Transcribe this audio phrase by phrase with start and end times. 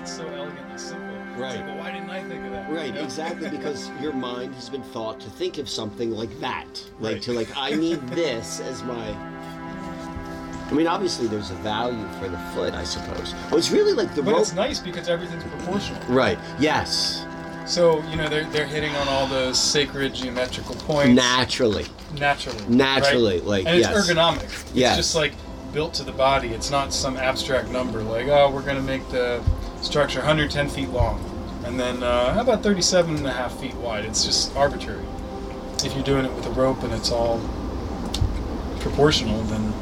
[0.00, 1.06] it's so elegantly simple.
[1.36, 1.56] Right.
[1.56, 2.70] like, well, why didn't I think of that?
[2.70, 3.00] Right, You know?
[3.04, 6.66] exactly, because your mind has been thought to think of something like that.
[6.98, 7.22] Like Right.
[7.22, 9.14] to like, I need this as my.
[10.68, 13.34] I mean, obviously, there's a value for the foot, I suppose.
[13.50, 14.40] Well, it's really like the But rope.
[14.42, 16.00] it's nice because everything's proportional.
[16.08, 16.38] Right.
[16.60, 17.24] Yes.
[17.66, 21.86] So you know they're they're hitting on all those sacred geometrical points Naturally.
[22.18, 22.64] naturally.
[22.68, 23.46] Naturally, right?
[23.46, 24.08] like, and it's yes.
[24.10, 24.42] ergonomic.
[24.44, 24.96] It's Yes.
[24.96, 25.32] just like
[25.72, 26.48] built to the body.
[26.48, 29.40] It's not some abstract number like oh we're gonna make the
[29.82, 31.22] structure 110 feet long,
[31.64, 34.04] and then uh, how about 37 and a half feet wide?
[34.04, 35.04] It's just arbitrary.
[35.84, 37.40] If you're doing it with a rope and it's all
[38.80, 39.72] proportional, then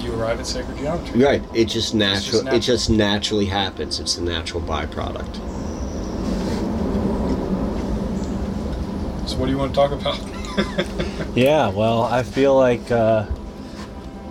[0.00, 1.22] you arrive at sacred geometry.
[1.22, 1.42] Right.
[1.54, 2.42] It just natural.
[2.42, 2.56] natural.
[2.56, 4.00] It just naturally happens.
[4.00, 5.36] It's a natural byproduct.
[9.28, 10.20] So what do you want to talk about?
[11.36, 13.26] Yeah, well, I feel like uh,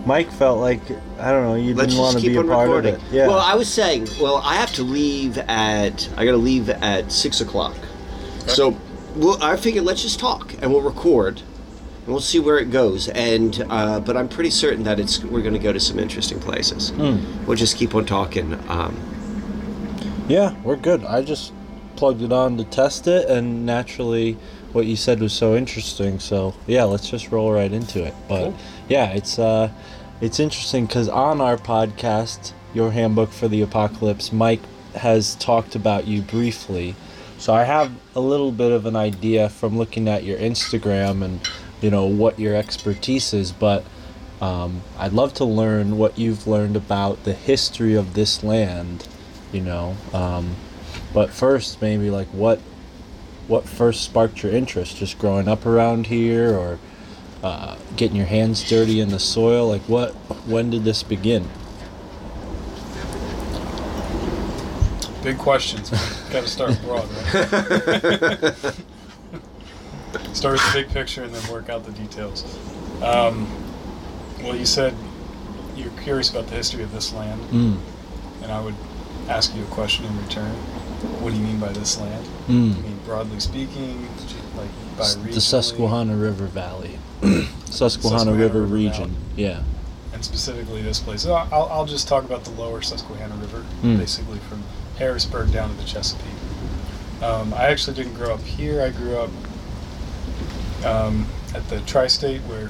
[0.06, 0.82] Mike felt like
[1.20, 1.56] I don't know.
[1.56, 2.96] You Let's didn't want to be a part recording.
[2.96, 3.12] of it.
[3.16, 3.28] Yeah.
[3.28, 6.10] Well, I was saying, well, I have to leave at.
[6.18, 7.76] I got to leave at six o'clock.
[8.48, 8.78] So,
[9.16, 13.08] well, I figured let's just talk and we'll record, and we'll see where it goes.
[13.10, 16.40] And uh, but I'm pretty certain that it's we're going to go to some interesting
[16.40, 16.90] places.
[16.92, 17.46] Hmm.
[17.46, 18.54] We'll just keep on talking.
[18.70, 18.96] Um,
[20.28, 21.04] Yeah, we're good.
[21.04, 21.52] I just
[21.96, 24.38] plugged it on to test it, and naturally,
[24.76, 26.20] what you said was so interesting.
[26.20, 28.14] So yeah, let's just roll right into it.
[28.28, 28.56] But Cool.
[28.90, 29.72] yeah, it's uh,
[30.22, 34.62] it's interesting because on our podcast, Your Handbook for the Apocalypse, Mike
[34.96, 36.96] has talked about you briefly.
[37.38, 41.40] So I have a little bit of an idea from looking at your Instagram and
[41.82, 43.84] you know what your expertise is, but
[44.42, 49.08] um, I'd love to learn what you've learned about the history of this land,
[49.52, 49.96] you know.
[50.14, 50.56] Um,
[51.14, 52.60] but first, maybe like what
[53.48, 54.98] what first sparked your interest?
[54.98, 56.80] Just growing up around here, or
[57.44, 59.68] uh, getting your hands dirty in the soil?
[59.70, 60.12] Like what?
[60.48, 61.48] When did this begin?
[65.24, 65.90] Big questions.
[66.32, 67.34] Got to start broad, right?
[70.34, 72.44] start with the big picture and then work out the details.
[73.02, 73.48] Um,
[74.44, 74.94] well, you said
[75.76, 77.78] you're curious about the history of this land, Mm.
[78.44, 78.76] and I would
[79.28, 80.56] ask you a question in return.
[81.22, 82.26] What do you mean by this land?
[82.48, 82.78] Mm.
[82.78, 84.08] I mean, broadly speaking,
[84.58, 85.16] like by S-.
[85.16, 89.16] The Susquehanna River Valley, Susquehanna, Susquehanna River, River region.
[89.36, 89.64] Yeah.
[90.14, 91.22] and specifically this place.
[91.24, 93.98] So I'll, I'll just talk about the lower Susquehanna River, Mm.
[93.98, 94.64] basically from
[94.98, 96.26] Harrisburg down to the Chesapeake.
[97.22, 98.82] Um, I actually didn't grow up here.
[98.82, 99.30] I grew up
[100.86, 102.70] um, at the tri-state where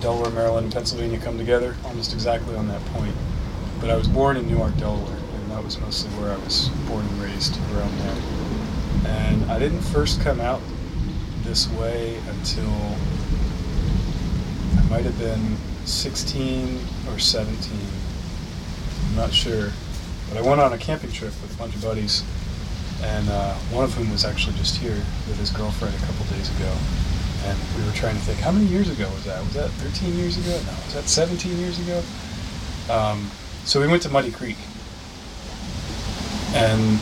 [0.00, 3.14] Delaware, Maryland, and Pennsylvania come together, almost exactly on that point.
[3.80, 5.16] But I was born in Newark, Delaware,
[5.56, 8.16] that was mostly where I was born and raised around there.
[9.06, 10.60] And I didn't first come out
[11.44, 12.68] this way until
[14.76, 15.56] I might have been
[15.86, 16.78] 16
[17.08, 17.78] or 17.
[19.08, 19.72] I'm not sure.
[20.28, 22.22] But I went on a camping trip with a bunch of buddies,
[23.02, 26.54] and uh, one of whom was actually just here with his girlfriend a couple days
[26.60, 26.76] ago.
[27.44, 29.42] And we were trying to think, how many years ago was that?
[29.42, 30.50] Was that 13 years ago?
[30.50, 32.02] No, was that 17 years ago?
[32.90, 33.30] Um,
[33.64, 34.58] so we went to Muddy Creek.
[36.56, 36.98] And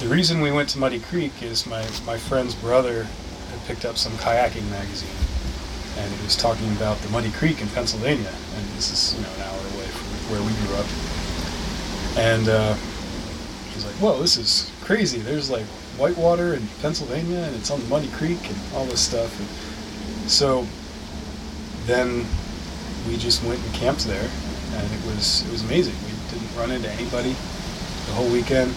[0.00, 3.96] the reason we went to Muddy Creek is my, my friend's brother had picked up
[3.96, 5.28] some kayaking magazine
[5.98, 9.32] and it was talking about the Muddy Creek in Pennsylvania, and this is you know
[9.34, 10.86] an hour away from where we grew up.
[12.16, 12.74] And uh,
[13.74, 15.18] he's like, "Whoa, this is crazy!
[15.18, 15.66] There's like
[15.98, 20.66] whitewater in Pennsylvania, and it's on the Muddy Creek, and all this stuff." And so
[21.86, 22.24] then
[23.08, 24.30] we just went and camped there,
[24.74, 25.94] and it was it was amazing.
[26.06, 27.34] We didn't run into anybody
[28.08, 28.74] the whole weekend.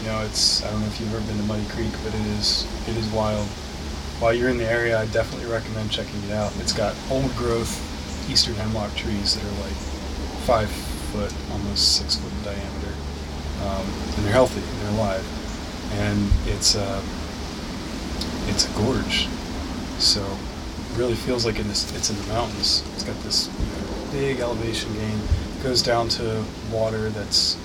[0.00, 2.26] You know, it's I don't know if you've ever been to Muddy Creek, but it
[2.38, 3.48] is it is wild
[4.20, 6.52] while you're in the area, I definitely recommend checking it out.
[6.58, 7.90] It's got old growth
[8.30, 9.76] eastern hemlock trees that are like
[10.46, 10.70] five
[11.12, 12.94] foot, almost six foot in diameter,
[13.64, 13.86] um,
[14.16, 15.24] and they're healthy, they're alive,
[15.94, 17.02] and it's uh,
[18.48, 19.28] it's a gorge,
[19.98, 20.24] so
[20.96, 22.84] really feels like in this, it's in the mountains.
[22.94, 23.48] It's got this
[24.12, 25.18] big elevation gain.
[25.58, 27.58] It goes down to water that's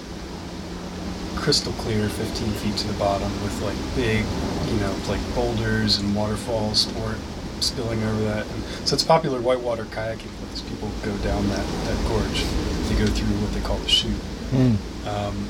[1.40, 4.26] crystal clear, 15 feet to the bottom, with like big,
[4.72, 7.16] you know, like boulders and waterfalls or
[7.62, 8.46] spilling over that.
[8.46, 10.62] And so it's popular whitewater kayaking place.
[10.62, 12.44] People go down that, that gorge.
[12.90, 14.12] They go through what they call the chute.
[14.52, 14.78] Mm.
[15.08, 15.48] Um,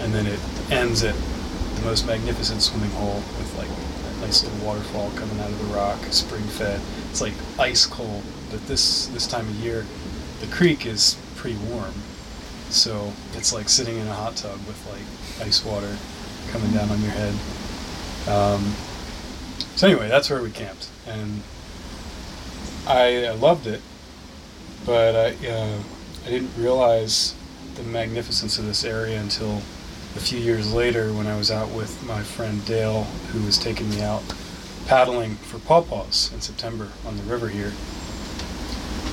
[0.00, 0.40] and then it
[0.70, 5.50] ends at the most magnificent swimming hole with like a nice little waterfall coming out
[5.50, 6.80] of the rock, spring fed.
[7.10, 9.86] It's like ice cold, but this this time of year,
[10.40, 11.94] the creek is pretty warm,
[12.72, 15.96] so it's like sitting in a hot tub with like ice water
[16.50, 17.34] coming down on your head.
[18.28, 18.74] Um,
[19.76, 21.42] so anyway, that's where we camped, and
[22.86, 23.80] I, I loved it,
[24.84, 25.78] but I uh,
[26.26, 27.34] I didn't realize
[27.76, 29.62] the magnificence of this area until
[30.16, 33.88] a few years later, when I was out with my friend Dale, who was taking
[33.90, 34.22] me out
[34.86, 37.72] paddling for pawpaws in September on the river here,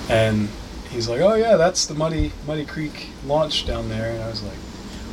[0.10, 0.50] and
[0.90, 4.44] he's like, "Oh yeah, that's the Muddy Muddy Creek launch down there," and I was
[4.44, 4.58] like,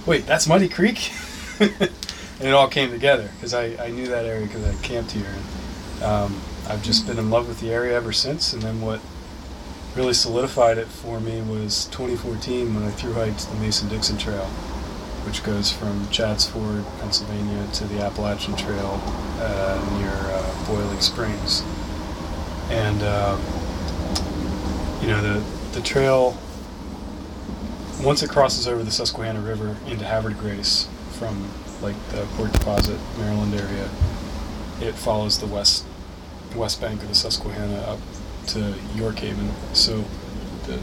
[0.06, 1.12] "Wait, that's Muddy Creek?"
[1.60, 5.26] and it all came together because I, I knew that area because I camped here,
[5.26, 8.52] and um, I've just been in love with the area ever since.
[8.52, 9.00] And then what
[9.94, 14.46] really solidified it for me was 2014 when I through hiked the Mason Dixon Trail,
[15.26, 19.00] which goes from Chadds Ford, Pennsylvania, to the Appalachian Trail
[19.38, 21.62] uh, near uh, Boiling Springs,
[22.70, 23.38] and uh,
[25.00, 26.38] you know the the trail
[28.00, 31.48] once it crosses over the Susquehanna River into Havre Grace from
[31.82, 33.88] like the Port Deposit, Maryland area,
[34.80, 35.84] it follows the west
[36.54, 37.98] west bank of the Susquehanna up
[38.48, 39.50] to York Haven.
[39.72, 40.04] So
[40.66, 40.78] the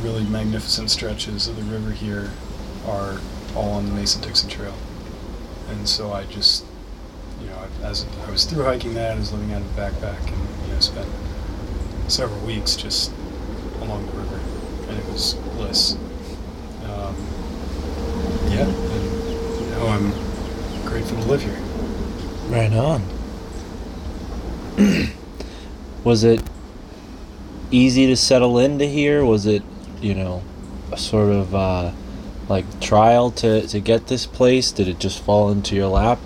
[0.00, 2.30] really magnificent stretches of the river here
[2.86, 3.18] are
[3.56, 4.74] all on the Mason-Dixon Trail.
[5.68, 6.64] And so I just,
[7.40, 10.18] you know, as I was through hiking that, I was living out of a backpack
[10.26, 11.08] and, you know, spent
[12.08, 13.12] several weeks just
[13.82, 14.40] along the river.
[14.88, 15.94] And it was bliss.
[16.84, 17.16] Um,
[18.48, 20.10] yeah, and, know, I'm
[20.86, 21.58] grateful to live here.
[22.48, 23.02] Right on.
[26.04, 26.42] was it
[27.70, 29.24] easy to settle into here?
[29.24, 29.62] Was it,
[30.00, 30.42] you know,
[30.90, 31.92] a sort of uh,
[32.48, 34.72] like trial to, to get this place?
[34.72, 36.18] Did it just fall into your lap?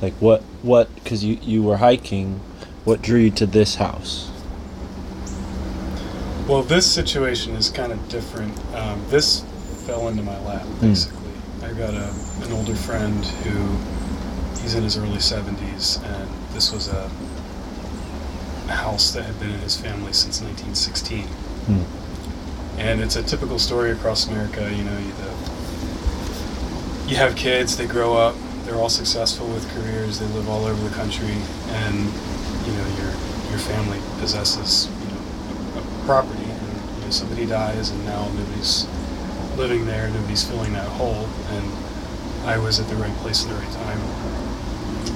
[0.00, 0.92] Like what what?
[0.96, 2.40] Because you you were hiking.
[2.84, 4.31] What drew you to this house?
[6.48, 8.52] Well, this situation is kind of different.
[8.74, 9.42] Um, this
[9.86, 11.18] fell into my lap, basically.
[11.62, 12.12] I got a,
[12.44, 13.76] an older friend who
[14.60, 17.10] he's in his early 70s, and this was a,
[18.68, 21.26] a house that had been in his family since 1916.
[22.78, 24.62] And it's a typical story across America.
[24.74, 25.30] You know, you, the,
[27.10, 28.34] you have kids, they grow up,
[28.64, 31.36] they're all successful with careers, they live all over the country,
[31.68, 31.94] and
[32.66, 33.10] you know your
[33.50, 35.20] your family possesses you know
[35.76, 38.86] a, a property, and you know, somebody dies, and now nobody's
[39.56, 41.72] living there, nobody's filling that hole, and
[42.46, 44.00] I was at the right place at the right time,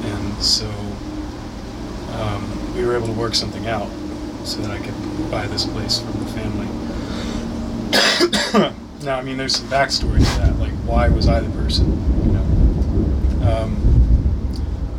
[0.05, 0.69] and so
[2.13, 3.91] um, we were able to work something out
[4.45, 6.67] so that I could buy this place from the family.
[9.05, 10.59] now, I mean, there's some backstory to that.
[10.59, 11.87] Like, why was I the person?
[12.27, 12.45] You know,
[13.51, 13.77] um,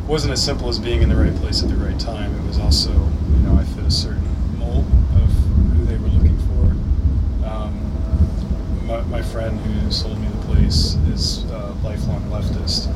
[0.06, 2.34] wasn't as simple as being in the right place at the right time.
[2.38, 6.38] It was also, you know, I fit a certain mold of who they were looking
[6.38, 7.46] for.
[7.46, 12.86] Um, my, friend who sold me the place is a lifelong leftist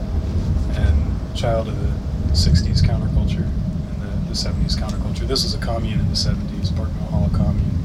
[0.77, 5.27] and child of the 60s counterculture and the, the 70s counterculture.
[5.27, 7.83] This was a commune in the 70s, Park Mill Hollow commune.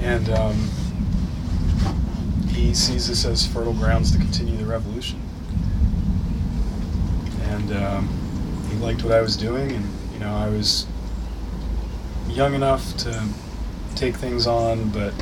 [0.00, 0.70] And um,
[2.50, 5.20] he sees this as fertile grounds to continue the revolution.
[7.44, 10.86] And um, he liked what I was doing, and you know, I was
[12.28, 13.22] young enough to
[13.94, 15.14] take things on, but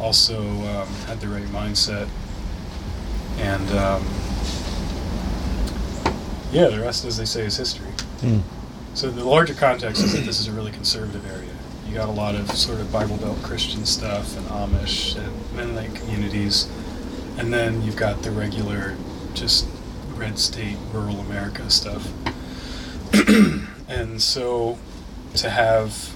[0.00, 2.08] also um, had the right mindset.
[3.38, 4.06] And um,
[6.52, 7.90] yeah, the rest, as they say, is history.
[8.20, 8.40] Hmm.
[8.94, 11.50] So the larger context is that this is a really conservative area.
[11.86, 15.94] You got a lot of sort of Bible Belt Christian stuff and Amish and Mennonite
[15.94, 16.68] communities,
[17.38, 18.96] and then you've got the regular,
[19.34, 19.68] just
[20.14, 22.10] red state, rural America stuff.
[23.88, 24.78] and so
[25.36, 26.12] to have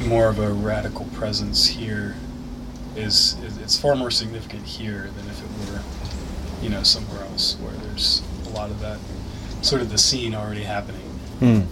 [0.00, 2.16] more of a radical presence here
[2.94, 5.82] is, is it's far more significant here than if it were,
[6.62, 8.98] you know, somewhere else where there's a lot of that
[9.62, 11.02] sort of the scene already happening.
[11.38, 11.62] Hmm.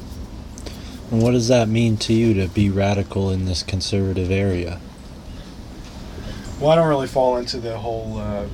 [1.11, 4.81] And what does that mean to you to be radical in this conservative area?
[6.61, 8.47] Well, I don't really fall into the whole uh,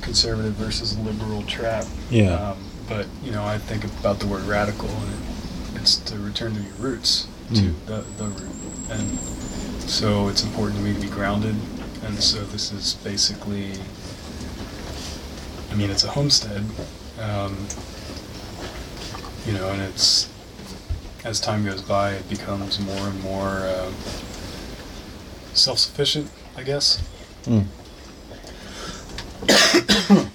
[0.00, 1.84] conservative versus liberal trap.
[2.10, 2.50] Yeah.
[2.50, 2.58] Um,
[2.88, 5.12] but you know, I think about the word radical, and
[5.76, 7.74] it, it's to return to your roots, to Mm.
[7.86, 8.50] the the root,
[8.90, 9.18] and
[9.88, 11.54] so it's important to me to be grounded.
[12.04, 13.72] And so this is basically,
[15.70, 16.64] I mean, it's a homestead,
[17.20, 17.66] um,
[19.46, 20.28] you know, and it's
[21.24, 23.90] as time goes by, it becomes more and more uh,
[25.54, 27.00] self-sufficient, I guess.
[27.44, 27.62] Hmm.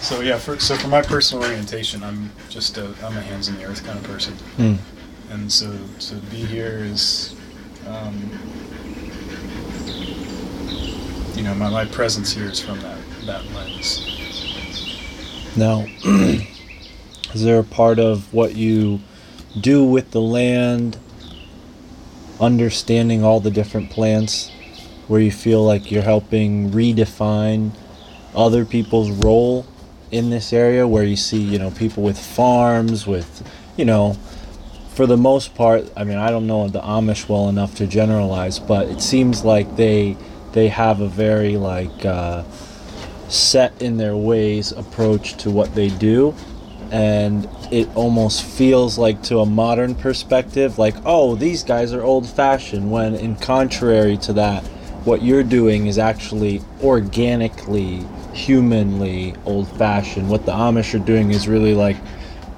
[0.00, 3.56] So yeah, for, so for my personal orientation, I'm just a I'm a hands in
[3.56, 4.74] the earth kind of person, Hmm.
[5.30, 7.34] And so to be here is,
[7.86, 8.30] um,
[11.34, 14.02] you know, my, my presence here is from that that lens.
[15.56, 15.86] Now,
[17.34, 19.00] is there a part of what you
[19.60, 20.98] do with the land,
[22.40, 24.50] understanding all the different plants,
[25.08, 27.72] where you feel like you're helping redefine
[28.34, 29.66] other people's role
[30.10, 34.16] in this area where you see, you know, people with farms, with, you know,
[34.96, 38.58] for the most part, I mean, I don't know the Amish well enough to generalize,
[38.58, 40.16] but it seems like they
[40.52, 42.44] they have a very like uh,
[43.28, 46.34] set in their ways approach to what they do,
[46.90, 52.26] and it almost feels like to a modern perspective, like oh, these guys are old
[52.26, 52.90] fashioned.
[52.90, 54.64] When in contrary to that,
[55.04, 60.30] what you're doing is actually organically, humanly old fashioned.
[60.30, 61.98] What the Amish are doing is really like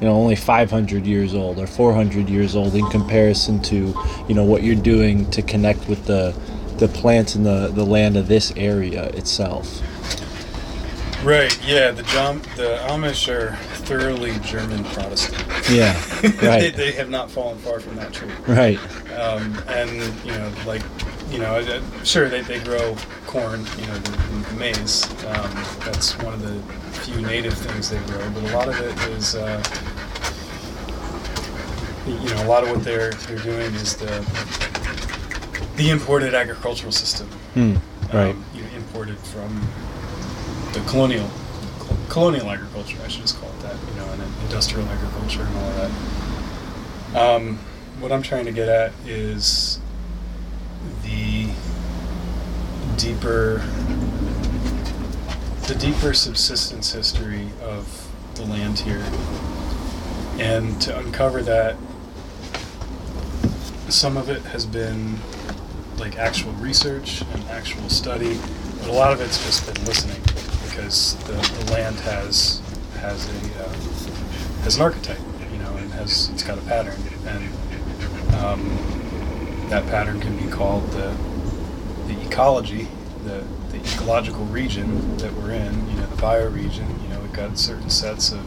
[0.01, 3.95] you know only 500 years old or 400 years old in comparison to
[4.29, 6.35] you know what you're doing to connect with the
[6.79, 9.83] the plants and the the land of this area itself
[11.25, 11.59] Right.
[11.67, 11.91] Yeah.
[11.91, 15.43] The Jom- the Amish are thoroughly German Protestant.
[15.69, 18.31] yeah they, right they have not fallen far from that tree.
[18.47, 18.79] right
[19.19, 19.91] Um, and
[20.25, 20.83] you know, like
[21.31, 21.63] you know,
[22.05, 25.05] sure they, they grow corn, you know, the, the maize.
[25.25, 25.51] Um,
[25.85, 26.61] that's one of the
[27.01, 29.35] few native things they grow, but a lot of it is.
[29.35, 29.63] Uh,
[32.07, 34.25] you know, a lot of what they're they're doing is the
[35.77, 37.29] the imported agricultural system.
[37.55, 37.75] hmm.
[38.13, 39.61] right um, you know, imported from
[40.73, 41.29] the colonial
[42.09, 42.99] colonial agriculture.
[43.05, 43.77] I should just call it that.
[43.91, 45.77] You know, and industrial agriculture and all of
[47.13, 47.21] that.
[47.21, 47.59] Um,
[48.01, 49.81] what I'm trying to get at is
[51.09, 51.49] the
[52.97, 53.63] deeper
[55.67, 59.05] the deeper subsistence history of the land here,
[60.39, 61.77] and to uncover that.
[63.89, 65.19] Some of it has been
[65.99, 68.39] like actual research and actual study,
[68.79, 70.21] but a lot of it's just been listening
[70.69, 72.63] because the, the land has
[73.01, 73.69] has a uh,
[74.63, 75.19] has an archetype,
[75.53, 79.08] you know, and has it's got a pattern, and um,
[79.69, 81.17] that pattern can be called the
[82.07, 82.89] the ecology,
[83.25, 87.03] the the ecological region that we're in, you know, the bioregion.
[87.03, 88.41] You know, we've got certain sets of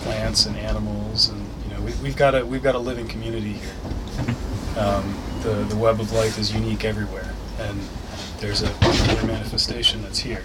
[0.00, 3.52] plants and animals, and you know, we, we've got a we've got a living community
[3.52, 3.94] here
[4.76, 7.80] um, the the web of life is unique everywhere, and
[8.38, 8.70] there's a
[9.26, 10.44] manifestation that's here,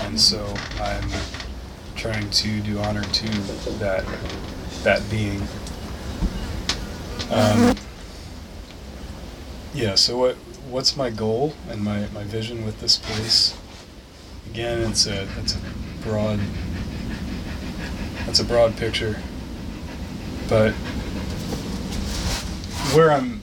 [0.00, 0.46] and so
[0.80, 1.08] I'm
[1.94, 3.28] trying to do honor to
[3.78, 4.04] that
[4.82, 5.46] that being.
[7.30, 7.76] Um,
[9.74, 9.96] yeah.
[9.96, 10.36] So what
[10.70, 13.56] what's my goal and my, my vision with this place?
[14.46, 15.60] Again, it's a it's a
[16.02, 16.40] broad
[18.24, 19.20] that's a broad picture,
[20.48, 20.72] but
[22.94, 23.40] where I'm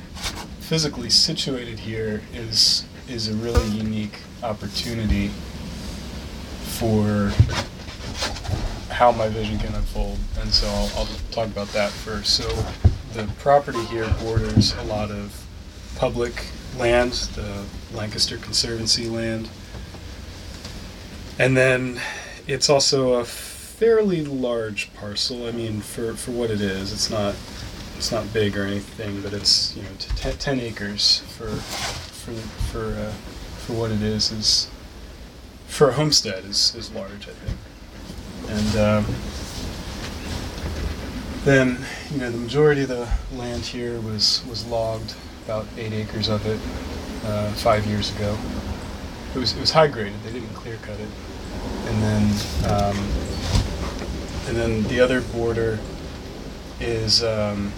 [0.59, 5.29] physically situated here is is a really unique opportunity
[6.79, 7.31] for
[8.89, 12.35] how my vision can unfold, and so I'll, I'll talk about that first.
[12.35, 12.47] So
[13.13, 15.45] the property here borders a lot of
[16.01, 16.47] public
[16.79, 19.47] land, the Lancaster Conservancy land,
[21.37, 22.01] and then
[22.47, 25.45] it's also a fairly large parcel.
[25.45, 27.35] I mean, for for what it is, it's not
[27.97, 32.31] it's not big or anything, but it's you know t- t- ten acres for for
[32.71, 33.11] for uh,
[33.67, 34.71] for what it is is
[35.67, 37.59] for a homestead is is large, I think.
[38.49, 39.05] And um,
[41.43, 45.13] then you know the majority of the land here was was logged,
[45.45, 46.59] about eight acres of it,
[47.25, 48.37] uh, five years ago.
[49.35, 50.21] It was it was high graded.
[50.23, 51.07] They didn't clear cut it,
[51.87, 52.23] and then
[52.71, 52.97] um,
[54.47, 55.79] and then the other border
[56.79, 57.71] is um,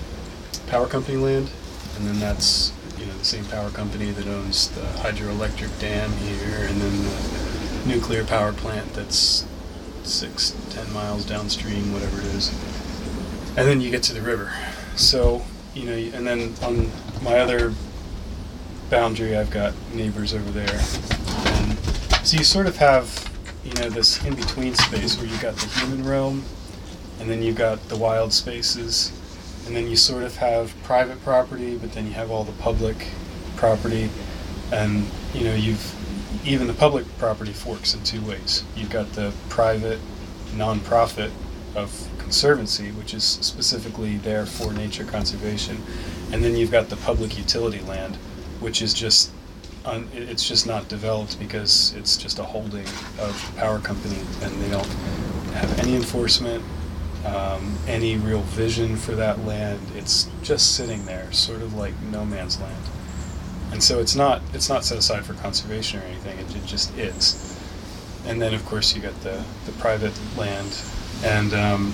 [0.68, 1.52] power company land,
[1.96, 6.66] and then that's you know the same power company that owns the hydroelectric dam here,
[6.68, 9.46] and then the nuclear power plant that's
[10.04, 12.50] six, ten miles downstream, whatever it is,
[13.56, 14.52] and then you get to the river.
[14.96, 15.44] So
[15.76, 16.90] you know, and then on
[17.24, 17.74] my other
[18.90, 21.78] boundary, I've got neighbors over there, and
[22.26, 23.32] so you sort of have
[23.64, 26.44] you know this in between space where you've got the human realm,
[27.20, 29.12] and then you've got the wild spaces
[29.66, 33.08] and then you sort of have private property, but then you have all the public
[33.56, 34.10] property,
[34.72, 35.96] and you know you've
[36.46, 38.64] even the public property forks in two ways.
[38.76, 40.00] You've got the private
[40.52, 41.32] nonprofit
[41.76, 45.82] of conservancy, which is specifically there for nature conservation,
[46.32, 48.16] and then you've got the public utility land,
[48.60, 49.32] which is just
[49.86, 52.88] un, it's just not developed because it's just a holding
[53.20, 54.88] of the power company, and they don't
[55.54, 56.64] have any enforcement
[57.26, 59.80] um, any real vision for that land.
[59.96, 62.84] It's just sitting there, sort of like no man's land.
[63.72, 66.38] And so it's not it's not set aside for conservation or anything.
[66.40, 67.60] It, it just is.
[68.26, 70.80] And then of course you got the the private land.
[71.24, 71.94] And um,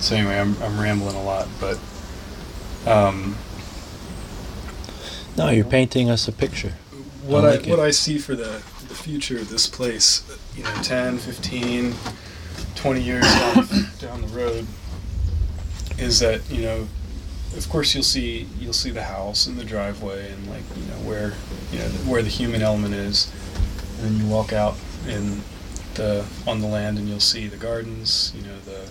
[0.00, 1.78] so anyway, I'm I'm rambling a lot, but
[2.86, 3.36] um,
[5.36, 6.74] No, you're painting us a picture.
[7.24, 7.70] what I I, like it.
[7.70, 10.22] what I see for the the future of this place,
[10.56, 11.94] you know, 10, 15,
[12.74, 13.22] 20 years
[13.54, 13.68] down,
[14.00, 14.66] down the road,
[15.98, 16.88] is that you know,
[17.56, 20.98] of course you'll see you'll see the house and the driveway and like you know
[21.08, 21.34] where
[21.72, 23.30] you know where the human element is,
[23.98, 24.74] and then you walk out
[25.08, 25.42] in
[26.46, 28.88] on the land and you'll see the gardens, you know the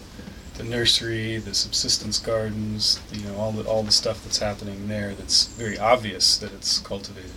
[0.58, 5.14] the nursery, the subsistence gardens, you know all the all the stuff that's happening there
[5.14, 7.32] that's very obvious that it's cultivated.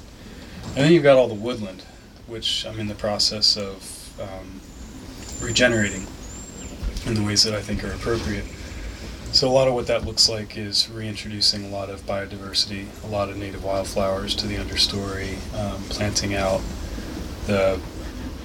[0.69, 1.83] And then you've got all the woodland,
[2.27, 4.61] which I'm in the process of um,
[5.41, 6.07] regenerating
[7.07, 8.45] in the ways that I think are appropriate.
[9.33, 13.07] So a lot of what that looks like is reintroducing a lot of biodiversity, a
[13.07, 16.61] lot of native wildflowers to the understory, um, planting out
[17.47, 17.81] the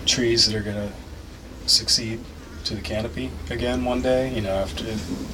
[0.05, 0.93] trees that are going to
[1.67, 2.19] succeed
[2.65, 4.33] to the canopy again one day.
[4.33, 4.86] You know, after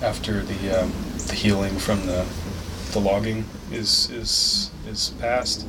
[0.03, 0.91] after the um,
[1.27, 2.25] the healing from the
[2.91, 5.65] the logging is is is past,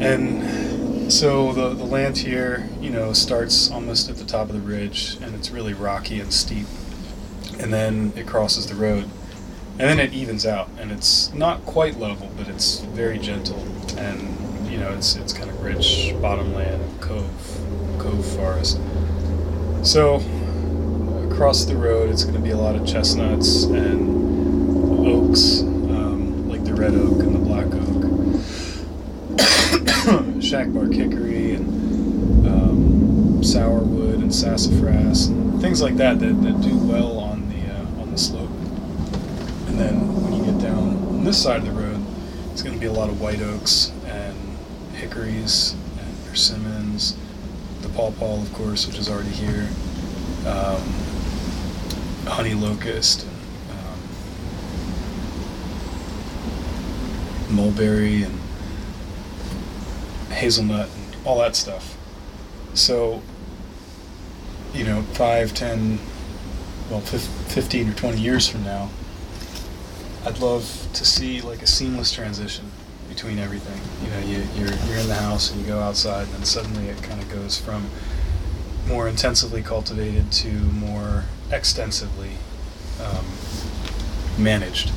[0.00, 4.60] and so the the land here, you know, starts almost at the top of the
[4.60, 6.66] ridge, and it's really rocky and steep,
[7.58, 9.08] and then it crosses the road.
[9.78, 13.64] And then it evens out, and it's not quite level, but it's very gentle,
[13.96, 17.59] and you know it's it's kind of rich bottomland, cove,
[18.00, 18.80] cove forest.
[19.82, 20.16] So
[21.30, 26.64] across the road, it's going to be a lot of chestnuts and oaks, um, like
[26.64, 28.02] the red oak and the black oak,
[30.40, 37.18] shagbark hickory and um, sourwood and sassafras and things like that that, that do well
[37.18, 38.50] on the uh, on the slope.
[39.68, 42.04] And then when you get down on this side of the road,
[42.52, 44.36] it's going to be a lot of white oaks and
[44.94, 46.79] hickories and persimmons
[47.82, 49.68] the pawpaw, of course, which is already here,
[50.46, 50.82] um,
[52.26, 53.26] honey locust,
[53.70, 54.00] um,
[57.54, 58.38] mulberry, and
[60.30, 61.96] hazelnut, and all that stuff.
[62.74, 63.22] So,
[64.74, 65.98] you know, five, ten,
[66.90, 68.90] well, fif- 15 or 20 years from now,
[70.24, 72.70] I'd love to see like a seamless transition
[73.10, 73.78] between everything.
[74.02, 76.88] You know, you, you're you're in the house and you go outside, and then suddenly
[76.88, 77.90] it kind of goes from
[78.86, 82.30] more intensively cultivated to more extensively
[83.04, 83.26] um,
[84.42, 84.90] managed.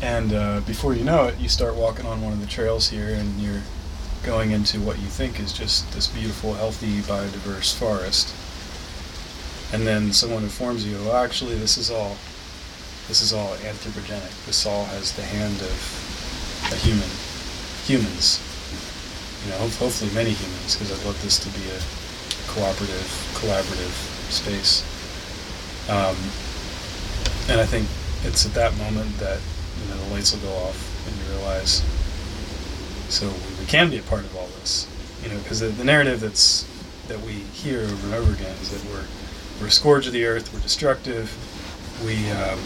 [0.00, 3.12] And uh, before you know it, you start walking on one of the trails here,
[3.12, 3.62] and you're
[4.24, 8.32] going into what you think is just this beautiful, healthy, biodiverse forest.
[9.72, 12.16] And then someone informs you, well, actually, this is all
[13.08, 14.46] this is all anthropogenic.
[14.46, 16.07] This all has the hand of
[16.72, 17.08] a human,
[17.84, 18.42] humans.
[19.44, 21.80] You know, hopefully many humans, because I'd love this to be a
[22.48, 23.06] cooperative,
[23.38, 23.94] collaborative
[24.30, 24.82] space.
[25.88, 26.16] Um,
[27.48, 27.88] and I think
[28.24, 29.40] it's at that moment that
[29.80, 30.76] you know the lights will go off
[31.06, 31.82] and you realize.
[33.08, 34.86] So we can be a part of all this,
[35.22, 36.66] you know, because the, the narrative that's
[37.08, 39.06] that we hear over and over again is that we're
[39.60, 41.32] we're a scourge of the earth, we're destructive,
[42.04, 42.58] we um,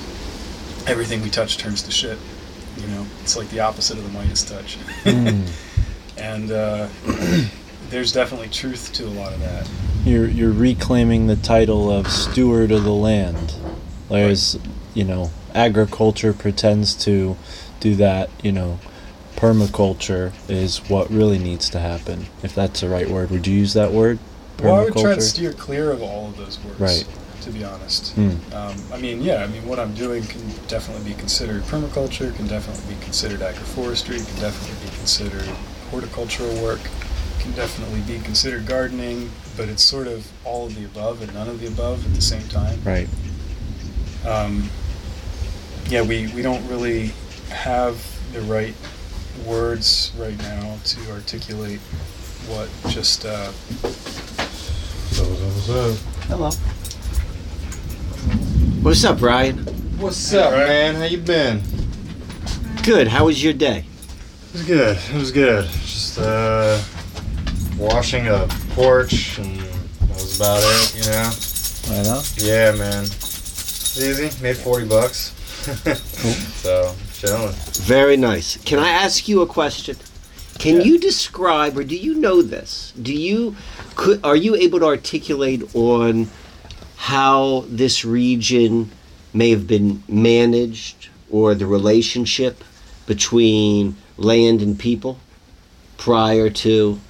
[0.87, 2.19] everything we touch turns to shit.
[2.77, 4.79] You know, it's like the opposite of the Midas touch.
[5.05, 5.49] Mm.
[6.19, 6.89] and uh,
[7.91, 9.69] there's definitely truth to a lot of that.
[10.05, 13.55] You're you're reclaiming the title of steward of the land.
[14.09, 14.59] Whereas,
[14.95, 17.37] you know, agriculture pretends to
[17.81, 18.79] do that, you know,
[19.37, 22.27] permaculture is what really needs to happen.
[22.43, 23.31] If that's the right word.
[23.31, 24.19] Would you use that word?
[24.63, 26.79] Well, I would try to steer clear of all of those words.
[26.79, 27.07] Right.
[27.43, 28.13] To be honest.
[28.13, 28.31] Hmm.
[28.55, 29.43] Um, I mean, yeah.
[29.43, 32.35] I mean, what I'm doing can definitely be considered permaculture.
[32.37, 34.25] Can definitely be considered agroforestry.
[34.25, 35.49] Can definitely be considered
[35.91, 36.81] horticultural work.
[37.41, 39.31] Can definitely be considered gardening.
[39.57, 42.23] But it's sort of all of the above and none of the above at the
[42.23, 42.79] same time.
[42.85, 43.09] Right.
[44.25, 44.71] um,
[45.89, 47.11] yeah, we, we don't really
[47.51, 48.01] have
[48.33, 48.75] the right
[49.45, 51.81] words right now to articulate
[52.49, 53.51] what just uh,
[56.29, 56.51] Hello.
[58.83, 59.59] What's up, Ryan?
[59.99, 60.67] What's up, Right.
[60.67, 60.95] man?
[60.97, 61.63] How you been?
[62.83, 63.09] Good.
[63.09, 63.85] How was your day?
[64.49, 64.99] It was good.
[64.99, 65.69] It was good.
[65.71, 66.81] Just uh,
[67.79, 70.97] washing a porch, and that was about it.
[70.97, 71.99] You know?
[71.99, 72.23] I know.
[72.39, 73.05] Yeah, man.
[73.05, 74.31] Easy.
[74.43, 75.33] Made forty bucks.
[76.63, 77.53] So chilling.
[77.85, 78.57] Very nice.
[78.65, 79.97] Can I ask you a question?
[80.59, 80.83] Can Yeah.
[80.83, 82.93] you describe, or do you know this?
[83.01, 83.57] Do you
[83.97, 86.29] could are you able to articulate on
[87.03, 88.89] how this region
[89.35, 92.63] may have been managed, or the relationship
[93.07, 95.19] between land and people
[95.97, 97.01] prior to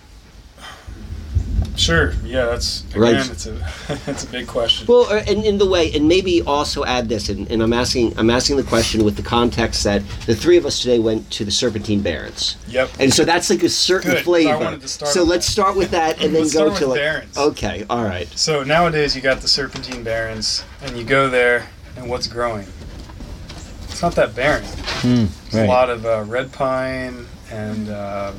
[1.83, 2.12] Sure.
[2.25, 3.01] Yeah, that's again.
[3.01, 3.31] Right.
[3.31, 3.57] It's a
[4.07, 4.87] it's a big question.
[4.87, 8.16] Well, uh, and in the way, and maybe also add this, and, and I'm asking,
[8.16, 11.45] I'm asking the question with the context that the three of us today went to
[11.45, 12.88] the Serpentine Barrens, yep.
[13.01, 14.59] and so that's like a certain Good, so I flavor.
[14.59, 15.53] wanted to start so let's that.
[15.53, 17.01] start with that, and then Let's go start to with like.
[17.01, 17.37] Barrens.
[17.38, 18.29] Okay, all right.
[18.29, 22.66] So nowadays you got the Serpentine Barrens, and you go there, and what's growing?
[23.88, 24.64] It's not that barren.
[24.64, 28.33] Hmm, There's a lot of uh, red pine and uh,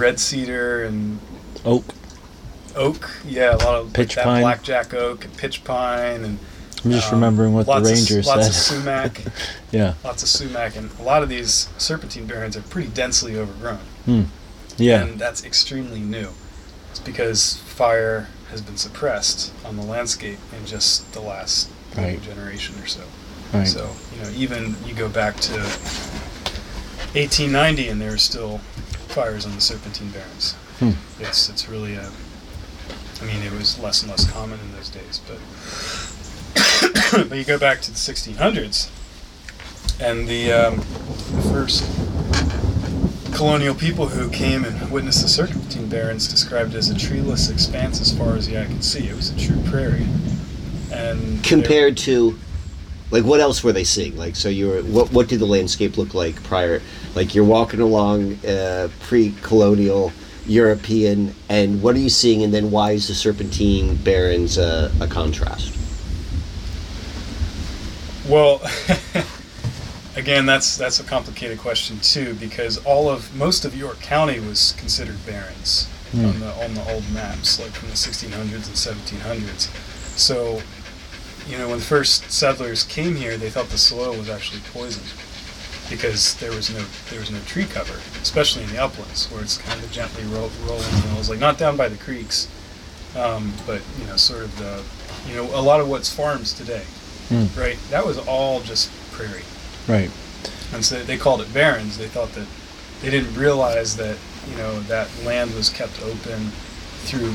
[0.00, 1.20] red cedar and
[1.64, 1.84] Oak.
[2.74, 3.10] oak.
[3.26, 4.42] Yeah, a lot of Pitch that pine.
[4.42, 6.38] blackjack oak and pitch pine and
[6.84, 9.22] I'm just um, remembering what the lots ranger of, Lots of sumac,
[9.70, 9.94] yeah.
[10.02, 13.80] lots of sumac, and a lot of these serpentine barrens are pretty densely overgrown.
[14.78, 15.02] Yeah.
[15.02, 16.30] and that's extremely new.
[16.90, 22.22] It's because fire has been suppressed on the landscape in just the last Right.
[22.22, 23.02] generation or so.
[23.52, 23.66] Right.
[23.66, 25.52] So you know, even you go back to
[27.12, 28.60] 1890, and there still
[29.10, 30.54] fires on the Serpentine Barrens.
[30.78, 30.90] Hmm.
[31.20, 32.10] It's it's really a.
[33.20, 35.38] I mean, it was less and less common in those days, but
[37.28, 38.88] but you go back to the 1600s,
[40.00, 41.84] and the um, the first
[43.40, 48.00] colonial people who came and witnessed the Serpentine Barrens described it as a treeless expanse
[48.00, 49.08] as far as the eye could see.
[49.08, 50.06] It was a true prairie.
[50.92, 52.38] And Compared to,
[53.10, 54.16] like, what else were they seeing?
[54.16, 56.82] Like, so you were, what, what did the landscape look like prior?
[57.14, 60.12] Like, you're walking along uh, pre-colonial
[60.46, 62.42] European, and what are you seeing?
[62.42, 65.76] And then why is the Serpentine Barrens uh, a contrast?
[68.28, 68.60] Well,
[70.16, 74.72] again, that's that's a complicated question too, because all of most of York County was
[74.78, 76.24] considered barrens Hmm.
[76.26, 79.68] on the on the old maps, like from the 1600s and 1700s.
[80.18, 80.60] So,
[81.46, 85.06] you know, when the first settlers came here, they thought the soil was actually poisoned
[85.90, 89.58] because there was no there was no tree cover, especially in the uplands where it's
[89.58, 92.48] kind of gently ro- rolling hills, like not down by the creeks,
[93.16, 94.82] um, but you know, sort of the
[95.28, 96.82] you know a lot of what's farms today
[97.28, 97.46] Hmm.
[97.56, 97.78] right?
[97.90, 99.44] That was all just prairie.
[99.86, 100.10] Right.
[100.72, 101.96] And so they called it barrens.
[101.96, 102.46] They thought that
[103.02, 104.16] they didn't realize that,
[104.50, 106.50] you know, that land was kept open
[107.06, 107.32] through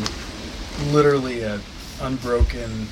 [0.91, 1.61] literally a
[2.01, 2.87] unbroken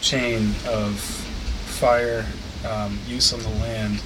[0.00, 2.26] chain of fire
[2.68, 4.02] um, use on the land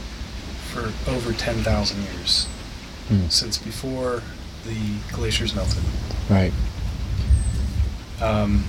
[0.76, 2.46] for over 10,000 years
[3.08, 3.28] Hmm.
[3.28, 4.22] since before
[4.66, 4.76] the
[5.12, 5.82] glaciers melted.
[6.28, 6.52] Right.
[8.20, 8.64] Um,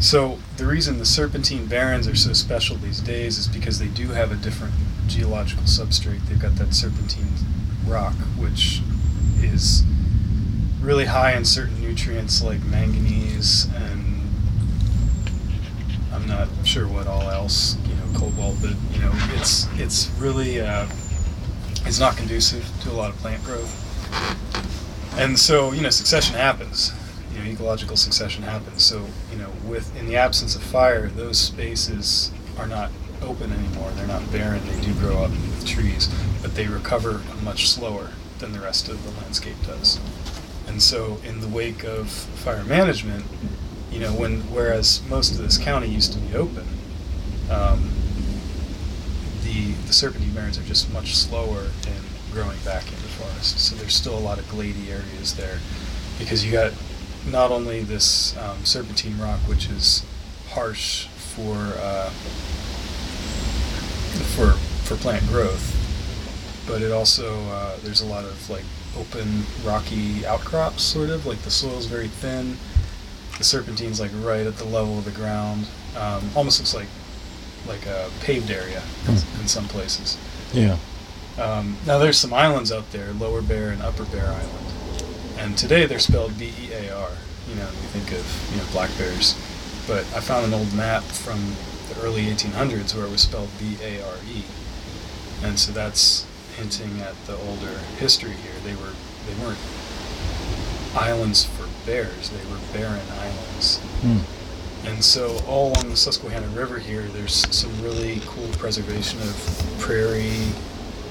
[0.00, 4.08] so the reason the serpentine barrens are so special these days is because they do
[4.08, 4.74] have a different
[5.06, 6.26] geological substrate.
[6.28, 7.28] They've got that serpentine
[7.86, 8.80] rock, which
[9.40, 9.82] is
[10.82, 14.20] really high in certain nutrients like manganese and
[16.12, 20.60] I'm not sure what all else, you know, cobalt, but you know, it's it's really
[20.60, 20.86] uh,
[21.86, 23.80] it's not conducive to a lot of plant growth.
[25.16, 26.92] And so, you know, succession happens.
[27.32, 28.82] You know, ecological succession happens.
[28.82, 32.90] So, you know, with in the absence of fire, those spaces are not
[33.22, 33.90] open anymore.
[33.96, 34.60] They're not barren.
[34.66, 36.08] They do grow up with trees,
[36.42, 40.00] but they recover much slower than the rest of the landscape does.
[40.66, 43.24] And so, in the wake of fire management,
[43.92, 46.66] you know, when whereas most of this county used to be open,
[47.50, 47.90] um,
[49.86, 53.58] the serpentine barrens are just much slower in growing back into forest.
[53.60, 55.58] So there's still a lot of glady areas there
[56.18, 56.72] because you got
[57.30, 60.04] not only this um, serpentine rock, which is
[60.50, 62.10] harsh for uh,
[64.34, 64.52] for
[64.84, 65.74] for plant growth,
[66.66, 68.64] but it also uh, there's a lot of like
[68.98, 72.56] open rocky outcrops, sort of like the soil's very thin.
[73.38, 75.66] The serpentine's like right at the level of the ground.
[75.96, 76.86] Um, almost looks like
[77.66, 80.18] like a paved area in, in some places.
[80.52, 80.76] Yeah.
[81.38, 84.72] Um, now there's some islands out there, Lower Bear and Upper Bear Island,
[85.38, 87.10] and today they're spelled B-E-A-R.
[87.48, 89.34] You know, you think of you know black bears,
[89.86, 91.40] but I found an old map from
[91.88, 94.44] the early 1800s where it was spelled B-A-R-E,
[95.42, 96.24] and so that's
[96.56, 98.54] hinting at the older history here.
[98.62, 98.92] They were
[99.26, 99.58] they weren't
[100.94, 103.78] islands for bears; they were barren islands.
[104.02, 104.43] Hmm.
[104.86, 110.48] And so all along the Susquehanna River here, there's some really cool preservation of prairie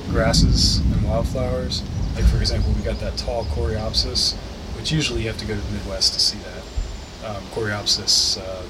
[0.09, 1.81] grasses and wildflowers.
[2.15, 4.35] Like for example, we got that tall Coreopsis,
[4.77, 7.29] which usually you have to go to the Midwest to see that.
[7.29, 8.63] Um, Coreopsis uh,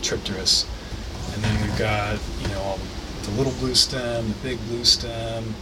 [0.00, 0.66] tripteris.
[1.34, 2.78] And then we've got, you know, all
[3.22, 5.54] the little blue stem, the big blue stem.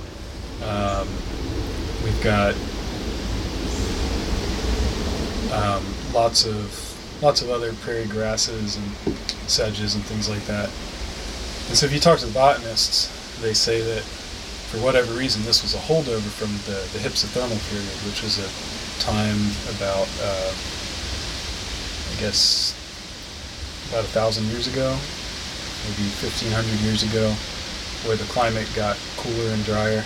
[0.64, 1.08] Um,
[2.04, 2.54] we've got
[5.52, 6.87] um, lots of
[7.22, 9.16] lots of other prairie grasses and
[9.48, 10.70] sedges and things like that.
[11.68, 15.62] And so if you talk to the botanists, they say that for whatever reason, this
[15.62, 18.48] was a holdover from the, the hypsithermal period, which was a
[19.00, 19.38] time
[19.72, 20.52] about, uh,
[22.12, 22.76] I guess,
[23.88, 24.92] about a thousand years ago,
[25.88, 26.52] maybe 1500
[26.84, 27.32] years ago,
[28.04, 30.04] where the climate got cooler and drier,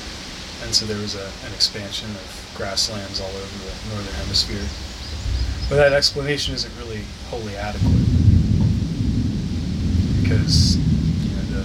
[0.63, 4.92] and so there was a, an expansion of grasslands all over the northern hemisphere.
[5.69, 8.07] But that explanation isn't really wholly adequate
[10.23, 11.63] because you know the,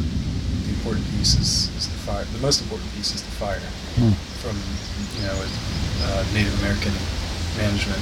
[0.63, 2.23] the important piece is, is the fire.
[2.25, 3.59] The most important piece is the fire
[3.97, 4.11] Hmm.
[4.39, 4.55] from
[5.19, 5.35] you know
[6.05, 6.93] uh, Native American
[7.57, 7.99] management.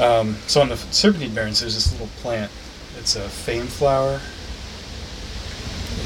[0.00, 2.50] Um, so on the Serpentine Barrens, there's this little plant.
[2.98, 4.20] It's a fame flower.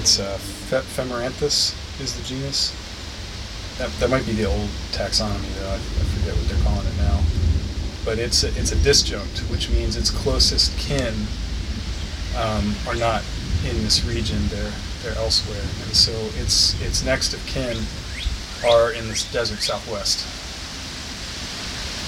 [0.00, 2.72] It's a Fe- Phemeranthus is the genus.
[3.78, 5.68] That, that might be the old taxonomy though.
[5.70, 7.20] I, I forget what they're calling it now.
[8.04, 11.14] But it's a, it's a disjunct, which means its closest kin
[12.36, 13.22] um, are not
[13.64, 14.38] in this region.
[14.48, 17.76] They're they're elsewhere, and so its its next of kin
[18.66, 20.24] are in this desert southwest.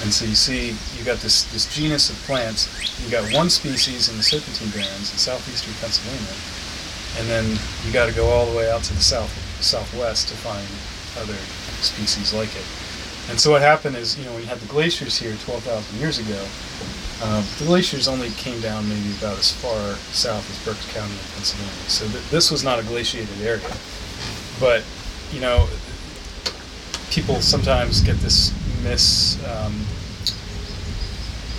[0.03, 2.69] And so you see, you got this this genus of plants.
[3.05, 6.37] You got one species in the Serpentine Barrens in southeastern Pennsylvania,
[7.19, 10.35] and then you got to go all the way out to the south southwest to
[10.37, 10.67] find
[11.21, 11.39] other
[11.81, 12.65] species like it.
[13.29, 16.19] And so what happened is, you know, when you had the glaciers here 12,000 years
[16.19, 16.41] ago,
[17.25, 21.19] um, the glaciers only came down maybe about as far south as Berks County in
[21.35, 21.73] Pennsylvania.
[21.89, 23.73] So th- this was not a glaciated area.
[24.61, 24.85] But,
[25.33, 25.67] you know,
[27.11, 29.73] people sometimes get this mis um,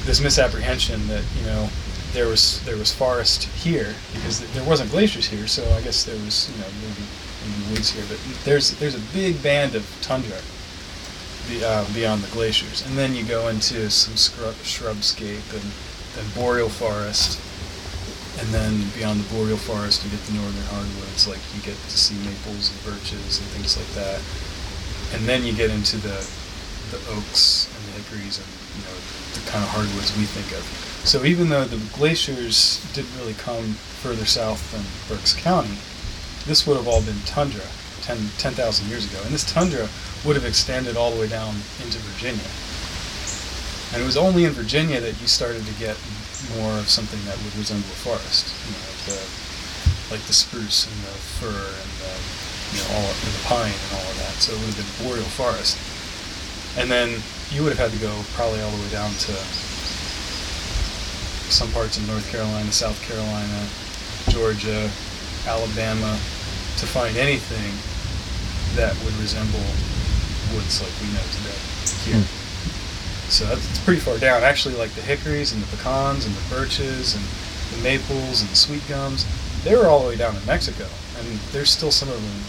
[0.06, 1.68] this misapprehension that you know
[2.14, 5.48] there was there was forest here because th- there wasn't glaciers here.
[5.48, 7.04] So I guess there was you know maybe,
[7.44, 10.38] maybe woods here, but there's there's a big band of tundra
[11.64, 15.66] uh, beyond the glaciers, and then you go into some scrub, shrubscape and
[16.16, 17.40] then boreal forest,
[18.40, 21.98] and then beyond the boreal forest you get the northern hardwoods, like you get to
[21.98, 24.20] see maples and birches and things like that,
[25.16, 26.20] and then you get into the
[26.92, 28.96] the oaks and the hickories and you know
[29.36, 30.64] the kind of hardwoods we think of.
[31.04, 35.78] So even though the glaciers didn't really come further south than Berks County,
[36.46, 37.68] this would have all been tundra
[38.08, 39.88] 10 10,000 years ago, and this tundra
[40.24, 41.52] would have extended all the way down
[41.84, 42.48] into Virginia.
[43.92, 46.00] And it was only in Virginia that you started to get
[46.56, 49.20] more of something that would resemble a forest, you know, like the,
[50.16, 52.14] like the spruce and the fir and the,
[52.72, 54.36] you know, all and the pine and all of that.
[54.40, 55.76] So it would have been boreal forest.
[56.80, 57.20] And then
[57.52, 59.36] you would have had to go probably all the way down to
[61.52, 63.68] some parts of North Carolina, South Carolina,
[64.32, 64.92] Georgia,
[65.48, 66.16] Alabama
[66.78, 67.72] to find anything
[68.76, 69.64] that would resemble
[70.54, 71.60] woods like we know today
[72.08, 72.24] here.
[73.30, 74.44] So that's it's pretty far down.
[74.44, 77.24] Actually, like the hickories and the pecans and the birches and
[77.76, 79.26] the maples and the sweet gums,
[79.64, 80.88] they were all the way down in Mexico,
[81.20, 82.40] and there's still some of them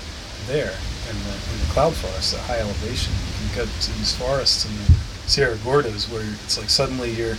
[0.47, 0.75] there
[1.11, 3.13] in the, in the cloud forests at high elevation.
[3.43, 7.37] You can go to these forests in the Sierra Gordas where it's like suddenly you're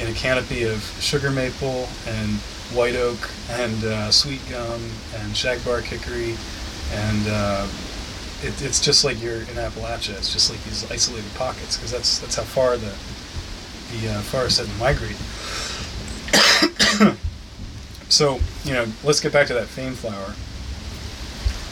[0.00, 2.30] in a canopy of sugar maple and
[2.72, 4.80] white oak and uh, sweet gum
[5.16, 6.36] and shagbark hickory
[6.92, 7.66] and uh,
[8.42, 10.16] it, it's just like you're in Appalachia.
[10.16, 12.92] It's just like these isolated pockets because that's that's how far the
[13.92, 15.16] the uh, forest had to migrate.
[18.08, 20.34] so you know, let's get back to that fame flower.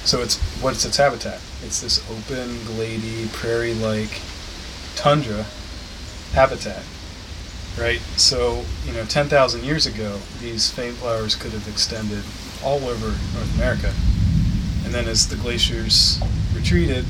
[0.04, 1.40] So it's what's its habitat?
[1.64, 4.20] It's this open, glady, prairie-like
[4.96, 5.44] tundra
[6.32, 6.82] habitat,
[7.78, 8.00] right?
[8.16, 12.22] So you know, ten thousand years ago, these fame flowers could have extended
[12.62, 13.92] all over North America,
[14.84, 16.20] and then as the glaciers
[16.60, 17.04] retreated,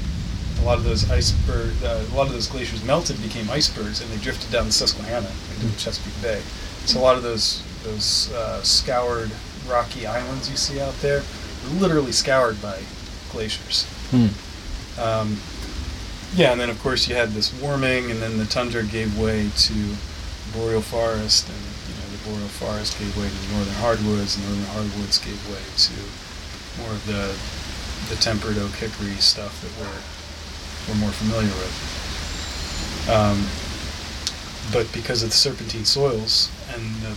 [0.60, 4.10] a lot of those iceberg, uh, a lot of those glaciers melted, became icebergs, and
[4.10, 6.40] they drifted down the Susquehanna into the Chesapeake Bay.
[6.84, 9.30] So a lot of those those uh, scoured
[9.66, 11.22] rocky islands you see out there
[11.64, 12.78] were literally scoured by
[13.32, 13.84] glaciers.
[14.10, 14.28] Hmm.
[15.00, 15.40] Um,
[16.34, 19.50] yeah, and then of course you had this warming, and then the tundra gave way
[19.56, 19.96] to
[20.52, 21.58] boreal forest, and
[21.88, 25.40] you know the boreal forest gave way to the northern hardwoods, and northern hardwoods gave
[25.50, 25.96] way to
[26.82, 27.34] more of the
[28.08, 30.00] the tempered oak hickory stuff that we're
[30.88, 31.74] we're more familiar with.
[33.10, 33.46] Um,
[34.72, 37.16] but because of the serpentine soils and the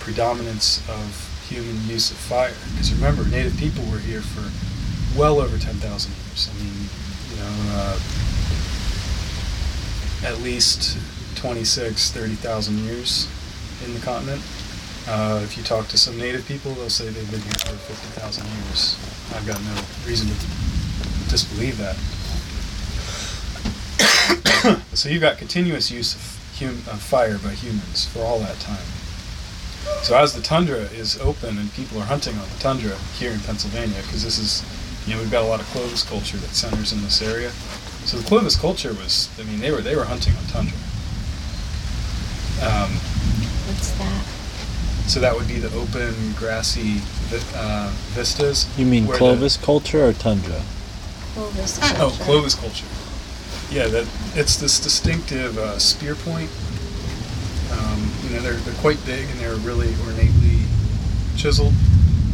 [0.00, 4.50] predominance of human use of fire, because remember, native people were here for
[5.18, 6.50] well over 10,000 years.
[6.50, 6.88] I mean,
[7.30, 7.98] you know, uh,
[10.26, 10.98] at least
[11.36, 13.28] 26, 30,000 years
[13.84, 14.42] in the continent.
[15.06, 18.46] Uh, if you talk to some native people, they'll say they've been here for 50,000
[18.46, 19.13] years.
[19.34, 19.74] I've got no
[20.06, 20.34] reason to
[21.28, 21.96] disbelieve that.
[24.94, 26.22] so you've got continuous use of,
[26.58, 28.86] hum- of fire by humans for all that time.
[30.02, 33.40] So as the tundra is open and people are hunting on the tundra here in
[33.40, 34.62] Pennsylvania, because this is
[35.06, 37.50] You know, we've got a lot of Clovis culture that centers in this area.
[38.06, 40.78] So the Clovis culture was, I mean, they were they were hunting on tundra.
[42.62, 42.90] Um,
[43.66, 44.43] What's that?
[45.06, 47.00] So that would be the open, grassy
[47.54, 48.66] uh, vistas.
[48.78, 50.62] You mean where the- Clovis culture or tundra?
[51.34, 52.24] Clovis Oh, culture.
[52.24, 52.86] Clovis culture.
[53.70, 56.50] Yeah, that it's this distinctive uh, spear point.
[57.72, 60.62] Um, you know, they're they're quite big and they're really ornately
[61.36, 61.72] chiseled.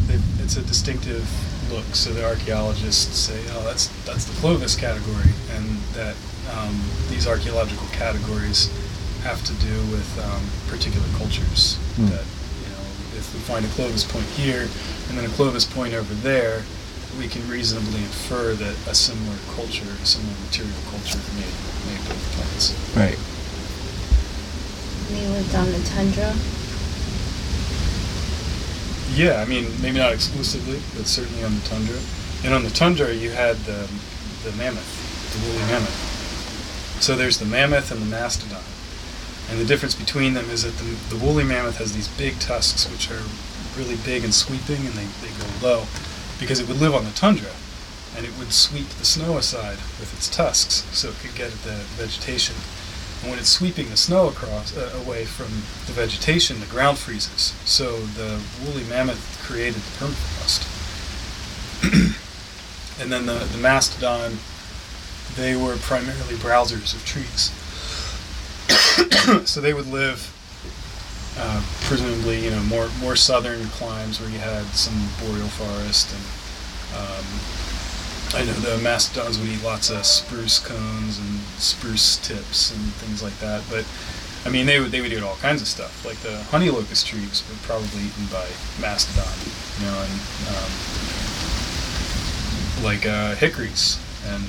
[0.06, 1.24] They, it's a distinctive
[1.72, 1.84] look.
[1.94, 6.16] So the archaeologists say, "Oh, that's that's the Clovis category," and that
[6.58, 6.78] um,
[7.08, 8.68] these archaeological categories
[9.22, 11.76] have to do with um, particular cultures.
[11.96, 12.06] Hmm.
[12.06, 12.39] That you know,
[13.30, 14.66] if we find a Clovis point here
[15.08, 16.62] and then a Clovis point over there,
[17.18, 21.54] we can reasonably infer that a similar culture, a similar material culture made,
[21.86, 22.74] made both plants.
[22.98, 23.18] Right.
[25.14, 26.34] They lived on the tundra.
[29.14, 31.98] Yeah, I mean, maybe not exclusively, but certainly on the tundra.
[32.44, 33.88] And on the tundra, you had the,
[34.42, 34.90] the mammoth,
[35.34, 36.98] the woolly mammoth.
[37.02, 38.62] So there's the mammoth and the mastodon.
[39.50, 42.88] And the difference between them is that the, the woolly mammoth has these big tusks,
[42.90, 43.22] which are
[43.76, 45.84] really big and sweeping, and they, they go low,
[46.38, 47.50] because it would live on the tundra,
[48.16, 51.62] and it would sweep the snow aside with its tusks, so it could get at
[51.62, 52.54] the vegetation.
[53.22, 55.48] And when it's sweeping the snow across uh, away from
[55.86, 57.54] the vegetation, the ground freezes.
[57.64, 60.62] So the woolly mammoth created the permafrost.
[63.00, 64.38] and then the, the mastodon,
[65.36, 67.50] they were primarily browsers of trees.
[69.44, 70.34] so they would live,
[71.38, 76.24] uh, presumably, you know, more more southern climes where you had some boreal forest and.
[76.90, 77.24] Um,
[78.32, 83.24] I know the mastodons would eat lots of spruce cones and spruce tips and things
[83.24, 83.64] like that.
[83.68, 83.84] But
[84.46, 86.04] I mean, they would they would eat all kinds of stuff.
[86.04, 88.46] Like the honey locust trees were probably eaten by
[88.80, 89.26] mastodon,
[89.80, 90.12] you know, and
[90.46, 90.70] um,
[92.84, 94.44] like uh, hickories and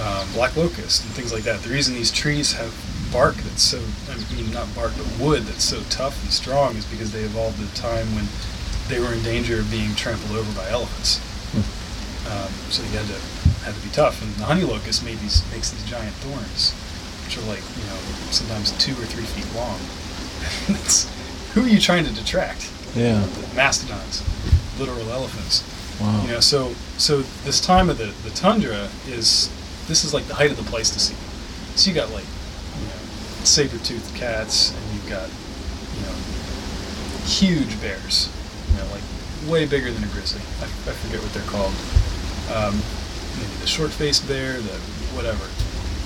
[0.00, 1.60] um, black locust and things like that.
[1.60, 2.74] The reason these trees have
[3.12, 3.78] bark that's so
[4.10, 7.60] I mean not bark but wood that's so tough and strong is because they evolved
[7.62, 8.26] at a time when
[8.88, 11.20] they were in danger of being trampled over by elephants.
[12.28, 13.18] Um, so you had to
[13.64, 14.22] had to be tough.
[14.22, 16.72] And the honey locust made these makes these giant thorns,
[17.24, 17.98] which are like you know
[18.30, 19.78] sometimes two or three feet long.
[21.54, 22.70] Who are you trying to detract?
[22.94, 23.20] Yeah.
[23.20, 24.22] The mastodons,
[24.78, 25.62] literal elephants.
[26.00, 26.22] Wow.
[26.22, 29.50] You know, so so this time of the the tundra is
[29.88, 31.16] this is like the height of the Pleistocene.
[31.76, 32.24] So you got like
[33.46, 36.14] saber-toothed cats, and you've got you know
[37.24, 38.28] huge bears.
[38.70, 39.02] You know, like
[39.50, 40.40] way bigger than a grizzly.
[40.60, 41.74] I, I forget what they're called.
[42.54, 42.80] Um,
[43.36, 44.78] maybe the short-faced bear, the
[45.14, 45.44] whatever.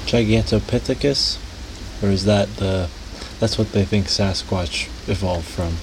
[0.07, 1.39] Gigantopithecus?
[2.03, 2.89] Or is that the.
[3.41, 5.77] That's what they think Sasquatch evolved from.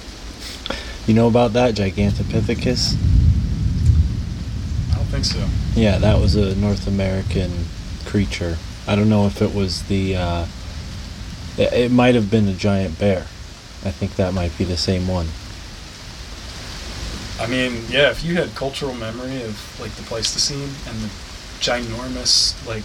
[1.06, 1.74] You know about that?
[1.74, 2.96] Gigantopithecus?
[4.92, 5.46] I don't think so.
[5.74, 7.66] Yeah, that was a North American
[8.04, 8.56] creature.
[8.86, 10.16] I don't know if it was the.
[10.16, 10.46] Uh,
[11.58, 13.20] it, might have been a giant bear.
[13.84, 15.28] I think that might be the same one.
[17.40, 21.10] I mean, yeah, if you had cultural memory of like the Pleistocene and the
[21.60, 22.84] ginormous like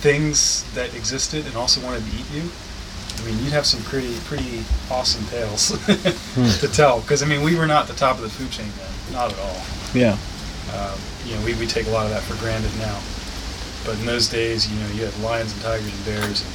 [0.00, 2.50] things that existed and also wanted to eat you,
[3.18, 5.70] I mean, you'd have some pretty pretty awesome tales
[6.60, 7.00] to tell.
[7.00, 9.38] Because I mean, we were not the top of the food chain then, not at
[9.38, 9.60] all.
[9.92, 10.16] Yeah.
[10.74, 13.00] Um, you know, we, we take a lot of that for granted now.
[13.84, 16.42] But in those days, you know, you had lions and tigers and bears.
[16.42, 16.50] And,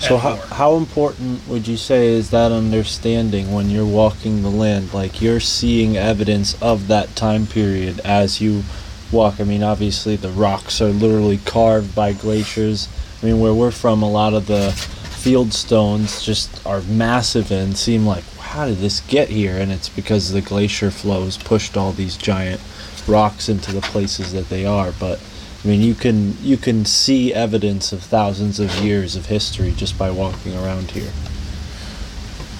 [0.00, 4.94] So how, how important would you say is that understanding when you're walking the land?
[4.94, 8.62] Like you're seeing evidence of that time period as you
[9.10, 9.40] walk.
[9.40, 12.88] I mean, obviously the rocks are literally carved by glaciers.
[13.22, 14.70] I mean, where we're from, a lot of the
[15.18, 19.58] field stones just are massive and seem like, how did this get here?
[19.58, 22.60] And it's because the glacier flows pushed all these giant
[23.08, 24.92] rocks into the places that they are.
[24.92, 25.20] But
[25.64, 29.98] I mean, you can you can see evidence of thousands of years of history just
[29.98, 31.10] by walking around here.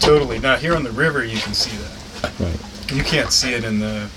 [0.01, 0.39] Totally.
[0.39, 2.33] Now here on the river, you can see that.
[2.41, 2.93] Right.
[2.93, 4.09] You can't see it in the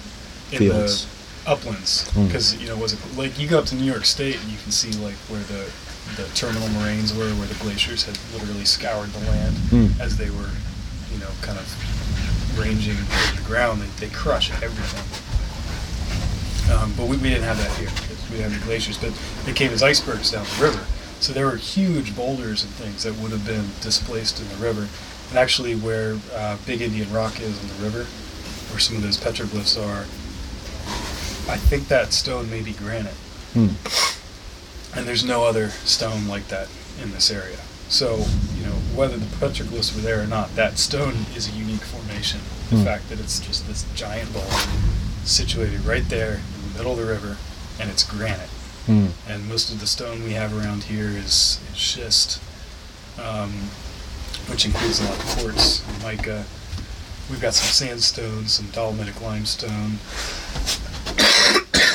[0.51, 1.05] in Fields.
[1.05, 2.25] the uplands Hmm.
[2.27, 4.57] because you know was it like you go up to New York State and you
[4.63, 5.69] can see like where the
[6.17, 9.87] the terminal moraines were where the glaciers had literally scoured the land Hmm.
[10.01, 10.49] as they were
[11.13, 11.65] you know kind of
[12.59, 15.05] ranging over the ground they, they crush everything
[16.75, 17.89] um, but we, we didn't have that here
[18.31, 19.11] we have the glaciers but
[19.45, 20.85] they came as icebergs down the river
[21.19, 24.87] so there were huge boulders and things that would have been displaced in the river
[25.29, 28.03] and actually where uh, Big Indian Rock is in the river
[28.71, 30.01] where some of those petroglyphs are
[31.51, 33.15] I think that stone may be granite
[33.53, 33.67] Hmm.
[34.95, 36.67] and there's no other stone like that
[37.01, 37.57] in this area.
[37.89, 38.25] So,
[38.57, 42.39] you know, whether the petroglyphs were there or not, that stone is a unique formation.
[42.69, 42.83] The Hmm.
[42.85, 44.55] fact that it's just this giant boulder
[45.25, 47.35] situated right there in the middle of the river,
[47.79, 48.49] and it's granite.
[48.85, 49.07] Hmm.
[49.27, 52.41] And most of the stone we have around here is, is schist,
[53.21, 53.51] um,
[54.49, 56.45] which includes a lot of quartz, and mica.
[57.29, 59.99] We've got some sandstone, some dolomitic limestone.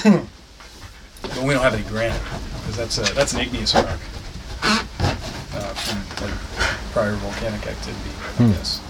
[1.23, 2.23] but we don't have any granite,
[2.61, 3.99] because that's, a, that's an igneous rock
[4.63, 6.39] uh, from like,
[6.93, 8.53] prior volcanic activity, I Hmm.
[8.53, 8.81] guess.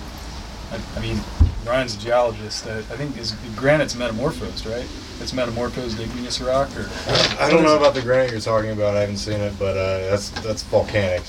[0.97, 1.21] I, mean,
[1.67, 2.67] Ryan's a geologist.
[2.67, 4.87] I, I think is granite's metamorphosed, right?
[5.21, 6.89] It's metamorphosed igneous rock, or
[7.41, 8.97] I don't know about the granite you're talking about.
[8.97, 11.23] I haven't seen it, but uh, that's that's volcanic.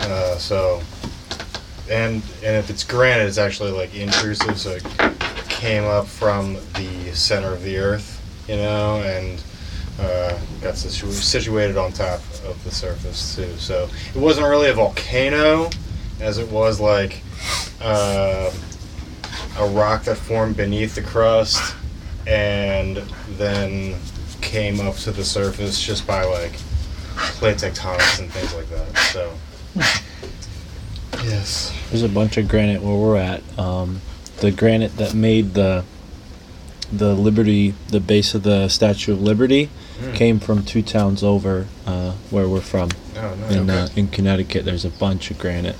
[0.00, 0.82] Uh, so,
[1.90, 4.84] and and if it's granite, it's actually like intrusive, so it
[5.48, 9.42] came up from the center of the earth, you know, and
[10.00, 13.56] uh, got situ- situated on top of the surface too.
[13.58, 15.70] So it wasn't really a volcano,
[16.22, 17.20] as it was like
[17.80, 18.50] uh,
[19.58, 21.74] a rock that formed beneath the crust
[22.26, 22.96] and
[23.30, 23.96] then
[24.40, 26.52] came up to the surface just by like
[27.36, 28.96] plate tectonics and things like that.
[29.12, 29.32] So,
[31.24, 31.72] yes.
[31.90, 33.42] There's a bunch of granite where we're at.
[33.58, 34.00] Um,
[34.38, 35.84] the granite that made the
[36.92, 39.70] the Liberty, the base of the Statue of Liberty,
[40.00, 40.14] Mm.
[40.14, 44.00] came from two towns over uh, where we're from Oh, no, in uh, okay.
[44.00, 44.64] in Connecticut.
[44.64, 45.76] There's a bunch of granite.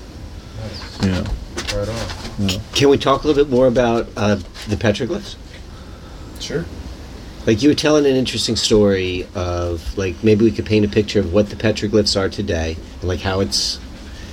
[1.03, 1.25] Nice.
[1.25, 1.79] Yeah.
[1.79, 2.49] Right on.
[2.49, 2.59] yeah.
[2.73, 4.35] Can we talk a little bit more about uh,
[4.67, 5.35] the petroglyphs?
[6.39, 6.65] sure.
[7.45, 11.19] Like you were telling an interesting story of like maybe we could paint a picture
[11.19, 13.79] of what the petroglyphs are today and like how it's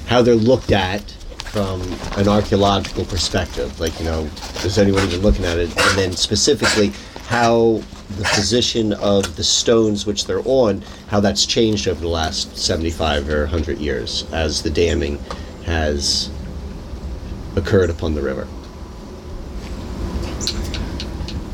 [0.07, 1.03] how they're looked at
[1.51, 1.83] from
[2.17, 3.79] an archaeological perspective.
[3.81, 4.29] Like you know,
[4.65, 5.69] is anyone even looking at it?
[5.77, 6.93] And then specifically
[7.27, 7.83] how
[8.17, 13.29] the position of the stones which they're on, how that's changed over the last 75
[13.29, 15.19] or 100 years as the damming
[15.65, 16.31] has
[17.57, 18.47] occurred upon the river.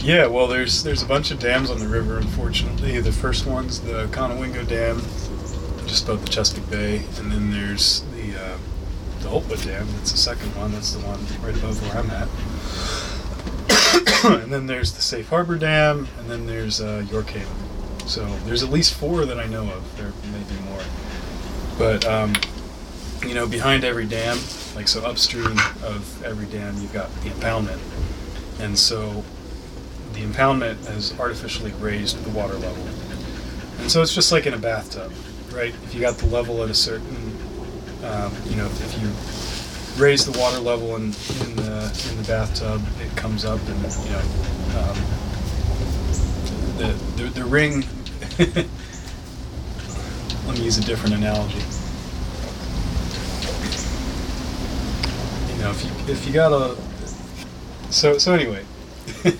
[0.06, 2.18] Yeah, well, there's there's a bunch of dams on the river.
[2.18, 4.98] Unfortunately, the first one's the Conowingo Dam,
[5.88, 8.56] just above the Chesapeake Bay, and then there's the uh,
[9.22, 9.84] the Holtwood Dam.
[9.96, 10.70] That's the second one.
[10.70, 12.28] That's the one right above where I'm at.
[14.42, 18.06] and then there's the Safe Harbor Dam, and then there's uh, York Haven.
[18.06, 19.96] So there's at least four that I know of.
[19.96, 20.84] There may be more,
[21.78, 22.32] but um,
[23.24, 24.38] you know, behind every dam,
[24.74, 27.80] like so upstream of every dam, you've got the impoundment,
[28.60, 29.24] and so
[30.12, 32.86] the impoundment has artificially raised the water level.
[33.78, 35.12] And so it's just like in a bathtub,
[35.52, 35.74] right?
[35.84, 37.36] If you got the level at a certain,
[38.02, 42.82] um, you know, if you raise the water level in, in the in the bathtub,
[43.00, 44.22] it comes up, and you know,
[44.80, 44.96] um,
[46.78, 47.84] the, the the ring.
[50.46, 51.60] let me use a different analogy.
[55.56, 56.76] You know, if you if you got a
[57.90, 58.64] so so anyway.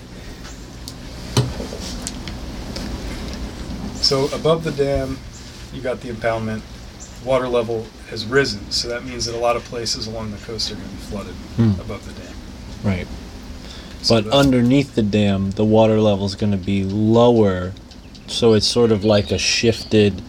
[3.95, 5.17] So above the dam,
[5.73, 6.61] you got the impoundment.
[7.25, 10.71] Water level has risen, so that means that a lot of places along the coast
[10.71, 11.71] are going to be flooded Hmm.
[11.81, 12.33] above the dam.
[12.83, 13.07] Right.
[14.01, 17.73] So But underneath the dam, the water level is going to be lower,
[18.27, 20.21] so it's sort of like a shifted,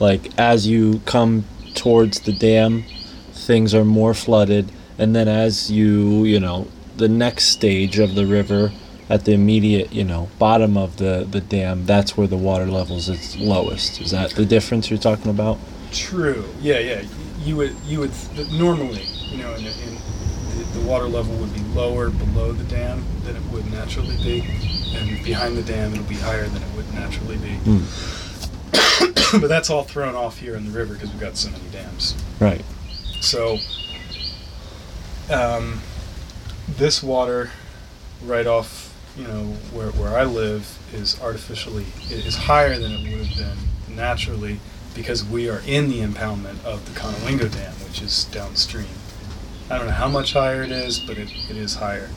[0.00, 1.44] like as you come
[1.74, 2.84] towards the dam,
[3.32, 8.26] things are more flooded, and then as you, you know, the next stage of the
[8.26, 8.72] river,
[9.10, 13.08] at the immediate, you know, bottom of the the dam, that's where the water levels
[13.08, 14.00] is lowest.
[14.00, 15.58] Is that the difference you're talking about?
[15.92, 16.44] True.
[16.60, 17.02] Yeah, yeah.
[17.40, 18.12] You would you would
[18.52, 19.94] normally, you know, in, in
[20.56, 24.40] the, the water level would be lower below the dam than it would naturally be,
[24.94, 27.54] and behind the dam it'll be higher than it would naturally be.
[27.64, 28.20] Hmm.
[29.40, 32.14] but that's all thrown off here in the river because we've got so many dams.
[32.40, 32.64] Right.
[33.20, 33.58] So,
[35.30, 35.80] um,
[36.68, 37.50] this water,
[38.22, 43.26] right off, you know, where, where I live, is artificially is higher than it would
[43.26, 44.60] have been naturally
[44.94, 48.86] because we are in the impoundment of the Conowingo Dam, which is downstream.
[49.70, 52.10] I don't know how much higher it is, but it, it is higher.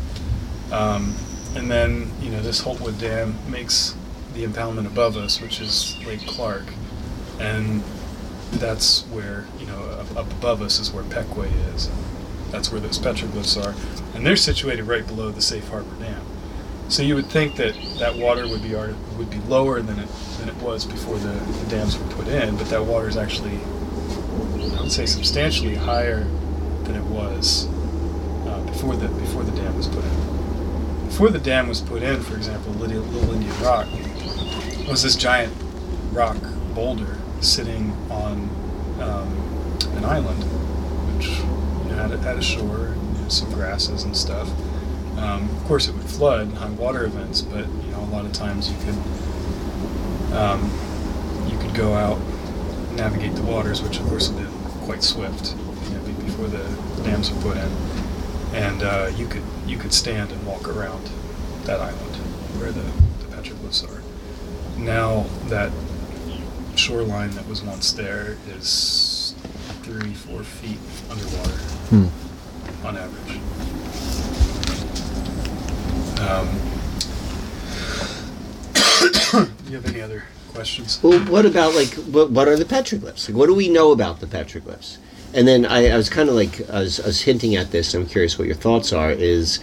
[0.72, 1.16] Um,
[1.56, 3.96] and then, you know, this Holtwood Dam makes
[4.34, 6.66] the impoundment above us, which is Lake Clark.
[7.40, 7.84] And
[8.52, 9.80] that's where, you know,
[10.16, 11.90] up, above us is where Pequay is.
[12.52, 13.76] That's where those petroglyphs are.
[14.16, 16.22] And they're situated right below the Safe Harbor Dam.
[16.90, 20.08] So you would think that that water would be art- would be lower than it
[20.40, 23.58] than it was before the, the dams were put in, but that water is actually,
[24.78, 26.24] I would say, substantially higher
[26.84, 27.68] than it was
[28.48, 31.08] uh, before the before the dam was put in.
[31.08, 33.88] Before the dam was put in, for example, Little, Little Indian Rock
[34.88, 35.54] was this giant
[36.12, 36.38] rock
[36.74, 38.50] boulder sitting on
[39.02, 40.44] um, an island,
[41.98, 44.50] had, a, had a shore and some grasses and stuff.
[45.18, 48.34] Um, of course, it would flood high water events, but you know a lot of
[48.34, 50.72] times you could um,
[51.50, 52.20] you could go out,
[52.96, 54.48] navigate the waters, which of course have been
[54.86, 55.56] quite swift,
[55.90, 56.64] you know, before the
[57.04, 57.72] dams were put in,
[58.54, 61.10] and uh, you could you could stand and walk around
[61.64, 62.16] that island
[62.60, 62.82] where the,
[63.26, 64.02] the petroglyphs are.
[64.80, 65.72] Now that
[66.76, 69.34] shoreline that was once there is
[69.82, 70.78] three, four feet
[71.10, 72.08] underwater Hmm.
[72.86, 73.40] on average.
[76.20, 76.48] Um,
[78.74, 81.02] do you have any other questions?
[81.02, 83.30] Well, what about like what, what are the petroglyphs?
[83.30, 84.98] Like, what do we know about the petroglyphs?
[85.34, 87.94] And then I, I was kind of like I was, I was hinting at this.
[87.94, 89.12] I'm curious what your thoughts are.
[89.12, 89.60] Is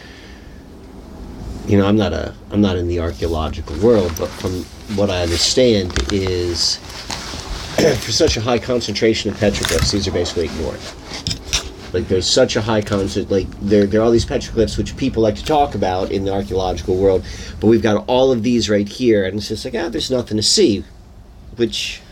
[1.67, 4.65] you know I'm not a I'm not in the archaeological world, but from
[4.97, 6.77] what I understand is
[7.77, 10.81] for such a high concentration of petroglyphs, these are basically ignored.
[11.95, 15.23] Like there's such a high concert, like there there are all these petroglyphs which people
[15.23, 17.25] like to talk about in the archaeological world,
[17.61, 20.37] but we've got all of these right here, and it's just like ah, there's nothing
[20.37, 20.85] to see,
[21.57, 22.03] which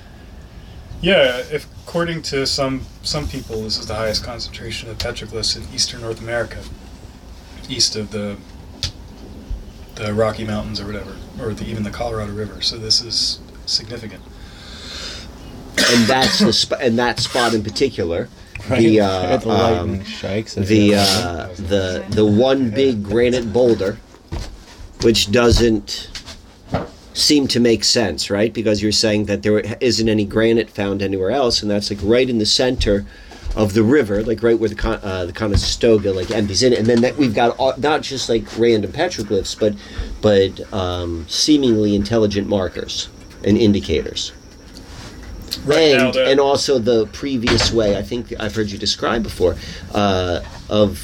[1.00, 5.62] Yeah, if according to some some people, this is the highest concentration of petroglyphs in
[5.74, 6.62] eastern North America,
[7.68, 8.36] east of the
[9.96, 12.62] the Rocky Mountains or whatever, or the, even the Colorado River.
[12.62, 14.22] So this is significant.
[15.76, 18.28] and that's the sp- and that spot in particular,
[18.70, 18.78] Right?
[18.80, 20.54] the uh, the lightning um, strikes.
[20.54, 23.98] the uh, the the one big granite boulder,
[25.02, 26.08] which doesn't
[27.14, 28.52] seem to make sense, right?
[28.52, 32.28] Because you're saying that there isn't any granite found anywhere else, and that's like right
[32.28, 33.04] in the center
[33.56, 36.86] of the river, like right where the Con- uh, the Conestoga like empties in, and
[36.86, 39.74] then that we've got all, not just like random petroglyphs, but
[40.22, 43.08] but um, seemingly intelligent markers
[43.44, 44.32] and indicators
[45.64, 49.56] Right and and also the previous way I think I've heard you describe before
[49.94, 50.98] uh, of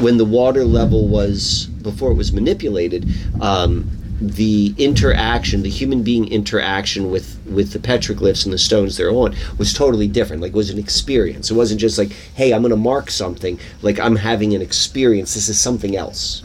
[0.00, 3.08] when the water level was before it was manipulated
[3.40, 9.10] um, the interaction the human being interaction with with the petroglyphs and the stones they're
[9.10, 10.42] on was totally different.
[10.42, 11.50] Like it was an experience.
[11.50, 15.34] It wasn't just like hey I'm gonna mark something like I'm having an experience.
[15.34, 16.42] This is something else.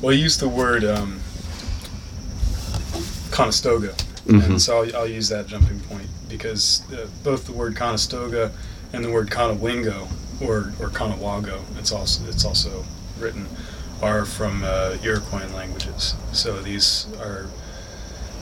[0.00, 1.20] Well, I used the word um,
[3.30, 3.94] Conestoga,
[4.26, 4.44] Mhm.
[4.44, 8.50] and so I'll, I'll use that jumping point because uh, both the word Conestoga
[8.92, 10.08] and the word Conowingo
[10.40, 12.84] or or Conawago, it's also it's also
[13.18, 13.46] written,
[14.02, 16.14] are from uh, Iroquoian languages.
[16.32, 17.46] So these are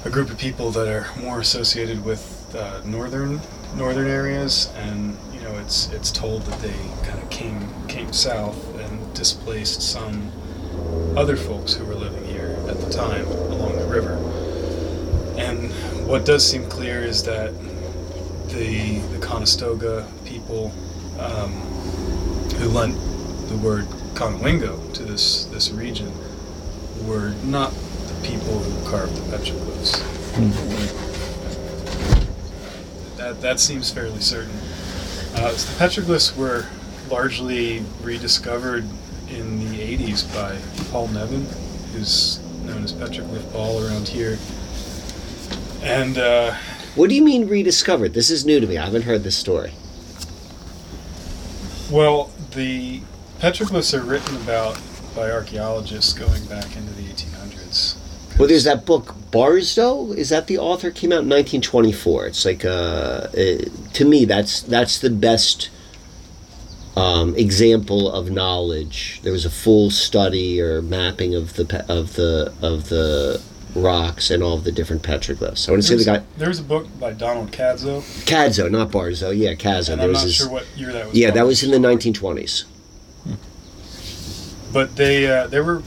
[0.05, 3.41] a group of people that are more associated with uh, northern
[3.77, 6.75] northern areas, and you know it's it's told that they
[7.07, 10.33] kind of came came south and displaced some
[11.17, 14.19] other folks who were living here at the time along the river.
[15.37, 15.71] And
[16.07, 17.53] what does seem clear is that
[18.49, 20.73] the the Conestoga people
[21.19, 21.53] um,
[22.59, 22.95] who lent
[23.49, 26.13] the word Conowingo to this this region
[27.07, 30.03] were not the people who carved the petroglyphs.
[33.17, 34.57] That that seems fairly certain.
[35.35, 36.67] Uh, so the petroglyphs were
[37.11, 38.85] largely rediscovered
[39.29, 40.59] in the 80s by
[40.91, 41.47] Paul Nevin,
[41.93, 44.39] who's known as Petroglyph Paul around here.
[45.85, 46.55] And uh,
[46.95, 49.73] what do you mean rediscovered this is new to me I haven't heard this story
[51.91, 53.01] Well, the
[53.39, 54.81] petroglyphs are written about
[55.15, 57.97] by archaeologists going back into the 1800s.
[58.39, 60.17] Well, there's that book Barsdow.
[60.17, 60.91] Is that the author?
[60.91, 62.27] Came out in 1924.
[62.27, 63.29] It's like uh, uh,
[63.93, 65.71] to me that's that's the best
[66.97, 69.21] um, example of knowledge.
[69.23, 73.41] There was a full study or mapping of the of the of the
[73.75, 75.69] rocks and all of the different petroglyphs.
[75.69, 78.91] I want to say the guy there was a book by Donald Cadzow, Cadzow, not
[78.91, 79.37] Barzo.
[79.37, 79.91] Yeah, Cadzow.
[79.93, 81.15] and there I'm was not sure what year that was.
[81.17, 82.07] yeah, that was in the published.
[82.23, 82.65] 1920s.
[84.73, 85.83] But they uh, there were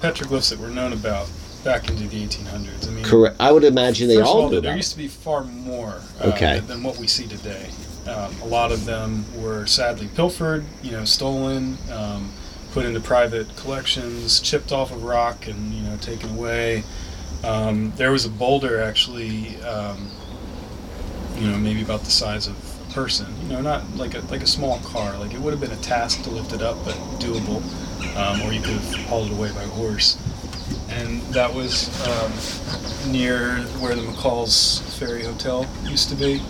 [0.00, 1.28] petroglyphs that were known about
[1.64, 2.86] back into the 1800s.
[2.86, 3.36] I mean, Correct.
[3.40, 4.76] I would imagine they all all, knew there about.
[4.76, 6.60] used to be far more uh, Okay.
[6.60, 7.68] than what we see today.
[8.06, 12.30] Um, a lot of them were sadly pilfered, you know, stolen, um,
[12.76, 16.84] put into private collections, chipped off of rock, and you know, taken away.
[17.42, 20.10] Um, there was a boulder actually, um,
[21.36, 23.34] you know, maybe about the size of a person.
[23.44, 25.16] You know, not like a like a small car.
[25.16, 27.62] Like it would have been a task to lift it up, but doable.
[28.14, 30.18] Um, or you could have hauled it away by horse
[30.90, 36.42] and that was um, near where the McCall's Ferry Hotel used to be,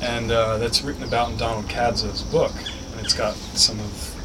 [0.00, 2.52] and uh, that's written about in Donald Cadzow's book,
[2.92, 4.15] and it's got some of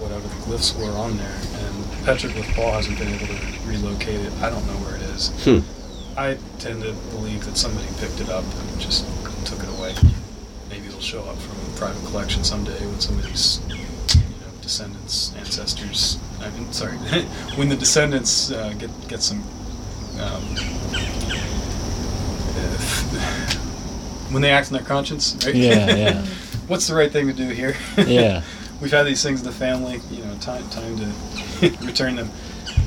[0.00, 1.74] whatever the glyphs were on there, and
[2.04, 3.36] Petroglyph Paul hasn't been able to
[3.66, 4.32] relocate it.
[4.40, 5.30] I don't know where it is.
[5.44, 5.60] Hmm.
[6.18, 9.06] I tend to believe that somebody picked it up and just
[9.46, 9.94] took it away.
[10.68, 13.84] Maybe it'll show up from a private collection someday when somebody's you know,
[14.62, 16.18] descendants, ancestors.
[16.40, 16.96] I mean, sorry,
[17.56, 19.42] when the descendants uh, get get some
[20.20, 20.42] Um,
[24.32, 25.54] when they act on their conscience, right?
[25.54, 26.26] Yeah, yeah.
[26.66, 27.74] What's the right thing to do here?
[27.96, 28.42] Yeah.
[28.80, 32.30] We've had these things in the family, you know, time time to return them.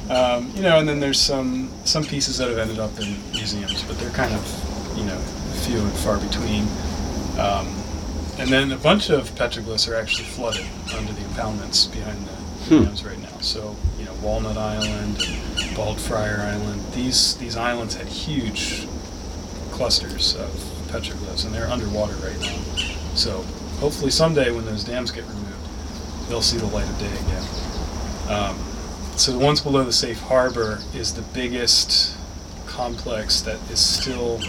[0.10, 3.84] Um, you know, and then there's some some pieces that have ended up in museums,
[3.84, 5.18] but they're kind of, you know,
[5.66, 6.64] few and far between.
[7.40, 7.68] Um,
[8.40, 10.66] and then a bunch of petroglyphs are actually flooded
[10.98, 12.34] under the impoundments behind the
[12.64, 12.84] Hmm.
[12.86, 13.38] dams right now.
[13.42, 15.18] So, you know, Walnut Island,
[15.76, 18.88] Bald Friar Island, these these islands had huge
[19.72, 20.50] clusters of
[20.92, 22.56] petroglyphs, and they're underwater right now.
[23.16, 23.44] So,
[23.80, 25.43] hopefully someday when those dams get removed,
[26.28, 27.44] they'll see the light of day again.
[28.30, 28.60] Um,
[29.16, 32.16] so the ones below the safe harbor is the biggest
[32.66, 34.42] complex that is still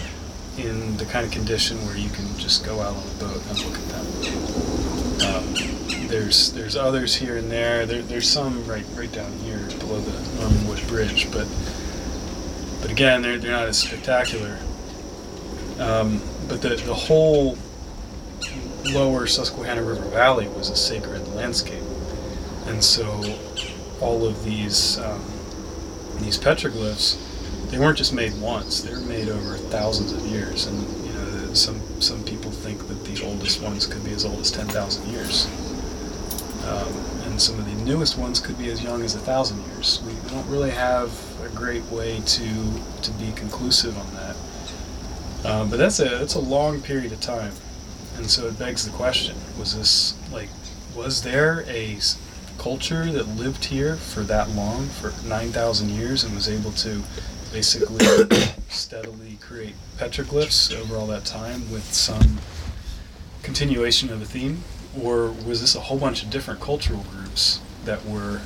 [0.57, 3.65] in the kind of condition where you can just go out on a boat and
[3.65, 4.05] look at them.
[5.21, 7.85] Um, there's there's others here and there.
[7.85, 8.01] there.
[8.01, 11.47] There's some right right down here below the Norman Wood Bridge, but
[12.81, 14.57] but again, they're, they're not as spectacular.
[15.79, 17.57] Um, but the the whole
[18.93, 21.83] lower Susquehanna River Valley was a sacred landscape,
[22.65, 23.37] and so
[24.01, 25.23] all of these um,
[26.19, 27.17] these petroglyphs,
[27.69, 30.67] they weren't just made once; they were made over thousands of years.
[30.67, 34.39] And you know, some some people think that the oldest ones could be as old
[34.39, 35.45] as ten thousand years,
[36.65, 36.93] um,
[37.25, 40.01] and some of the newest ones could be as young as a thousand years.
[40.05, 41.11] We don't really have
[41.43, 42.47] a great way to
[43.01, 44.35] to be conclusive on that.
[45.45, 47.53] Um, but that's a that's a long period of time,
[48.17, 50.49] and so it begs the question: Was this like,
[50.95, 51.97] was there a
[52.57, 57.01] culture that lived here for that long, for nine thousand years, and was able to
[57.51, 58.05] basically
[58.69, 62.39] steadily create petroglyphs over all that time with some
[63.43, 64.63] continuation of a theme,
[64.99, 68.41] or was this a whole bunch of different cultural groups that were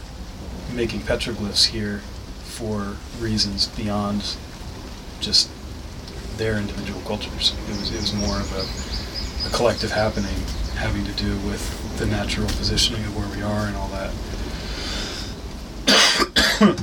[0.74, 2.00] making petroglyphs here
[2.44, 4.36] for reasons beyond
[5.20, 5.50] just
[6.38, 7.54] their individual cultures.
[7.68, 8.89] It was it was more of a,
[9.46, 10.36] a collective happening
[10.76, 14.14] having to do with the natural positioning of where we are and all that.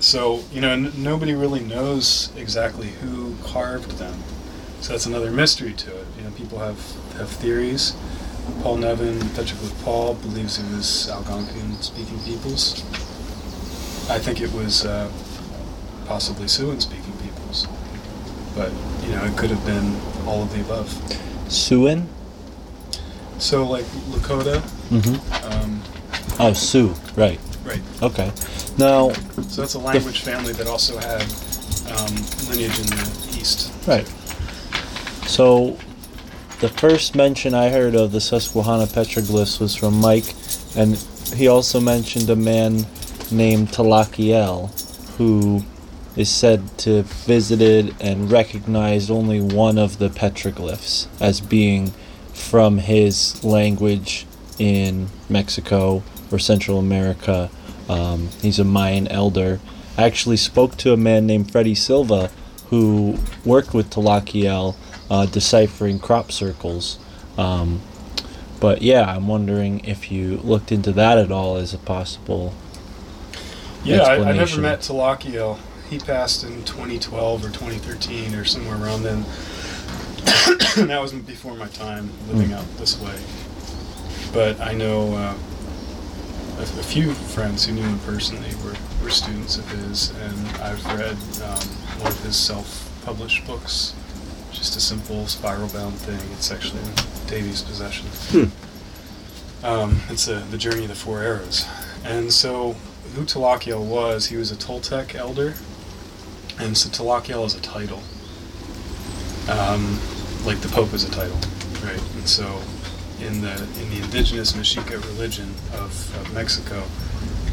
[0.00, 4.14] so you know, n- nobody really knows exactly who carved them.
[4.80, 6.06] So that's another mystery to it.
[6.16, 6.78] You know, people have
[7.16, 7.94] have theories.
[8.62, 12.82] Paul Nevin, Petroglyph Paul, believes it was Algonquian-speaking peoples.
[14.10, 15.12] I think it was uh,
[16.06, 17.68] possibly Siouan-speaking peoples
[18.54, 18.72] but
[19.04, 19.96] you know it could have been
[20.26, 20.90] all of the above.
[21.50, 22.06] Siouan?
[23.38, 25.52] So like Lakota, Mm-hmm.
[25.62, 25.82] um,
[26.38, 26.94] Oh, Sioux.
[27.16, 27.38] Right.
[27.64, 27.82] right?
[28.02, 28.32] Okay.
[28.78, 29.10] Now,
[29.48, 31.22] So that's a language family that also had
[31.92, 32.14] um,
[32.48, 33.70] lineage in the east.
[33.86, 34.06] right.
[35.26, 35.76] So,
[36.60, 40.34] the first mention I heard of the Susquehanna petroglyphs was from Mike,
[40.76, 40.96] and
[41.34, 42.86] he also mentioned a man
[43.30, 44.70] named Tlakaelel,
[45.16, 45.62] who
[46.16, 51.92] is said to have visited and recognized only one of the petroglyphs as being
[52.32, 54.26] from his language
[54.58, 57.50] in Mexico or Central America.
[57.88, 59.60] Um, he's a Mayan elder.
[59.96, 62.30] I actually spoke to a man named Freddie Silva
[62.70, 64.76] who worked with Tlakaelel
[65.10, 66.98] uh, deciphering crop circles.
[67.36, 67.80] Um,
[68.60, 72.54] but yeah, I'm wondering if you looked into that at all as a possible.
[73.82, 75.58] Yeah, I, I never met Tlakaelel.
[75.90, 79.22] He passed in 2012 or 2013 or somewhere around then.
[80.86, 82.54] that was before my time living Hmm.
[82.54, 83.18] out this way.
[84.32, 85.34] But I know uh,
[86.58, 90.84] a, a few friends who knew him personally were, were students of his, and I've
[90.86, 91.66] read um,
[92.02, 93.94] one of his self-published books.
[94.52, 96.20] Just a simple spiral-bound thing.
[96.32, 96.92] It's actually in
[97.26, 98.06] Davy's possession.
[98.30, 99.64] Hmm.
[99.66, 101.66] Um, it's a, the journey of the four arrows,
[102.04, 102.76] and so
[103.14, 105.54] who Tlakaelel was, he was a Toltec elder,
[106.60, 108.02] and so Tlakaelel is a title,
[109.48, 109.98] um,
[110.44, 111.38] like the Pope is a title,
[111.82, 112.02] right?
[112.16, 112.60] And so
[113.20, 116.82] in the in the indigenous Mexica religion of, of Mexico,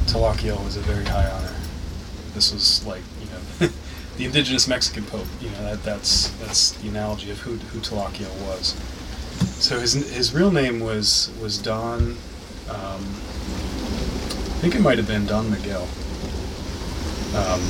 [0.06, 1.56] Tlakaelel was a very high honor.
[2.34, 3.74] This was like you know
[4.18, 5.28] the indigenous Mexican Pope.
[5.42, 8.76] You know that that's that's the analogy of who who Tlakaelel was.
[9.64, 12.18] So his his real name was was Don.
[12.70, 13.02] Um,
[14.58, 15.88] I think it might have been Don Miguel.
[17.36, 17.62] Um,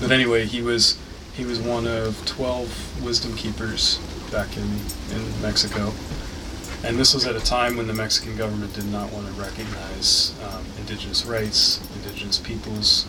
[0.00, 0.98] but anyway, he was
[1.34, 2.68] he was one of twelve
[3.04, 3.98] wisdom keepers
[4.30, 4.64] back in
[5.12, 5.92] in Mexico,
[6.84, 10.34] and this was at a time when the Mexican government did not want to recognize
[10.44, 13.04] um, indigenous rights, indigenous peoples,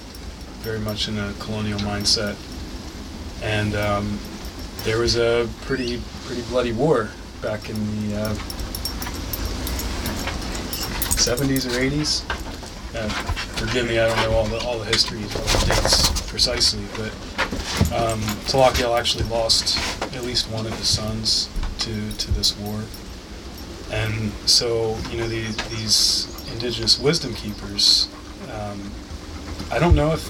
[0.60, 2.36] very much in a colonial mindset,
[3.42, 4.20] and um,
[4.84, 7.10] there was a pretty pretty bloody war
[7.42, 8.34] back in the uh,
[11.18, 12.24] 70s or 80s
[12.96, 13.08] uh,
[13.56, 17.12] forgive me, I don't know all the all the history, all the dates precisely, but
[17.94, 19.78] um, Tlakaelel actually lost
[20.16, 22.82] at least one of his sons to to this war,
[23.92, 28.08] and so you know these these indigenous wisdom keepers.
[28.52, 28.92] Um,
[29.72, 30.24] I don't know if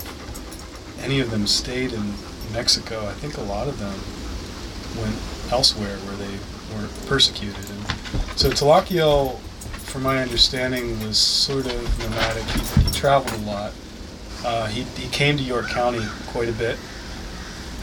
[1.04, 2.14] any of them stayed in
[2.52, 3.06] Mexico.
[3.06, 3.94] I think a lot of them
[5.02, 5.16] went
[5.52, 6.34] elsewhere where they
[6.76, 7.70] were persecuted.
[7.70, 9.38] And so Tlakaelel,
[9.86, 12.44] from my understanding, was sort of nomadic.
[12.44, 13.74] He, he traveled a lot.
[14.44, 16.78] Uh, he, he came to York County quite a bit,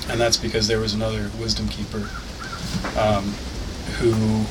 [0.08, 2.08] and that's because there was another wisdom keeper
[2.98, 3.24] um,
[3.98, 4.44] who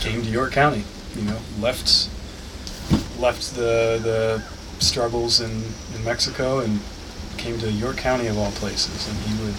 [0.00, 0.84] came to York County.
[1.14, 2.10] You know, left
[3.18, 4.42] left the the
[4.82, 5.62] struggles in,
[5.94, 6.80] in Mexico and
[7.38, 9.54] came to York County of all places, and he would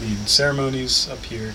[0.00, 1.54] lead ceremonies up here.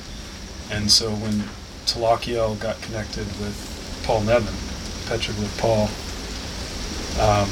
[0.72, 1.44] And so when
[1.86, 4.54] Tlakaelel got connected with Paul Nevin,
[5.08, 5.90] Petroglyph Paul,
[7.24, 7.50] um,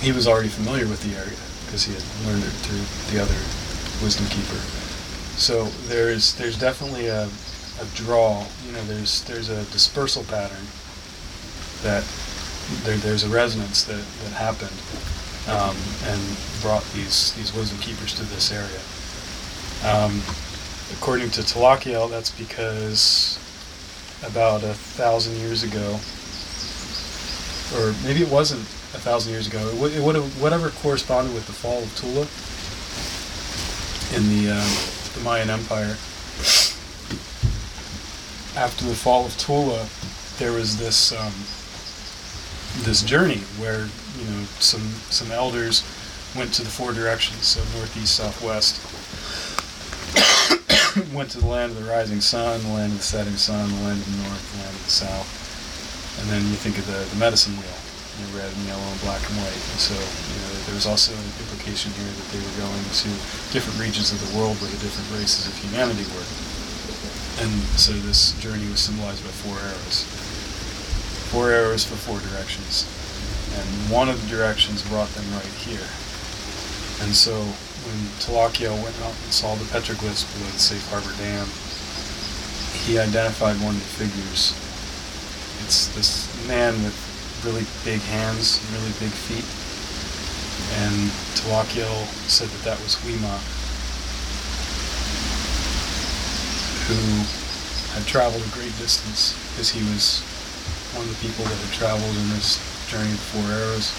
[0.00, 1.36] he was already familiar with the area
[1.66, 2.82] because he had learned it through
[3.12, 3.36] the other
[4.02, 4.58] wisdom keeper.
[5.36, 8.44] So there's there's definitely a, a draw.
[8.66, 10.66] You know, there's there's a dispersal pattern
[11.82, 12.04] that
[12.84, 14.76] there, there's a resonance that, that happened
[15.48, 15.76] um,
[16.08, 16.20] and
[16.62, 18.80] brought these these wisdom keepers to this area.
[19.84, 20.22] Um,
[20.96, 23.38] according to Tlakaelel, that's because
[24.24, 26.00] about a thousand years ago,
[27.76, 29.58] or maybe it wasn't a thousand years ago.
[29.68, 32.26] It would, have whatever corresponded with the fall of Tula
[34.16, 34.70] in the um,
[35.14, 35.96] the Mayan Empire.
[38.56, 39.86] After the fall of Tula,
[40.38, 41.32] there was this um,
[42.84, 43.88] this journey where
[44.18, 45.84] you know some some elders
[46.34, 48.80] went to the four directions, so northeast, southwest.
[51.14, 53.82] went to the land of the rising sun, the land of the setting sun, the
[53.82, 56.98] land of the north, the land of the south, and then you think of the,
[57.14, 57.79] the medicine wheel,
[58.36, 59.62] red and yellow and black and white.
[59.74, 63.08] And so you know, there was also an implication here that they were going to
[63.54, 66.28] different regions of the world where the different races of humanity were.
[67.40, 70.04] And so this journey was symbolized by four arrows
[71.30, 72.90] four arrows for four directions.
[73.54, 75.86] And one of the directions brought them right here.
[77.06, 77.38] And so
[77.86, 81.46] when Tlakaelel went out and saw the petroglyphs below the Safe Harbor Dam,
[82.82, 84.58] he identified one of the figures.
[85.62, 86.98] It's this man with
[87.44, 89.46] really big hands, really big feet.
[90.84, 91.10] And
[91.40, 93.36] Tlakaelel said that that was Huima,
[96.86, 97.00] who
[97.94, 100.20] had traveled a great distance because he was
[100.94, 103.90] one of the people that had traveled in this journey of four arrows.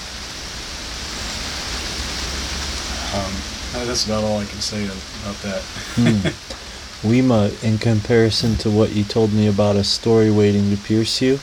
[3.16, 5.62] Um, that's about all I can say about that.
[5.96, 6.28] Hmm.
[7.08, 11.39] Wema, in comparison to what you told me about a story waiting to pierce you,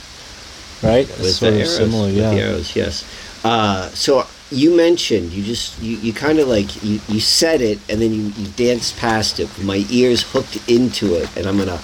[0.83, 1.07] right?
[1.07, 1.76] with sort the arrows.
[1.76, 3.05] similar, with the arrows, yes.
[3.45, 7.79] Uh, so you mentioned you just you, you kind of like you, you said it
[7.91, 9.49] and then you, you danced past it.
[9.62, 11.81] My ears hooked into it, and I'm gonna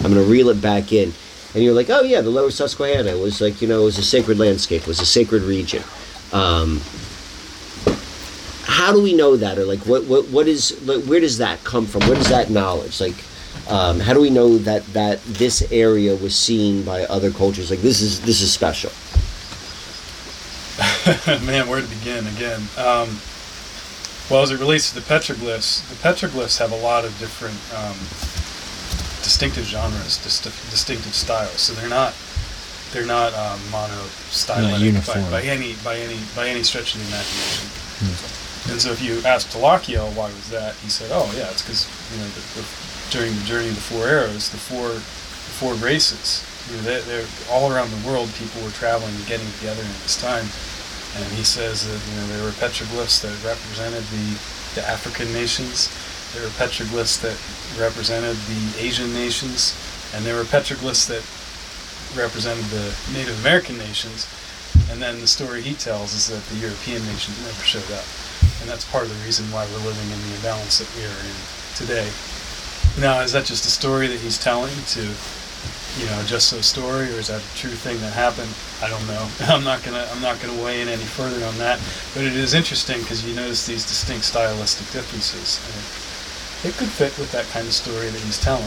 [0.00, 1.12] I'm gonna reel it back in.
[1.54, 4.02] And you're like, oh yeah, the Lower Susquehanna was like you know it was a
[4.02, 5.82] sacred landscape, it was a sacred region.
[6.32, 6.80] Um,
[8.64, 11.64] how do we know that, or like what what what is like, where does that
[11.64, 12.02] come from?
[12.02, 13.14] Where does that knowledge like?
[13.68, 17.70] Um, how do we know that that this area was seen by other cultures?
[17.70, 18.90] Like this is this is special.
[21.46, 22.62] Man, where to begin again?
[22.78, 23.20] Um,
[24.30, 27.96] well, as it relates to the petroglyphs, the petroglyphs have a lot of different um,
[29.22, 31.60] distinctive genres, dist- distinctive styles.
[31.60, 32.14] So they're not
[32.92, 35.24] they're not um, mono stylistic uniform.
[35.24, 37.68] by, by any by any by any stretch of the imagination.
[38.70, 41.88] And so, if you ask Tlakaelel why was that, he said, "Oh, yeah, it's because
[42.12, 42.64] you know the, the,
[43.10, 47.00] during the journey of the four arrows, the four the four races, you know, they,
[47.02, 48.28] they're all around the world.
[48.38, 50.46] People were traveling and getting together in this time."
[51.16, 54.38] And he says that you know there were petroglyphs that represented the
[54.74, 55.88] the African nations,
[56.34, 57.36] there were petroglyphs that
[57.80, 59.72] represented the Asian nations,
[60.14, 61.24] and there were petroglyphs that
[62.14, 64.28] represented the Native American nations.
[64.90, 68.04] And then the story he tells is that the European nations never showed up.
[68.60, 71.20] And that's part of the reason why we're living in the imbalance that we are
[71.24, 71.36] in
[71.74, 72.08] today.
[73.00, 77.06] Now, is that just a story that he's telling to, you know, just so story,
[77.14, 78.50] or is that a true thing that happened?
[78.82, 79.28] I don't know.
[79.54, 81.78] I'm not gonna I'm not gonna weigh in any further on that.
[82.12, 85.62] But it is interesting because you notice these distinct stylistic differences.
[86.66, 88.66] It, it could fit with that kind of story that he's telling.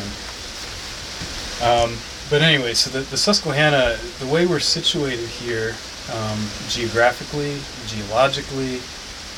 [1.62, 1.98] Um,
[2.30, 5.76] but anyway, so the, the Susquehanna, the way we're situated here,
[6.14, 8.80] um, geographically, geologically,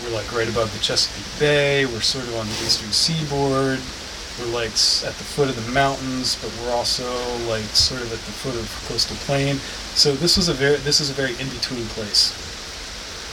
[0.03, 1.85] we're like right above the Chesapeake Bay.
[1.87, 3.79] We're sort of on the eastern seaboard.
[4.39, 4.73] We're like
[5.05, 7.05] at the foot of the mountains, but we're also
[7.47, 9.57] like sort of at the foot of coastal plain.
[9.93, 12.33] So this was a very this is a very in between place.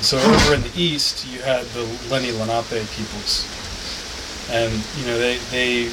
[0.05, 3.49] So over in the east, you had the Lenni Lenape peoples,
[4.51, 5.89] and you know they they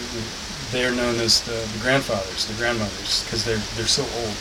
[0.71, 4.35] they're known as the, the grandfathers, the grandmothers, because they're they're so old.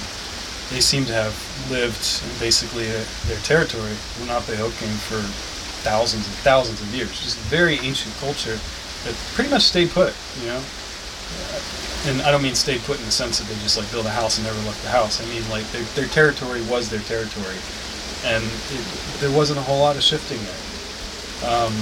[0.70, 1.34] They seem to have
[1.70, 2.02] lived
[2.40, 5.22] basically uh, their territory, Lenapehoking, for
[5.86, 7.22] thousands and thousands of years.
[7.22, 8.58] Just a very ancient culture
[9.06, 10.60] that pretty much stayed put, you know.
[12.06, 14.10] And I don't mean stayed put in the sense that they just like build a
[14.10, 15.22] house and never left the house.
[15.22, 17.58] I mean like their, their territory was their territory,
[18.24, 18.84] and it,
[19.18, 20.62] there wasn't a whole lot of shifting there.
[21.50, 21.74] Um,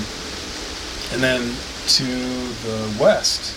[1.13, 1.41] and then
[2.01, 2.05] to
[2.65, 3.55] the west,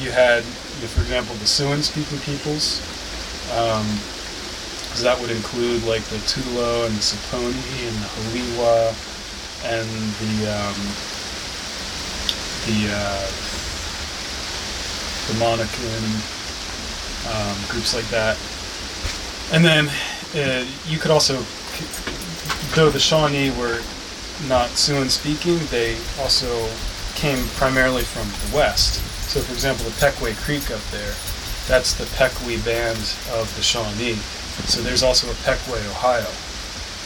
[0.00, 2.80] you had, you know, for example, the Siouan-speaking peoples.
[3.52, 3.84] Um,
[4.96, 7.52] so that would include like the Tutelo and the Saponi
[7.86, 8.90] and the Haliwa
[9.70, 9.86] and
[10.18, 10.80] the um,
[12.66, 13.30] the uh,
[15.38, 16.04] Monacan
[17.30, 18.36] um, groups like that.
[19.52, 19.88] And then
[20.34, 21.34] uh, you could also,
[22.74, 23.80] though the Shawnee were
[24.48, 26.68] not Siouan speaking, they also
[27.14, 29.00] came primarily from the west.
[29.28, 31.14] So, for example, the Pequay Creek up there,
[31.68, 32.98] that's the Pequay band
[33.32, 34.18] of the Shawnee.
[34.66, 36.28] So there's also a Pequay, Ohio,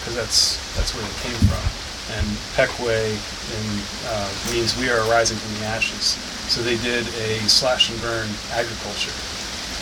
[0.00, 1.83] because that's that's where they came from.
[2.12, 3.64] And Pequay in,
[4.08, 6.20] uh, means we are arising from the ashes.
[6.52, 9.14] So they did a slash and burn agriculture,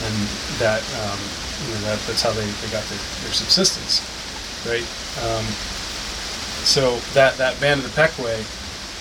[0.07, 0.15] and
[0.63, 1.19] that um,
[1.67, 3.99] you know that, that's how they, they got their, their subsistence,
[4.63, 4.87] right?
[5.27, 5.45] Um,
[6.63, 8.47] so that that band of the Pequay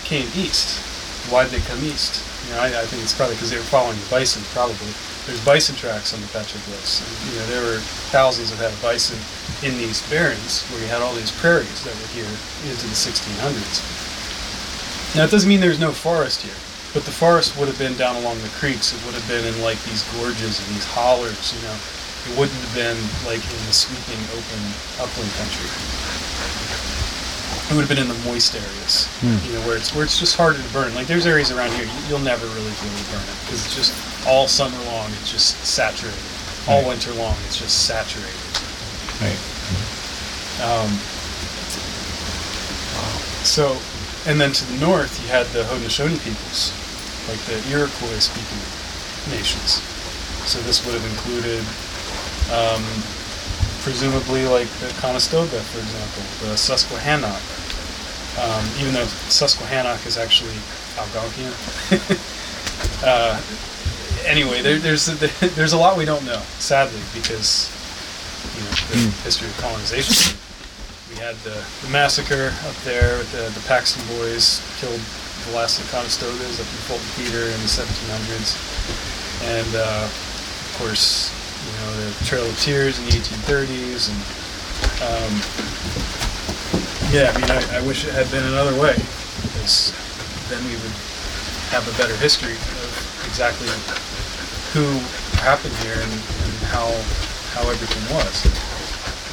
[0.04, 0.82] came east.
[1.30, 2.26] Why did they come east?
[2.50, 4.42] You know, I, I think it's probably because they were following the bison.
[4.50, 4.90] Probably
[5.30, 7.06] there's bison tracks on the petroglyphs.
[7.06, 7.78] And, you know, there were
[8.10, 9.20] thousands head of bison
[9.64, 12.30] in these barrens where you had all these prairies that were here
[12.66, 13.82] into the 1600s.
[15.16, 16.56] Now it doesn't mean there's no forest here,
[16.94, 18.94] but the forest would have been down along the creeks.
[18.94, 21.54] It would have been in like these gorges and these hollers.
[21.54, 21.78] You know,
[22.32, 22.98] it wouldn't have been
[23.28, 24.62] like in the sweeping open
[24.98, 25.70] upland country.
[27.70, 29.38] It would have been in the moist areas, hmm.
[29.48, 30.94] you know, where it's where it's just harder to burn.
[30.96, 33.64] Like there's areas around here you- you'll never really be able to burn it because
[33.66, 33.94] it's just
[34.28, 35.08] all summer long.
[35.22, 36.20] It's just saturated.
[36.68, 36.88] All Right.
[36.96, 38.36] winter long, it's just saturated.
[39.24, 39.40] Right.
[40.60, 40.92] Um,
[43.44, 43.78] so,
[44.28, 46.74] and then to the north, you had the Haudenosaunee peoples,
[47.28, 48.64] like the Iroquois-speaking
[49.32, 49.82] nations.
[50.46, 51.64] So this would have included,
[52.54, 52.84] um,
[53.82, 57.42] presumably, like the Conestoga, for example, the Susquehannock.
[58.40, 60.56] Um, even though Susquehannock is actually
[60.96, 61.52] Algonquian.
[63.04, 63.42] uh,
[64.26, 65.06] anyway, there, there's
[65.56, 67.70] there's a lot we don't know, sadly, because
[68.62, 70.38] you know the history of colonization.
[71.10, 75.02] We had the, the massacre up there with the, the Paxton boys killed
[75.50, 78.54] the last of the Conestogas up in Fulton Theater in the 1700s,
[79.50, 81.34] and uh, of course,
[81.66, 84.20] you know the Trail of Tears in the 1830s, and
[85.02, 85.34] um,
[87.10, 88.94] yeah, I mean, I, I wish it had been another way,
[89.50, 89.92] because
[90.48, 90.96] then we would
[91.74, 92.92] have a better history of
[93.26, 93.68] exactly
[94.72, 94.86] who
[95.42, 96.88] happened here and, and how
[97.52, 98.36] how everything was.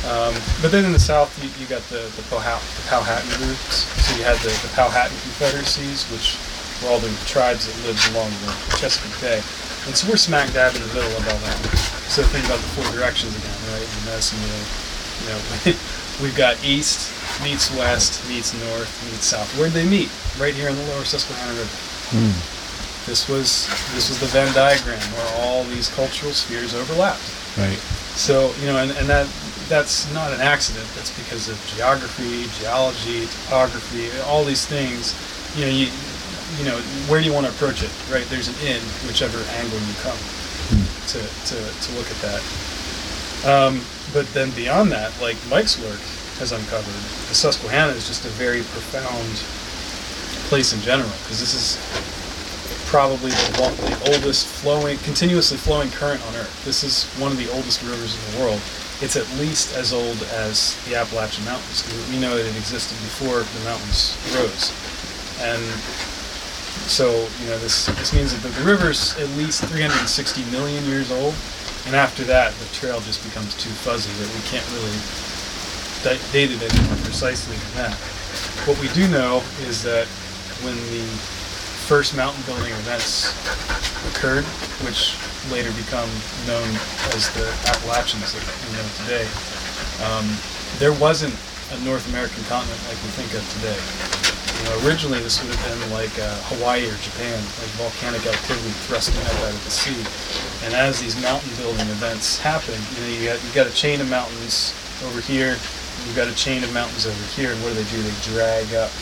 [0.06, 3.84] Um, but then in the south, you, you got the the, the Powhatan groups.
[4.06, 6.38] So you had the, the Powhatan confederacies, which
[6.80, 9.40] were all the tribes that lived along the Chesapeake Bay.
[9.86, 11.58] And so we're smack dab in the middle of all that.
[12.08, 13.84] So think about the four directions again, right?
[13.84, 14.62] And that's you know,
[15.22, 15.78] you know,
[16.22, 17.12] we've got east
[17.42, 19.50] meets west meets north meets south.
[19.58, 20.10] Where'd they meet?
[20.38, 21.76] Right here in the lower Susquehanna River.
[23.06, 27.24] This was this was the Venn diagram where all these cultural spheres overlapped.
[27.56, 27.80] Right.
[28.18, 29.30] So you know, and, and that
[29.70, 30.84] that's not an accident.
[30.96, 35.14] That's because of geography, geology, topography, all these things.
[35.54, 35.86] You know, you
[36.58, 37.94] you know, where do you want to approach it?
[38.10, 38.26] Right?
[38.26, 40.18] There's an in whichever angle you come
[41.14, 42.42] to to, to look at that.
[43.46, 43.80] Um,
[44.12, 46.02] but then beyond that, like Mike's work
[46.42, 46.98] has uncovered,
[47.30, 49.30] the Susquehanna is just a very profound
[50.50, 51.78] place in general because this is
[52.88, 53.52] probably the,
[53.84, 56.64] the oldest flowing, continuously flowing current on Earth.
[56.64, 58.60] This is one of the oldest rivers in the world.
[59.04, 61.84] It's at least as old as the Appalachian Mountains.
[62.10, 64.72] We know that it existed before the mountains rose,
[65.44, 65.60] and
[66.88, 71.36] so you know this this means that the, river's at least 360 million years old,
[71.86, 74.96] and after that, the trail just becomes too fuzzy that we can't really
[76.32, 77.94] date it any more precisely than that.
[78.64, 80.08] What we do know is that
[80.64, 81.04] when the
[81.88, 83.32] first mountain building events
[84.12, 84.44] occurred,
[84.84, 85.16] which
[85.48, 86.04] later become
[86.44, 86.68] known
[87.16, 89.24] as the Appalachians that we know today,
[90.04, 90.28] um,
[90.76, 91.32] there wasn't
[91.72, 93.80] a North American continent like we think of today.
[93.80, 98.68] You know, originally this would have been like uh, Hawaii or Japan, like volcanic activity
[98.84, 99.96] thrusting up out of the sea.
[100.68, 104.04] And as these mountain building events happen, you know, you got you got a chain
[104.04, 104.76] of mountains
[105.08, 105.56] over here,
[106.04, 107.96] you've got a chain of mountains over here, and what do they do?
[107.96, 108.92] They drag up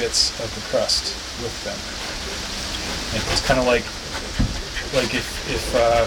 [0.00, 1.12] bits of the crust
[1.44, 1.95] with them.
[3.32, 3.84] It's kind of like
[4.94, 6.04] like if if uh,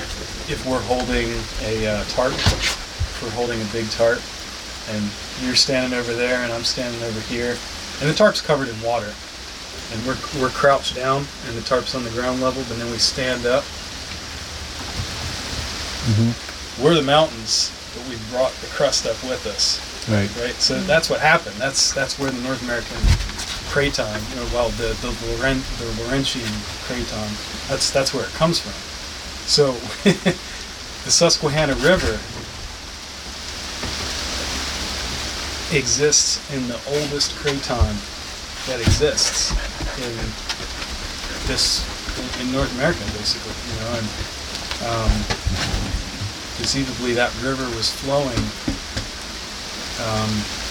[0.52, 1.30] if we're holding
[1.64, 4.20] a uh, tarp, if we're holding a big tarp,
[4.90, 5.04] and
[5.44, 7.58] you're standing over there and I'm standing over here,
[8.02, 9.14] and the tarp's covered in water,
[9.94, 12.98] and we're we're crouched down and the tarp's on the ground level, but then we
[12.98, 13.64] stand up.
[16.82, 19.80] We're the mountains, but we brought the crust up with us
[20.10, 20.30] Right.
[20.42, 20.56] right?
[20.56, 21.56] So that's what happened.
[21.58, 22.98] That's that's where the North American
[23.80, 26.52] craton, know, well, the the, Laurent, the Laurentian
[26.84, 27.32] craton,
[27.70, 28.76] that's that's where it comes from.
[29.48, 29.72] So
[30.04, 32.20] the Susquehanna River
[35.72, 37.96] exists in the oldest craton
[38.68, 39.52] that exists
[39.96, 40.12] in
[41.48, 41.88] this
[42.42, 43.56] in North America, basically.
[43.72, 44.08] You know, and
[44.92, 45.12] um,
[46.60, 48.44] conceivably that river was flowing
[50.04, 50.69] um,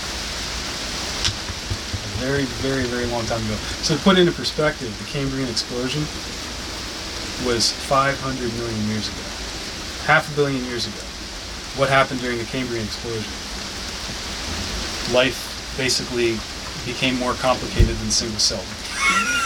[2.18, 3.54] very, very, very long time ago.
[3.82, 6.02] So to put into perspective, the Cambrian explosion
[7.46, 8.18] was 500
[8.58, 9.24] million years ago,
[10.04, 11.02] half a billion years ago.
[11.78, 13.30] What happened during the Cambrian explosion?
[15.14, 16.36] Life basically
[16.84, 18.66] became more complicated than single celled.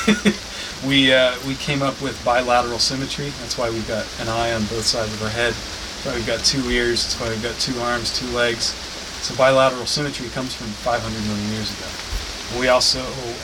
[0.86, 3.30] we uh, we came up with bilateral symmetry.
[3.40, 5.52] That's why we've got an eye on both sides of our head.
[5.52, 7.04] That's why we've got two ears.
[7.04, 8.74] That's why we've got two arms, two legs.
[9.22, 10.98] So bilateral symmetry comes from 500
[11.28, 12.11] million years ago.
[12.58, 13.00] We also,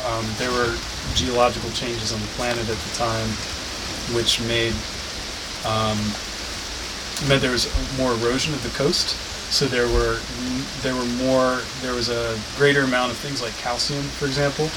[0.06, 0.76] um, there were
[1.14, 3.28] geological changes on the planet at the time,
[4.14, 4.74] which made
[5.64, 5.98] um,
[7.26, 7.66] meant there was
[7.98, 9.16] more erosion of the coast.
[9.50, 10.20] So there were
[10.82, 14.68] there were more there was a greater amount of things like calcium, for example,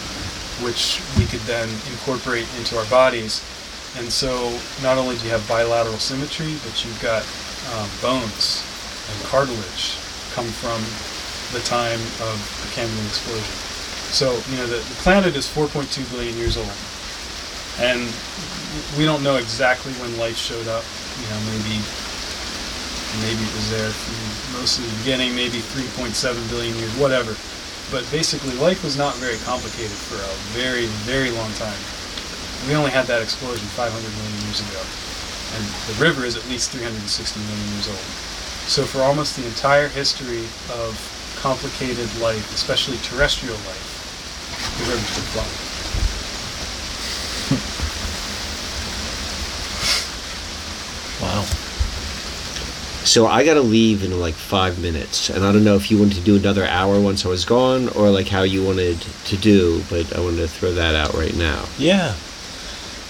[0.64, 3.44] which we could then incorporate into our bodies.
[3.98, 7.28] And so not only do you have bilateral symmetry, but you've got
[7.76, 8.64] um, bones
[9.12, 10.00] and cartilage
[10.32, 10.80] come from
[11.52, 13.71] the time of the Cambrian explosion.
[14.12, 16.76] So, you know, the, the planet is 4.2 billion years old.
[17.80, 18.04] And
[19.00, 20.84] we don't know exactly when life showed up.
[21.20, 21.80] You know, maybe
[23.24, 23.92] maybe it was there
[24.56, 26.12] most of the beginning, maybe 3.7
[26.50, 27.36] billion years, whatever.
[27.92, 31.76] But basically, life was not very complicated for a very, very long time.
[32.68, 34.80] We only had that explosion 500 million years ago.
[35.56, 37.04] And the river is at least 360
[37.40, 38.08] million years old.
[38.72, 40.96] So for almost the entire history of
[41.42, 43.91] complicated life, especially terrestrial life,
[44.78, 45.68] the river's been flowing.
[51.22, 51.44] Wow.
[53.04, 56.16] So I gotta leave in like five minutes, and I don't know if you wanted
[56.16, 59.84] to do another hour once I was gone, or like how you wanted to do.
[59.90, 61.66] But I wanted to throw that out right now.
[61.78, 62.16] Yeah.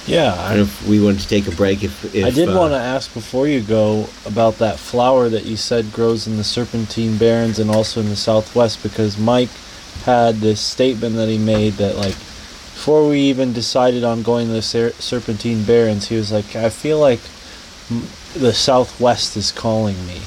[0.07, 0.33] Yeah.
[0.37, 1.83] I don't if we wanted to take a break.
[1.83, 5.45] If, if I did uh, want to ask before you go about that flower that
[5.45, 9.49] you said grows in the Serpentine Barrens and also in the Southwest because Mike
[10.03, 14.53] had this statement that he made that like before we even decided on going to
[14.53, 17.19] the Ser- Serpentine Barrens, he was like, I feel like
[17.91, 20.21] m- the Southwest is calling me.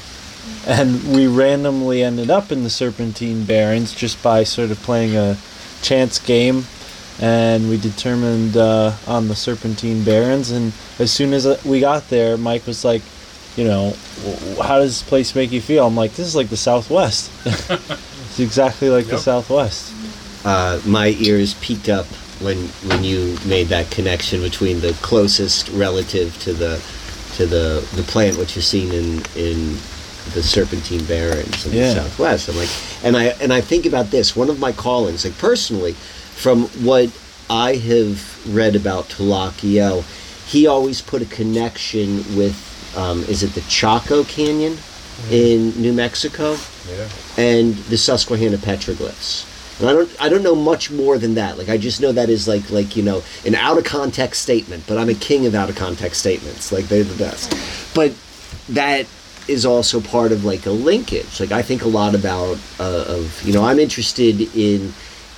[0.65, 5.37] And we randomly ended up in the Serpentine Barrens just by sort of playing a
[5.81, 6.63] chance game
[7.19, 10.51] and we determined uh, on the Serpentine Barrens.
[10.51, 13.01] And as soon as uh, we got there, Mike was like,
[13.55, 13.93] "You know,
[14.61, 17.31] how does this place make you feel?" I'm like, "This is like the Southwest.
[18.35, 19.21] it's exactly like the Yep.
[19.21, 19.91] Southwest."
[20.43, 22.05] uh, my ears peaked up
[22.39, 22.57] when
[22.89, 26.79] when you made that connection between the closest relative to the
[27.35, 29.77] to the the plant which is seen in in
[30.33, 31.93] the Serpentine Barrens in Yeah.
[31.93, 32.49] the Southwest.
[32.49, 32.69] I'm like,
[33.03, 34.35] and I and I think about this.
[34.35, 35.93] One of my callings, like personally,
[36.35, 37.09] from what
[37.49, 38.19] I have
[38.53, 40.03] read about Tlakaelel,
[40.47, 42.55] he always put a connection with.
[42.97, 44.77] Um, is it the Chaco Canyon
[45.31, 46.57] in New Mexico?
[46.89, 47.07] Yeah.
[47.37, 49.79] and the Susquehanna petroglyphs.
[49.79, 51.57] And I don't I don't know much more than that.
[51.57, 54.83] Like I just know that is like like you know an out of context statement.
[54.87, 56.71] But I'm a king of out of context statements.
[56.71, 57.53] Like they're the best.
[57.93, 58.13] But
[58.69, 59.07] that
[59.47, 61.39] is also part of like a linkage.
[61.39, 64.93] Like I think a lot about uh, of you know I'm interested in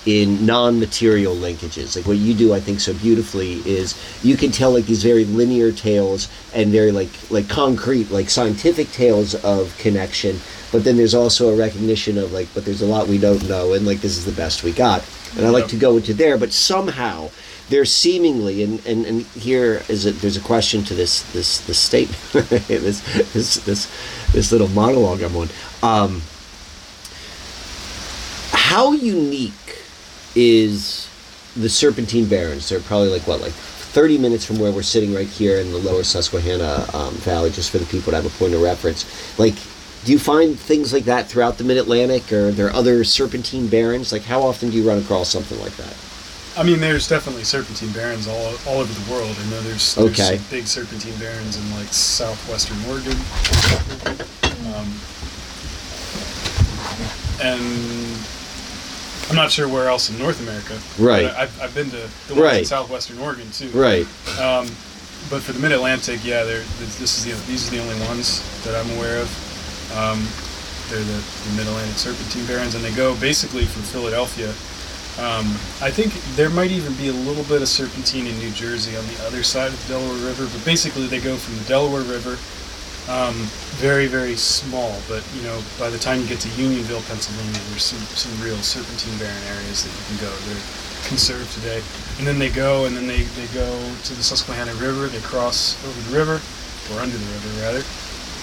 [0.08, 1.98] in non-material linkages.
[1.98, 3.94] Like what you do i think so beautifully is
[4.24, 8.90] you can tell like these very linear tales and very like like concrete like scientific
[8.92, 10.40] tales of connection
[10.72, 13.74] but then there's also a recognition of like but there's a lot we don't know
[13.74, 15.06] and like this is the best we got.
[15.36, 17.30] And i like to go into there but somehow
[17.68, 21.78] there's seemingly and, and, and here is a, there's a question to this this this
[21.78, 22.22] statement
[22.70, 23.02] this
[23.34, 23.92] this this
[24.32, 25.50] this little monologue i'm on.
[25.84, 26.22] Um,
[28.54, 29.67] how unique
[30.38, 31.10] is
[31.56, 32.70] the Serpentine Barrens.
[32.70, 35.80] They're probably like what, like 30 minutes from where we're sitting right here in the
[35.80, 39.06] lower Susquehanna um, Valley, just for the people to have a point of reference.
[39.40, 39.56] Like,
[40.06, 43.04] do you find things like that throughout the Mid Atlantic, or there are there other
[43.04, 44.12] Serpentine Barrens?
[44.12, 45.96] Like, how often do you run across something like that?
[46.56, 49.36] I mean, there's definitely serpentine barrens all, all over the world.
[49.40, 50.38] I know there's, there's Okay.
[50.38, 53.14] some big serpentine barrens in like southwestern Oregon.
[54.74, 54.90] Um,
[57.40, 58.18] and
[59.30, 60.80] I'm not sure where else in North America.
[61.02, 61.28] Right.
[61.28, 63.70] But I've, I've been to the ones in southwestern Oregon too.
[63.70, 64.08] Right.
[64.40, 64.68] Um,
[65.30, 68.00] but for the Mid Atlantic, yeah, they're, this this is the these are the only
[68.08, 69.28] ones that I'm aware of.
[69.98, 70.24] Um,
[70.90, 74.54] they're the, the Mid Atlantic Serpentine Barrens, and they go basically from Philadelphia.
[75.18, 78.96] Um, I think there might even be a little bit of serpentine in New Jersey
[78.96, 82.04] on the other side of the Delaware River, but basically they go from the Delaware
[82.04, 82.38] River,
[83.08, 83.36] um,
[83.80, 85.00] very very small.
[85.08, 88.58] But you know, by the time you get to Unionville, Pennsylvania, there's some some real
[88.58, 90.32] serpentine barren areas that you can go.
[90.48, 90.66] They're
[91.08, 91.82] conserved today,
[92.20, 93.68] and then they go and then they they go
[94.04, 95.08] to the Susquehanna River.
[95.08, 96.38] They cross over the river,
[96.92, 97.84] or under the river rather,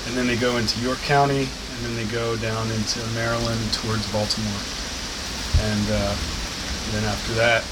[0.09, 4.09] and then they go into York County, and then they go down into Maryland towards
[4.13, 4.65] Baltimore,
[5.69, 6.15] and uh,
[6.93, 7.65] then after that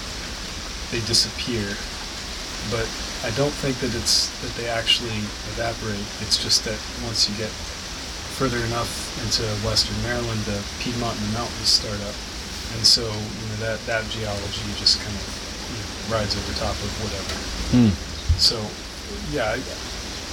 [0.93, 1.73] they disappear.
[2.71, 2.87] But
[3.23, 5.15] I don't think that it's that they actually
[5.55, 6.03] evaporate.
[6.21, 7.51] It's just that once you get
[8.35, 8.91] further enough
[9.23, 12.17] into western Maryland, the Piedmont and the mountains start up,
[12.75, 15.25] and so you know that that geology just kind of
[15.71, 17.35] you know, rides over top of whatever.
[17.71, 17.95] Hmm.
[18.43, 18.59] So,
[19.31, 19.61] yeah, I,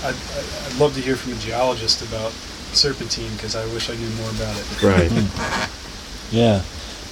[0.09, 2.31] I'd, I'd love to hear from a geologist about
[2.73, 4.65] serpentine because I wish I knew more about it.
[4.81, 5.11] Right.
[6.31, 6.61] Yeah.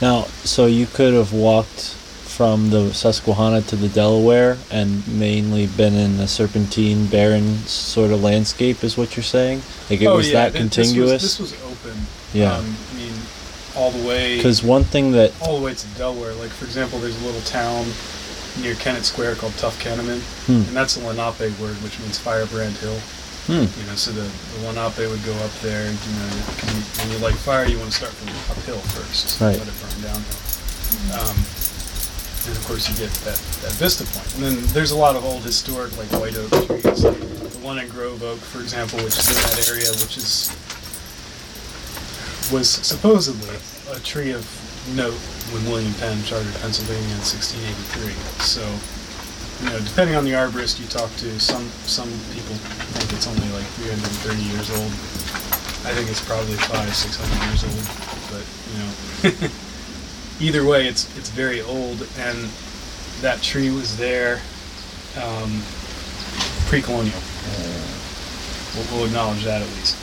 [0.01, 1.95] Now, so you could have walked
[2.37, 8.21] from the Susquehanna to the Delaware and mainly been in a Serpentine Barren sort of
[8.21, 9.63] landscape, is what you're saying?
[9.89, 11.21] Like it was that thi- Oh, this was- contiguous?
[11.23, 11.97] This was, open.
[12.33, 12.53] Yeah.
[12.57, 13.13] Um, I mean,
[13.75, 14.37] all the way.
[14.37, 16.33] Because one thing that all the way to Delaware.
[16.35, 17.85] Like for example, there's a little town
[18.61, 20.53] near Kennett Square called Toughkenamon, Hmm.
[20.69, 22.99] and that's a Lenape word, which means firebrand hill.
[23.49, 23.65] Hmm.
[23.79, 26.81] You know, so the, the Lenape would go up there, and you know, can you,
[27.01, 29.57] when you like fire, you want to start from uphill first, Right.
[29.57, 30.37] let it burn downhill.
[31.17, 31.37] Um,
[32.51, 34.33] of course, you get that, that vista point.
[34.35, 37.03] And then there's a lot of old historic, like white oak trees.
[37.03, 40.51] The one at Grove Oak, for example, which is in that area, which is
[42.51, 43.55] was supposedly
[43.91, 44.47] a tree of
[44.95, 45.19] note
[45.51, 48.15] when William Penn chartered Pennsylvania in 1683.
[48.39, 48.63] So,
[49.63, 52.55] you know, depending on the arborist you talk to, some some people
[52.95, 54.91] think it's only like 330 years old.
[55.83, 57.83] I think it's probably five, six hundred years old.
[58.31, 58.91] But you know,
[60.39, 62.49] either way, it's it's very old, and
[63.21, 64.41] that tree was there
[65.21, 65.61] um,
[66.67, 67.19] pre-colonial.
[68.75, 69.97] We'll, we'll acknowledge that at least.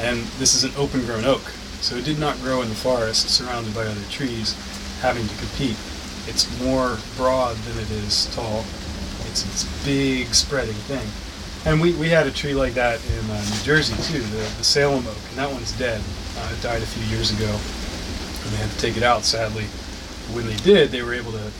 [0.00, 1.42] And this is an open-grown oak,
[1.80, 4.54] so it did not grow in the forest surrounded by other trees,
[5.00, 5.76] having to compete.
[6.26, 8.64] It's more broad than it is tall.
[9.30, 11.06] It's this big spreading thing.
[11.64, 14.64] And we, we had a tree like that in uh, New Jersey too, the, the
[14.64, 16.00] Salem oak, and that one's dead.
[16.38, 17.58] Uh, it died a few years ago,
[18.46, 19.64] and they had to take it out sadly.
[20.34, 21.50] When they did, they were able to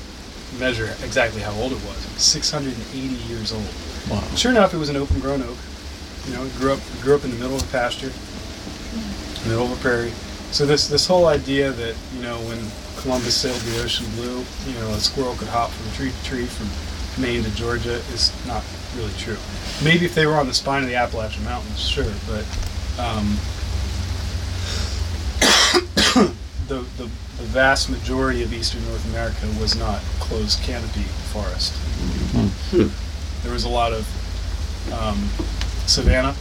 [0.59, 1.99] measure exactly how old it was.
[2.07, 3.67] It was 680 years old.
[4.11, 4.23] wow.
[4.37, 5.59] Sure enough, it was an open grown oak.
[6.27, 9.43] You know, it grew up it grew up in the middle of a pasture, in
[9.43, 10.13] the middle of a prairie.
[10.51, 12.59] So this this whole idea that you know when
[12.97, 16.47] Columbus sailed the ocean blue, you know, a squirrel could hop from tree to tree
[16.47, 16.67] from
[17.23, 18.65] Maine to Georgia is not
[18.97, 19.37] really true.
[19.85, 22.45] Maybe if they were on the spine of the Appalachian Mountains, sure, but
[22.99, 23.39] um,
[26.69, 31.03] the, the the vast majority of eastern North America was not closed canopy
[31.33, 31.75] forest.
[32.73, 32.89] Hmm.
[33.45, 34.09] There was a lot of
[34.93, 35.29] um,
[35.87, 36.35] savanna.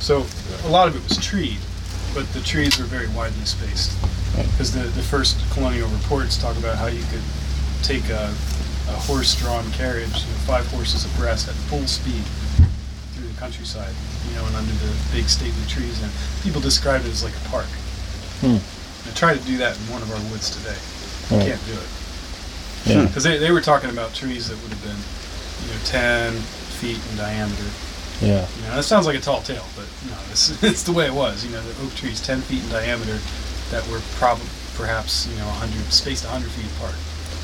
[0.00, 0.26] So
[0.64, 1.58] a lot of it was treed,
[2.12, 3.96] but the trees were very widely spaced.
[4.36, 7.22] Because the, the first colonial reports talk about how you could
[7.82, 8.34] take a,
[8.90, 12.22] a horse-drawn carriage, you know, five horses abreast at full speed
[13.14, 13.94] through the countryside,
[14.28, 16.02] you know, and under the big stately trees.
[16.02, 17.70] And people described it as like a park.
[18.44, 18.58] Hmm.
[19.14, 20.76] Try to do that in one of our woods today.
[21.30, 21.48] You Right.
[21.52, 21.88] can't do it.
[22.86, 23.06] Yeah.
[23.06, 24.98] Because they, they were talking about trees that would have been,
[25.64, 26.32] you know, 10
[26.80, 27.64] feet in diameter.
[28.20, 28.46] Yeah.
[28.56, 31.14] You know, that sounds like a tall tale, but no, this, it's the way it
[31.14, 31.44] was.
[31.44, 33.18] You know, the oak trees 10 feet in diameter
[33.70, 34.46] that were probably,
[34.76, 36.94] perhaps, you know, 100, spaced 100 feet apart.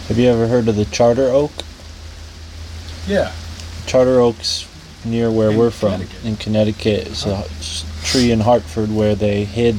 [0.09, 1.53] Have you ever heard of the Charter Oak?
[3.07, 3.33] Yeah.
[3.87, 4.67] Charter Oak's
[5.05, 7.07] near where In we're from in Connecticut.
[7.07, 7.49] It's a oh.
[8.05, 9.77] tree in Hartford where they hid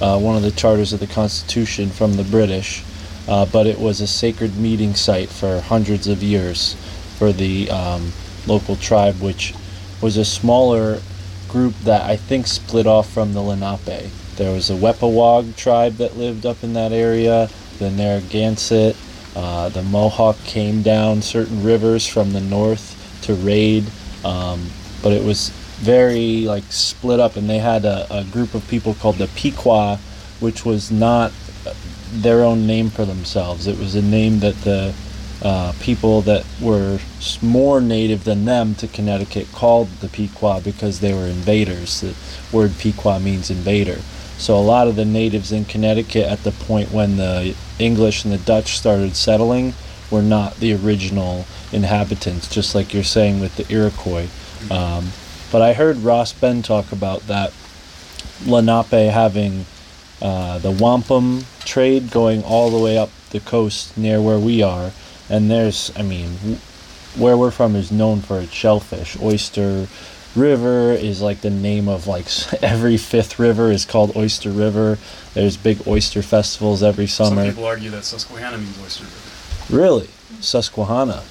[0.00, 2.84] uh, one of the charters of the Constitution from the British,
[3.28, 6.74] uh, but it was a sacred meeting site for hundreds of years
[7.18, 8.12] for the um,
[8.46, 9.54] local tribe, which
[10.00, 11.00] was a smaller
[11.48, 14.10] group that I think split off from the Lenape.
[14.36, 17.48] There was a Wepawag tribe that lived up in that area,
[17.78, 18.96] the Narragansett,
[19.36, 23.84] Uh, the Mohawk came down certain rivers from the north to raid,
[24.24, 24.70] um,
[25.00, 28.94] but it was very like split up, and they had a, a group of people
[28.94, 29.96] called the Pequot,
[30.40, 31.32] which was not
[31.66, 31.74] uh,
[32.12, 33.66] their own name for themselves.
[33.66, 34.94] It was a name that the
[35.42, 36.98] uh, people that were
[37.42, 42.00] more native than them to Connecticut called the Pequot because they were invaders.
[42.00, 42.14] The
[42.52, 44.00] word Pequot means invader.
[44.38, 48.32] So a lot of the natives in Connecticut at the point when the English and
[48.32, 49.74] the Dutch started settling
[50.10, 54.28] were not the original inhabitants, just like you're saying with the Iroquois.
[54.70, 55.10] Um,
[55.50, 57.52] but I heard Ross Ben talk about that
[58.46, 59.66] Lenape having
[60.20, 64.90] uh, the wampum trade going all the way up the coast near where we are.
[65.30, 66.56] And there's, I mean, w-
[67.16, 69.16] where we're from is known for its shellfish.
[69.20, 69.86] Oyster
[70.34, 72.26] River is like the name of like
[72.62, 74.98] every fifth river is called Oyster River.
[75.34, 77.42] There's big oyster festivals every summer.
[77.44, 79.76] Some people argue that Susquehanna means oyster river.
[79.76, 80.08] Really?
[80.40, 81.22] Susquehanna.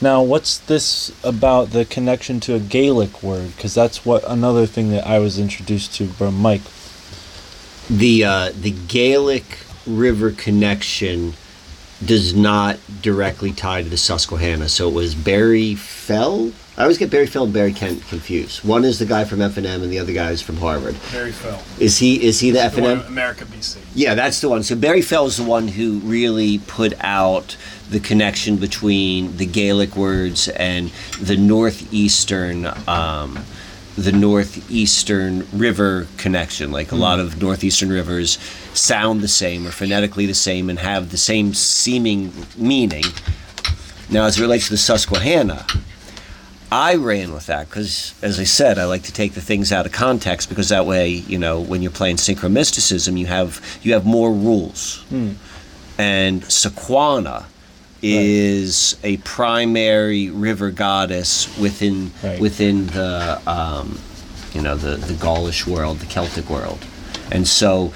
[0.00, 3.56] Now, what's this about the connection to a Gaelic word?
[3.56, 6.62] Because that's what another thing that I was introduced to from Mike.
[7.88, 11.34] the uh, the Gaelic River connection
[12.04, 14.68] does not directly tie to the Susquehanna.
[14.68, 16.52] So it was Barry Fell.
[16.78, 18.62] I always get Barry Fell and Barry Kent confused.
[18.62, 20.94] One is the guy from F and M, and the other guy is from Harvard.
[21.10, 21.62] Barry fell.
[21.80, 22.22] Is he?
[22.22, 23.00] Is he the F and M?
[23.06, 23.78] America BC.
[23.94, 24.62] Yeah, that's the one.
[24.62, 27.56] So Barry Fell is the one who really put out
[27.88, 33.38] the connection between the Gaelic words and the northeastern, um,
[33.96, 36.72] the northeastern river connection.
[36.72, 38.38] Like a lot of northeastern rivers
[38.74, 43.04] sound the same or phonetically the same and have the same seeming meaning.
[44.10, 45.64] Now, as it relates to the Susquehanna,
[46.70, 49.86] I ran with that because, as I said, I like to take the things out
[49.86, 54.04] of context because that way, you know, when you're playing synchromysticism, you have you have
[54.04, 55.04] more rules.
[55.98, 57.44] And Sequana
[58.02, 62.40] is a primary river goddess within Right.
[62.40, 63.98] within the um,
[64.52, 66.84] you know the the Gaulish world, the Celtic world,
[67.30, 67.92] and so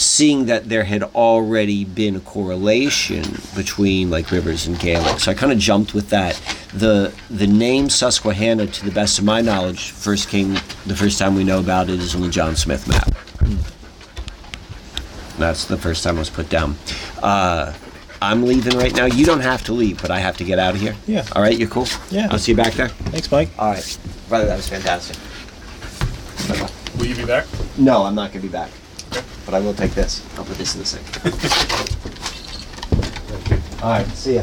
[0.00, 3.22] seeing that there had already been a correlation
[3.54, 5.20] between like rivers and Gaelic.
[5.20, 6.40] So I kind of jumped with that.
[6.72, 10.54] The the name Susquehanna, to the best of my knowledge, first came
[10.86, 13.14] the first time we know about it is on the John Smith map.
[15.38, 16.76] That's the first time it was put down.
[17.22, 17.74] Uh,
[18.22, 19.06] I'm leaving right now.
[19.06, 20.94] You don't have to leave, but I have to get out of here.
[21.06, 21.26] Yeah.
[21.34, 21.86] All right, you're cool.
[22.10, 22.28] Yeah.
[22.30, 22.88] I'll see you back there.
[22.88, 23.48] Thanks, Mike.
[23.58, 23.98] All right,
[24.28, 24.46] brother.
[24.46, 25.16] That was fantastic.
[26.48, 26.70] Bye-bye.
[26.98, 27.46] Will you be back?
[27.78, 28.70] No, I'm not gonna be back.
[29.10, 29.22] Okay.
[29.44, 30.22] But I will take this.
[30.38, 31.06] I'll put this in the sink.
[33.82, 34.06] All right.
[34.08, 34.42] See ya.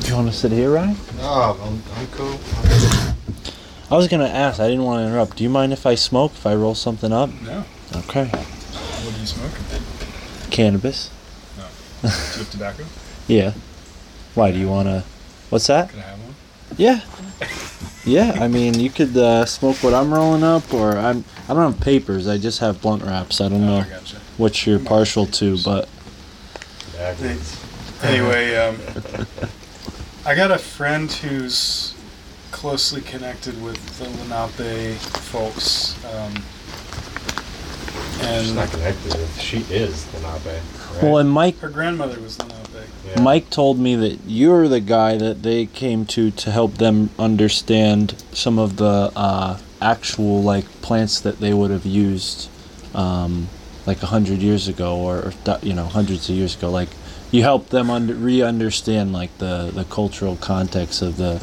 [0.00, 0.96] Do you want to sit here, Ryan?
[1.16, 2.38] No, I'm, I'm cool.
[3.90, 4.60] I was gonna ask.
[4.60, 5.36] I didn't want to interrupt.
[5.36, 6.32] Do you mind if I smoke?
[6.32, 7.30] If I roll something up?
[7.42, 7.64] No.
[7.94, 8.26] Okay.
[8.26, 9.64] What are you smoking?
[10.50, 11.10] Cannabis.
[11.56, 11.64] No.
[12.02, 12.84] Do you have tobacco?
[13.26, 13.52] Yeah.
[14.34, 15.04] Why do you want to?
[15.50, 15.88] What's that?
[15.90, 16.34] Can I have one?
[16.76, 17.00] Yeah.
[18.06, 18.38] Yeah.
[18.40, 21.24] I mean, you could uh, smoke what I'm rolling up, or I'm.
[21.48, 22.26] I don't have papers.
[22.28, 23.40] I just have blunt wraps.
[23.40, 24.16] I don't Oh, know I gotcha.
[24.36, 25.88] what you're partial to, but
[28.02, 28.78] Anyway, um,
[30.24, 31.94] I got a friend who's
[32.52, 35.94] closely connected with the Lenape folks.
[36.14, 36.34] Um,
[38.42, 39.14] She's not connected.
[39.38, 40.44] She is Lenape.
[40.46, 41.02] Right?
[41.02, 42.65] well, and Mike her grandmother was Lenape.
[43.06, 43.20] Yeah.
[43.20, 48.22] Mike told me that you're the guy that they came to to help them understand
[48.32, 52.48] some of the uh, actual like plants that they would have used
[52.94, 53.48] um,
[53.86, 56.70] like a hundred years ago or, or you know hundreds of years ago.
[56.70, 56.88] Like
[57.30, 61.42] you helped them under, re-understand like the the cultural context of the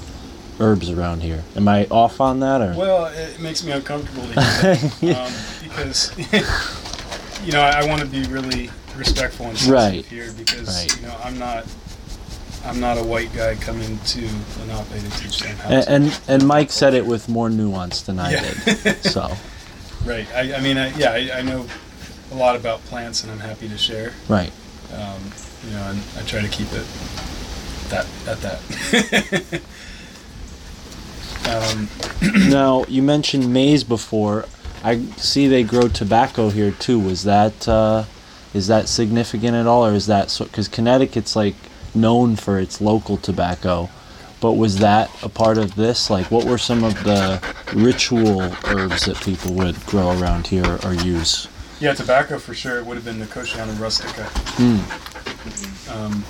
[0.59, 1.43] herbs around here.
[1.55, 2.75] Am I off on that or?
[2.77, 6.11] Well, it makes me uncomfortable to hear that, um, because
[7.45, 10.05] you know I, I want to be really respectful and sensitive Right.
[10.05, 10.95] here because Right.
[11.01, 11.65] you know I'm not
[12.65, 14.21] I'm not a white guy coming to
[14.59, 18.19] Lenape to teach them how and, and and Mike said it with more nuance than
[18.19, 18.53] I Yeah.
[18.83, 19.03] did.
[19.03, 19.35] So
[20.05, 20.27] right.
[20.33, 21.65] I, I mean, I, yeah, I, I know
[22.31, 24.13] a lot about plants, and I'm happy to share.
[24.29, 24.51] right.
[24.93, 25.21] Um,
[25.65, 26.85] you know, and I try to keep it
[27.89, 29.61] that at that.
[31.49, 31.89] um,
[32.49, 34.45] Now you mentioned maize before.
[34.83, 36.99] I see they grow tobacco here too.
[36.99, 38.03] Was that uh,
[38.53, 40.45] is that significant at all, or is that so?
[40.45, 41.55] Because Connecticut's like
[41.95, 43.89] known for its local tobacco,
[44.41, 46.09] but was that a part of this?
[46.09, 47.41] Like, what were some of the
[47.73, 51.47] ritual herbs that people would grow around here or use?
[51.83, 52.79] yeah, tobacco for sure.
[52.79, 54.29] It would have been the Nicotiana rustica.
[55.91, 56.23] Um,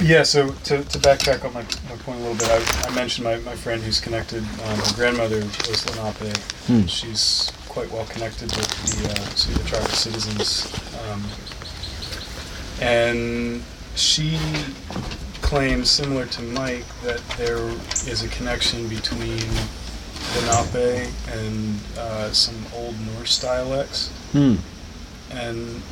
[0.00, 3.24] yeah, so to, to backtrack on my, my point a little bit, I, I mentioned
[3.24, 4.42] my, my friend who's connected.
[4.42, 6.36] Um, her grandmother was Lenape.
[6.66, 6.86] Hmm.
[6.86, 10.72] She's quite well connected with the uh, Cedar Tribal citizens.
[11.10, 11.24] Um,
[12.80, 13.62] and
[13.96, 14.38] she
[15.42, 17.58] claims, similar to Mike, that there
[18.06, 19.42] is a connection between
[20.36, 24.10] Lenape and uh, some Old Norse dialects.
[24.30, 24.54] Hmm.
[25.32, 25.82] and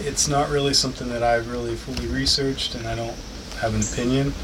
[0.00, 3.16] it's not really something that I've really fully researched, and I don't
[3.60, 4.34] have an opinion.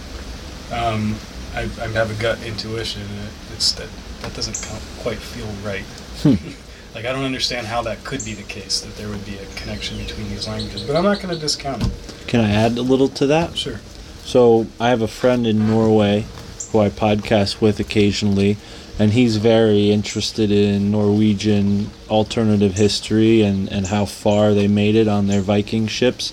[0.72, 1.16] Um,
[1.54, 3.88] I, I have a gut intuition, and it, it's that
[4.22, 4.56] that doesn't
[5.02, 5.84] quite feel right.
[6.96, 9.44] like I don't understand how that could be the case that there would be a
[9.54, 11.92] connection between these languages, but I'm not going to discount it.
[12.26, 13.58] Can I add a little to that?
[13.58, 13.80] Sure.
[14.24, 16.24] So I have a friend in Norway
[16.72, 18.56] who I podcast with occasionally,
[18.98, 25.06] and he's very interested in Norwegian alternative history and, and how far they made it
[25.06, 26.32] on their Viking ships.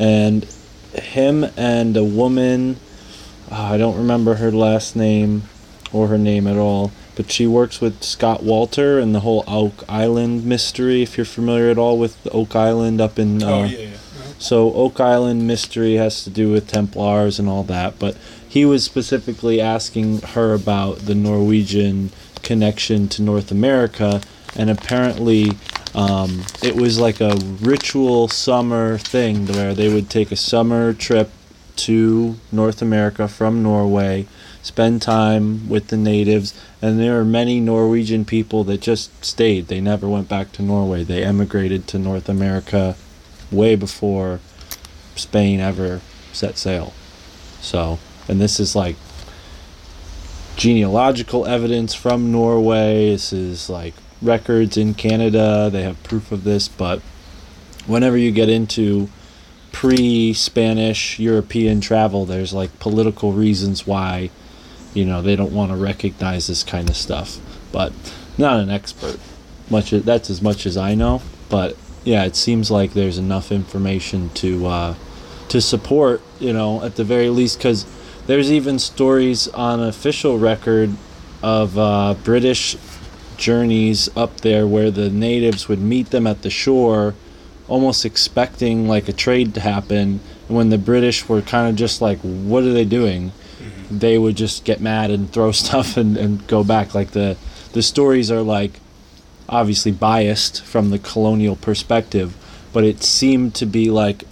[0.00, 0.42] And
[0.92, 2.80] him and a woman,
[3.48, 5.44] ah, I don't remember her last name
[5.92, 6.90] or her name at all,
[7.20, 11.02] but she works with Scott Walter and the whole Oak Island mystery.
[11.02, 13.88] If you're familiar at all with Oak Island up in uh, oh yeah, yeah.
[13.88, 14.32] Uh-huh.
[14.38, 18.16] so Oak Island mystery has to do with Templars and all that, but
[18.48, 22.10] he was specifically asking her about the Norwegian
[22.42, 24.22] connection to North America,
[24.56, 25.50] and apparently
[25.94, 31.30] um, it was like a ritual summer thing where they would take a summer trip
[31.76, 34.26] to North America from Norway,
[34.62, 39.68] spend time with the natives, and there are many Norwegian people that just stayed.
[39.68, 41.04] They never went back to Norway.
[41.04, 42.96] They emigrated to North America
[43.50, 44.40] way before
[45.16, 46.00] Spain ever
[46.32, 46.92] set sail.
[47.60, 48.96] So, and this is like
[50.56, 53.10] genealogical evidence from Norway.
[53.10, 55.70] This is like records in Canada.
[55.70, 57.00] They have proof of this, but
[57.86, 59.08] whenever you get into
[59.72, 64.30] pre Spanish European travel, there's like political reasons why,
[64.94, 67.38] you know, they don't want to recognize this kind of stuff.
[67.72, 67.92] But
[68.36, 69.18] not an expert.
[69.68, 71.22] Much that's as much as I know.
[71.48, 74.94] But yeah, it seems like there's enough information to uh,
[75.48, 77.86] to support, you know, at the very least, because
[78.26, 80.96] there's even stories on official record
[81.42, 82.76] of uh, British
[83.36, 87.14] journeys up there where the natives would meet them at the shore,
[87.68, 90.20] almost expecting like a trade to happen.
[90.48, 93.32] When the British were kind of just like, "What are they doing?"
[93.90, 96.94] They would just get mad and throw stuff and, and go back.
[96.94, 97.36] Like the
[97.72, 98.80] the stories are like
[99.48, 102.36] obviously biased from the colonial perspective,
[102.72, 104.24] but it seemed to be like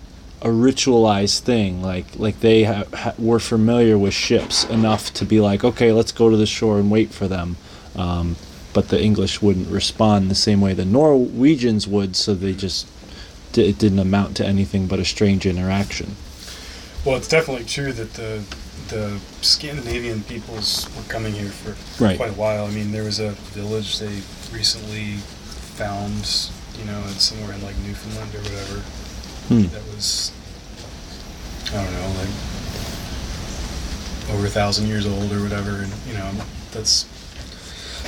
[0.43, 1.83] a ritualized thing.
[1.83, 6.13] Like like they ha- ha- were familiar with ships enough to be like, okay, let's
[6.13, 7.57] go to the shore and wait for them.
[7.97, 8.37] Um,
[8.73, 12.87] but the English wouldn't respond the same way the Norwegians would, so they just
[13.57, 16.15] it didn't amount to anything but a strange interaction.
[17.05, 18.45] Well, it's definitely true that the
[18.89, 22.17] the Scandinavian peoples were coming here for Right.
[22.17, 22.67] quite a while.
[22.67, 24.21] I mean, there was a village they
[24.53, 25.17] recently
[25.77, 28.81] found, you know, in somewhere in like Newfoundland or whatever.
[29.49, 29.63] Hmm.
[29.75, 30.33] That was,
[31.73, 32.29] I don't know, like
[34.35, 35.83] over a thousand years old or whatever.
[35.83, 36.31] And you know,
[36.73, 37.07] that's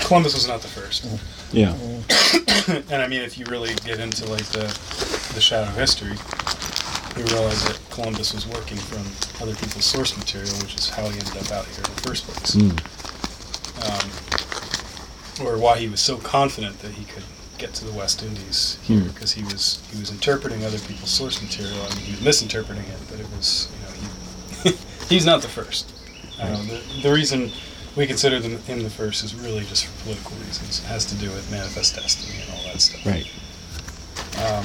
[0.05, 1.07] Columbus was not the first.
[1.53, 1.75] Yeah.
[2.91, 4.67] and I mean, if you really get into like the
[5.35, 6.17] the shadow history,
[7.17, 9.03] you realize that Columbus was working from
[9.43, 12.27] other people's source material, which is how he ended up out here in the first
[12.27, 12.79] place, Mm.
[13.89, 17.25] um, or why he was so confident that he could
[17.59, 19.09] get to the West Indies here, Hmm.
[19.09, 21.77] because he was he was interpreting other people's source material.
[21.91, 23.93] I mean, he was misinterpreting it, but it was you know
[24.63, 24.79] he
[25.15, 25.91] he's not the first.
[26.41, 27.51] Uh, the, the reason
[27.97, 30.79] we consider them, him the first is really just for political reasons.
[30.79, 33.05] It has to do with manifest destiny and all that stuff.
[33.05, 33.27] Right.
[34.47, 34.65] Um,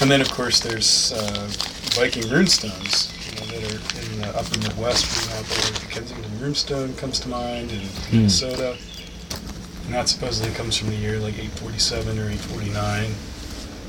[0.00, 1.48] and then, of course, there's uh,
[1.94, 5.80] Viking runestones you know, that are in the upper Midwest, for example.
[5.80, 8.16] The Kensington runestone comes to mind in Hmm.
[8.16, 8.76] Minnesota.
[9.86, 13.10] And that supposedly comes from the year like 847 or 849.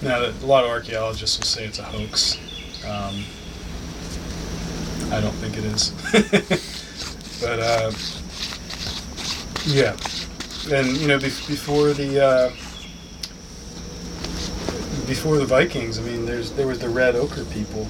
[0.04, 2.38] Now, a lot of archaeologists will say it's a hoax.
[2.86, 3.24] Um,
[5.12, 5.90] I don't think it is.
[7.42, 7.92] but, uh,
[9.66, 9.96] yeah.
[10.72, 12.24] And, you know, bef- before the.
[12.24, 12.52] Uh,
[15.08, 17.86] before the Vikings, I mean, there's there was the Red Ochre people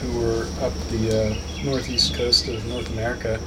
[0.00, 3.38] who were up the uh, northeast coast of North America,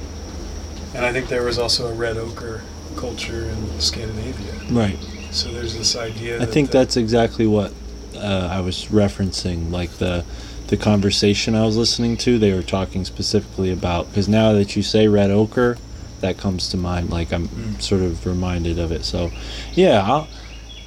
[0.94, 2.62] and I think there was also a Red Ochre
[2.96, 4.52] culture in Scandinavia.
[4.70, 4.98] Right.
[5.30, 6.36] So there's this idea.
[6.36, 7.72] I that think that's exactly what
[8.16, 10.24] uh, I was referencing, like the
[10.68, 12.38] the conversation I was listening to.
[12.38, 15.78] They were talking specifically about because now that you say red ochre,
[16.20, 17.10] that comes to mind.
[17.10, 17.82] Like I'm Mm.
[17.82, 19.04] sort of reminded of it.
[19.04, 19.30] So,
[19.74, 20.28] yeah, I'll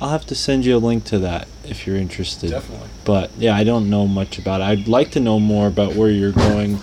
[0.03, 2.49] I'll have to send you a link to that if you're interested.
[2.51, 2.89] definitely.
[3.05, 4.65] But yeah, I don't know much about it.
[4.65, 6.79] I'd like to know more about where you're going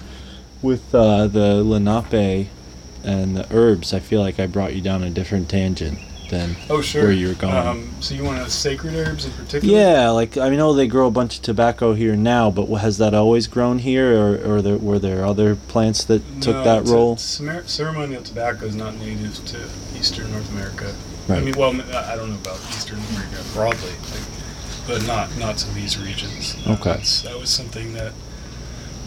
[0.62, 2.48] with uh, the Lenape
[3.04, 3.92] and the herbs.
[3.92, 5.98] I feel like I brought you down a different tangent.
[6.30, 7.02] than Oh, sure.
[7.04, 7.54] where you're going.
[7.54, 9.74] Um, so you want to sacred herbs in particular?
[9.76, 13.14] yeah, like I know they grow a bunch of tobacco here now, but has that
[13.14, 17.16] always grown here, or, or there, were there other plants that took that role?
[17.16, 19.68] cemer- ceremonial tobacco is not native to
[19.98, 20.94] Eastern North America.
[21.38, 25.74] I mean, well, I don't know about Eastern America broadly, like, but not not to
[25.74, 26.56] these regions.
[26.66, 26.90] Uh, Okay.
[26.90, 28.12] that's- that was something that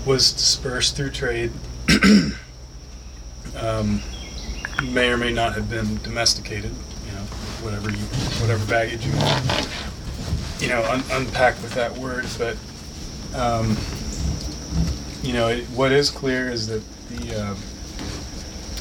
[0.05, 1.51] was dispersed through trade.
[3.59, 4.01] um,
[4.83, 6.71] may or may not have been domesticated.
[7.05, 7.21] You know,
[7.61, 7.97] whatever you
[8.41, 9.11] whatever baggage you
[10.59, 12.57] you know un- unpack with that word, but.
[13.35, 13.75] Um,
[15.23, 17.57] you know, it, what is clear is that the um,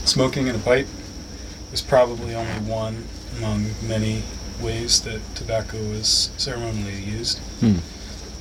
[0.05, 0.86] smoking in a pipe
[1.73, 3.02] is probably only one
[3.43, 4.23] among many
[4.60, 7.78] ways that tobacco is ceremonially used, Hmm.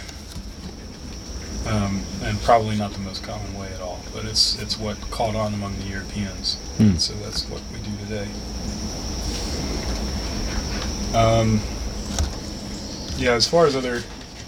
[1.67, 4.01] um, and probably not the most common way at all.
[4.13, 6.97] But it's it's what caught on among the Europeans, Hmm.
[6.97, 8.29] so that's what we do today.
[11.17, 11.61] Um,
[13.17, 14.03] yeah, as far as other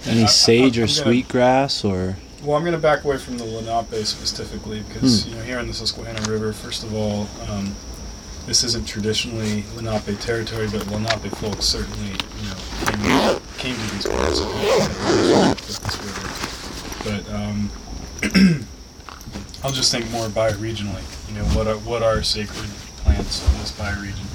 [0.06, 3.18] Any I- I- sage or I'm gonna- sweetgrass or Well, I'm going to back away
[3.18, 7.28] from the Lenape specifically because you know here in the Susquehanna River, first of all,
[7.48, 7.74] um,
[8.46, 12.56] this isn't traditionally Lenape territory, but Lenape folks certainly you know
[13.58, 14.40] came, came to these parts
[15.66, 16.28] this river.
[17.04, 17.70] But um,
[19.64, 21.02] I'll just think more bioregionally.
[21.28, 24.28] You know what are what are sacred plants in this bioregion?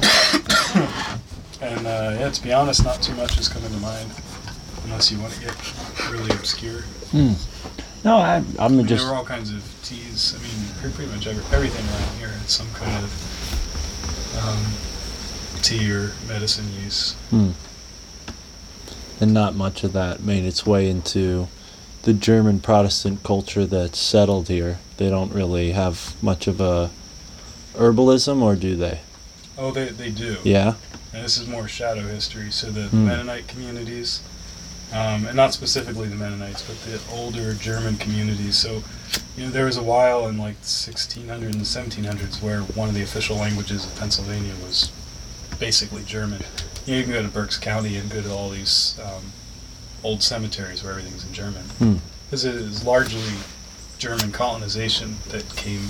[1.62, 4.10] and uh, yeah, to be honest, not too much is coming to mind
[4.84, 6.82] unless you want to get really obscure.
[7.12, 7.32] Hmm.
[8.04, 10.34] No, I, I'm mean, just there were all kinds of teas.
[10.38, 16.12] I mean, pretty much every, everything around here had some kind of um, tea or
[16.26, 17.12] medicine use.
[17.30, 17.50] Hmm.
[19.20, 21.48] And not much of that made its way into
[22.02, 24.78] the German Protestant culture that's settled here.
[24.96, 26.90] They don't really have much of a
[27.74, 29.00] herbalism, or do they?
[29.58, 30.38] Oh, they, they do.
[30.42, 30.74] Yeah.
[31.12, 32.50] And this is more shadow history.
[32.50, 33.06] So the Hmm.
[33.08, 34.22] Mennonite communities,
[34.92, 38.56] um, and not specifically the Mennonites, but the older German communities.
[38.56, 38.82] So,
[39.36, 43.02] you know, there was a while in like 1600 and 1700s where one of the
[43.02, 44.90] official languages of Pennsylvania was
[45.58, 46.42] basically German.
[46.86, 49.32] You, know, you can go to Berks County and go to all these um,
[50.02, 51.62] old cemeteries where everything's in German.
[51.78, 51.96] Hmm.
[52.26, 53.34] Because it is largely
[53.98, 55.88] German colonization that came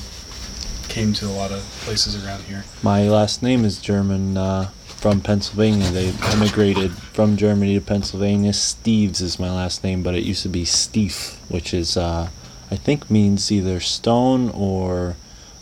[0.88, 2.64] came to a lot of places around here.
[2.82, 4.36] My last name is German.
[4.36, 4.70] Uh,
[5.00, 8.50] from Pennsylvania, they immigrated from Germany to Pennsylvania.
[8.52, 12.28] Steves is my last name, but it used to be Stief, which is, uh,
[12.70, 15.16] I think, means either stone or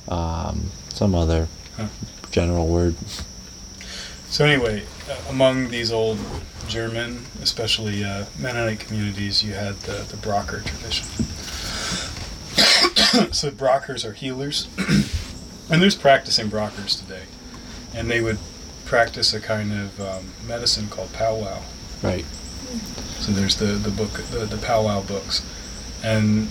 [0.09, 1.47] um, some other
[1.77, 1.87] Huh.
[2.33, 2.97] general word.
[4.29, 6.19] So anyway, uh, among these old
[6.67, 11.07] German, especially uh, Mennonite communities, you had the, the Braucher tradition.
[13.33, 14.67] so Brauchers are healers,
[15.71, 17.23] and there's practicing Brauchers today,
[17.95, 18.39] and they would
[18.89, 21.61] practice a kind of um, medicine called powwow.
[22.03, 22.25] Right.
[23.21, 25.43] So there's the the book, the, the powwow books,
[26.03, 26.49] and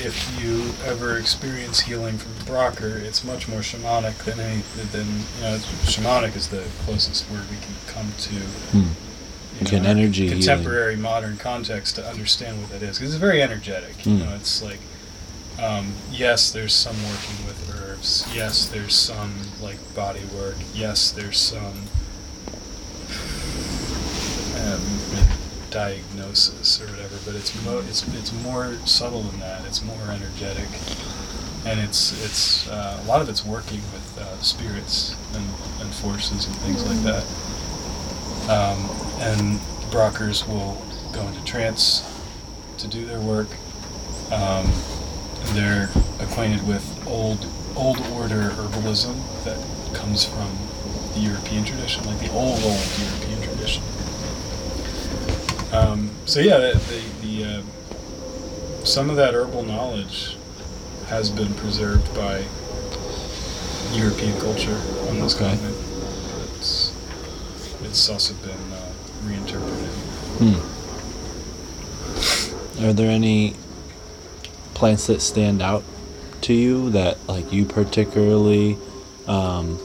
[0.00, 5.06] if you ever experience healing from Braucher, it's much more shamanic than any than
[5.36, 5.56] you know.
[5.86, 8.34] Shamanic is the closest word we can come to.
[8.74, 8.88] Hmm.
[9.64, 10.38] Like an know, energy healing.
[10.40, 14.04] contemporary modern context to understand what that is because it's very energetic.
[14.06, 14.22] You Hmm.
[14.24, 14.80] know, it's like
[15.60, 17.58] um, yes, there's some working with
[18.02, 20.56] Yes, there's some like body work.
[20.74, 21.84] Yes, there's some
[24.58, 24.82] um,
[25.70, 29.64] diagnosis or whatever, but it's mo- it's it's more subtle than that.
[29.66, 30.68] It's more energetic,
[31.64, 35.46] and it's it's uh, a lot of it's working with uh, spirits and,
[35.80, 37.22] and forces and things like that.
[38.50, 39.60] Um, and
[39.92, 42.02] Brauchers will go into trance
[42.78, 43.48] to do their work.
[44.32, 44.72] Um,
[45.54, 45.88] they're
[46.18, 47.46] acquainted with old
[47.76, 49.58] old order herbalism that
[49.94, 50.50] comes from
[51.14, 53.82] the European tradition, like the old old European tradition.
[55.72, 56.72] Um, so yeah, the,
[57.20, 57.62] the, the uh,
[58.84, 60.36] some of that herbal knowledge
[61.06, 62.44] has been preserved by
[63.92, 65.50] European culture on this Okay.
[65.50, 65.76] continent.
[66.56, 66.92] It's
[67.82, 68.92] it's also been uh,
[69.24, 69.88] reinterpreted.
[70.40, 70.58] Hmm.
[72.84, 73.54] Are there any
[74.74, 75.84] plants that stand out
[76.42, 78.76] to you that, like, you particularly,
[79.26, 79.78] um,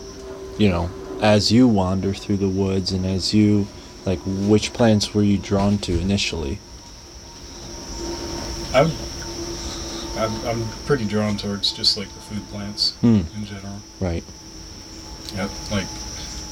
[0.57, 0.89] you know,
[1.21, 3.67] as you wander through the woods and as you,
[4.05, 6.59] like, which plants were you drawn to initially?
[8.73, 8.91] I'm,
[10.17, 13.21] I'm I'm pretty drawn towards just like the food plants Hmm.
[13.35, 13.81] in general.
[13.99, 14.23] Right.
[15.35, 15.87] Yep, like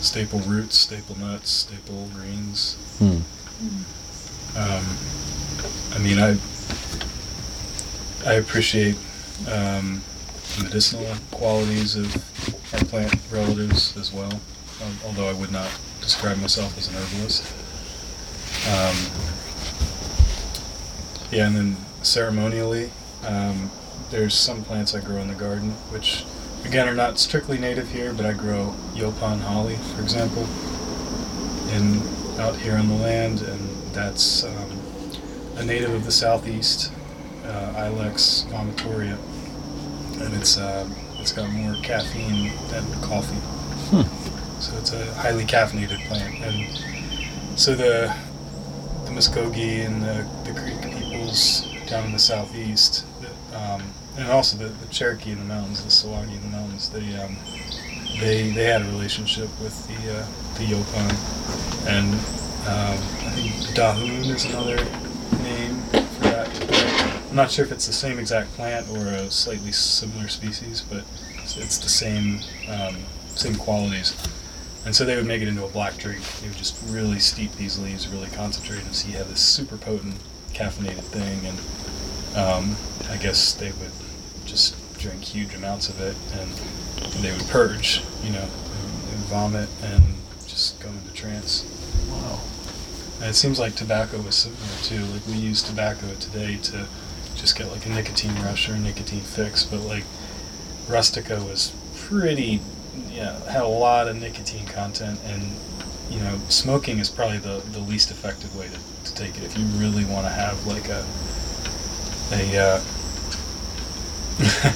[0.02, 2.76] staple roots, staple nuts, staple greens.
[3.00, 3.20] Hmm.
[4.58, 4.86] Um,
[5.94, 6.38] I mean, I
[8.30, 8.96] I appreciate
[9.50, 10.02] um,
[10.62, 12.16] medicinal qualities of
[12.74, 14.32] our plant relatives as well,
[14.84, 15.70] um, although I would not
[16.02, 17.44] describe myself as an herbalist.
[18.68, 18.96] Um,
[21.32, 22.92] yeah, and then ceremonially,
[23.26, 23.70] um,
[24.12, 26.26] there's some plants I grow in the garden, which
[26.64, 30.48] again are not strictly native here, but I grow Yaupon holly, for example,
[31.74, 32.02] in
[32.40, 34.80] out here on the land, and that's um,
[35.58, 36.92] a native of the southeast,
[37.56, 39.18] uh, Ilex vomitoria,
[40.22, 40.88] and it's uh,
[41.20, 43.42] it's got more caffeine than coffee.
[44.60, 48.14] So it's a highly caffeinated plant, and so the
[49.06, 53.84] the Muskogee and the, the Creek peoples down in the southeast, the, um,
[54.18, 57.38] and also the, the Cherokee in the mountains, the Tsalagi in the mountains, they um,
[58.20, 60.26] they they had a relationship with the uh,
[60.58, 62.14] the Yaupon, and
[62.68, 64.78] um, I think Dahoon is another
[65.44, 66.48] name for that.
[66.48, 67.25] plant.
[67.36, 71.04] I'm not sure if it's the same exact plant or a slightly similar species, but
[71.44, 72.40] it's, it's the same
[72.70, 72.96] um,
[73.36, 74.16] same qualities.
[74.86, 76.24] And so they would make it into a black drink.
[76.40, 79.76] They would just really steep these leaves, really concentrate them, so you have this super
[79.76, 80.16] potent
[80.54, 81.46] caffeinated thing.
[81.46, 82.78] And um,
[83.10, 83.92] I guess they would
[84.46, 86.50] just drink huge amounts of it, and
[87.22, 90.04] they would purge, you know, and, and vomit and
[90.48, 91.66] just go into trance.
[92.10, 92.40] Wow.
[93.20, 95.04] And it seems like tobacco was similar too.
[95.12, 96.88] Like we use tobacco today to
[97.46, 100.04] just get like a nicotine rush or a nicotine fix, but like
[100.90, 102.60] Rustica was pretty,
[103.12, 105.44] yeah, had a lot of nicotine content, and
[106.10, 109.56] you know, smoking is probably the, the least effective way to, to take it if
[109.56, 111.06] you really want to have like a
[112.32, 112.80] a uh,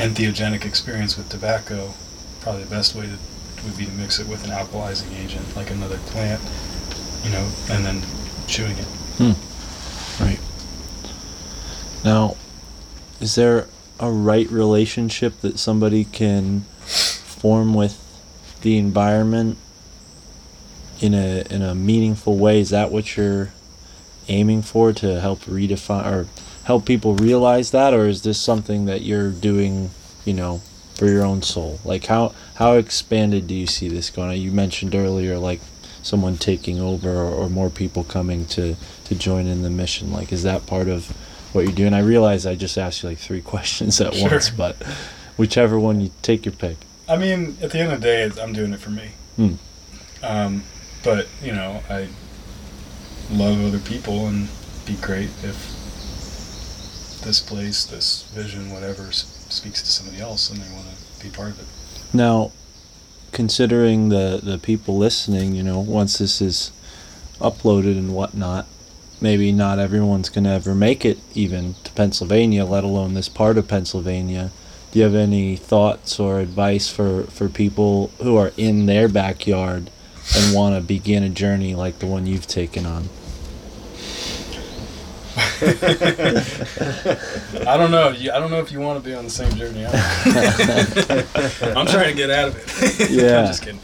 [0.00, 1.92] entheogenic experience with tobacco.
[2.40, 3.18] Probably the best way to
[3.66, 6.40] would be to mix it with an alkalizing agent, like another plant,
[7.22, 8.00] you know, and then
[8.46, 8.86] chewing it.
[9.18, 9.36] Right.
[12.04, 12.36] Now,
[13.20, 13.68] is there
[13.98, 18.06] a right relationship that somebody can form with
[18.62, 19.58] the environment
[21.00, 22.60] in a in a meaningful way?
[22.60, 23.52] Is that what you're
[24.28, 26.26] aiming for to help redefine or
[26.64, 29.90] help people realize that, or is this something that you're doing,
[30.24, 30.62] you know,
[30.94, 31.80] for your own soul?
[31.84, 34.40] Like how how expanded do you see this going?
[34.40, 35.60] You mentioned earlier, like
[36.02, 40.12] someone taking over or, or more people coming to to join in the mission.
[40.12, 41.14] Like, is that part of
[41.52, 41.94] what you're doing?
[41.94, 44.30] I realize I just asked you like three questions at Sure.
[44.30, 44.76] once, but
[45.36, 46.76] whichever one you take your pick.
[47.08, 49.10] I mean, at the end of the day, I'm doing it for me.
[49.36, 49.54] Hmm.
[50.22, 50.62] Um,
[51.02, 52.08] but you know, I
[53.30, 54.48] love other people, and
[54.86, 55.76] be great if
[57.24, 61.50] this place, this vision, whatever, speaks to somebody else, and they want to be part
[61.50, 61.66] of it.
[62.14, 62.52] Now,
[63.32, 66.70] considering the the people listening, you know, once this is
[67.40, 68.66] uploaded and whatnot,
[69.20, 73.68] maybe not everyone's gonna ever make it even to Pennsylvania, let alone this part of
[73.68, 74.50] Pennsylvania.
[74.92, 79.90] Do you have any thoughts or advice for for people who are in their backyard
[80.36, 83.08] and want to begin a journey like the one you've taken on?
[87.66, 88.08] I don't know.
[88.10, 89.84] You, I don't know if you want to be on the same journey.
[89.86, 89.92] I'm,
[91.86, 93.10] trying to get out of it.
[93.10, 93.40] Yeah.
[93.40, 93.80] I'm just kidding.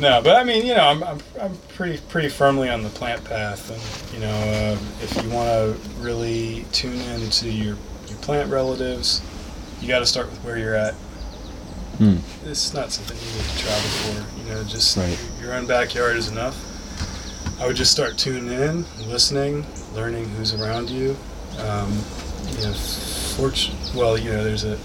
[0.00, 3.24] no, but I mean, you know, I'm, I'm, I'm pretty pretty firmly on the plant
[3.24, 3.80] path, and
[4.14, 7.76] you know, uh, if you want to really tune into your
[8.08, 9.22] your plant relatives,
[9.80, 10.94] you got to start with where you're at.
[11.98, 12.16] Hmm.
[12.44, 14.24] It's not something you need to travel for.
[14.42, 15.18] You know, just Right.
[15.40, 16.56] your, your own backyard is enough.
[17.60, 19.64] I would just start tuning in, listening,
[19.94, 21.16] learning who's around you.
[21.60, 21.92] Um,
[22.50, 22.74] you know.
[23.94, 24.76] Well, you know, there's a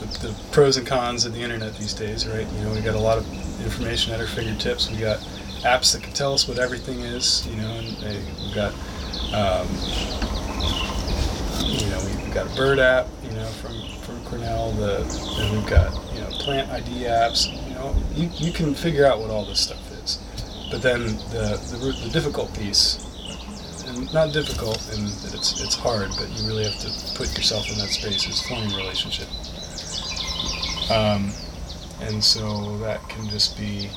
[0.00, 2.46] the, the pros and cons of the internet these days, right?
[2.52, 3.26] You know, we got a lot of
[3.64, 4.90] information at our fingertips.
[4.90, 5.18] We got
[5.62, 7.46] apps that can tell us what everything is.
[7.46, 8.72] You know, and they, we've got
[9.32, 9.66] um,
[11.64, 13.06] you know we've got a bird app.
[13.24, 14.72] You know, from from Cornell.
[14.72, 15.00] The
[15.40, 17.46] and we've got you know plant ID apps.
[17.68, 19.85] You know, you, you can figure out what all this stuff.
[20.70, 22.98] But then the the, the difficult piece,
[23.86, 27.70] and not difficult in that it's it's hard, but you really have to put yourself
[27.70, 28.26] in that space.
[28.28, 29.28] Is forming a relationship.
[30.90, 31.32] Um,
[32.00, 33.90] and so that can just be,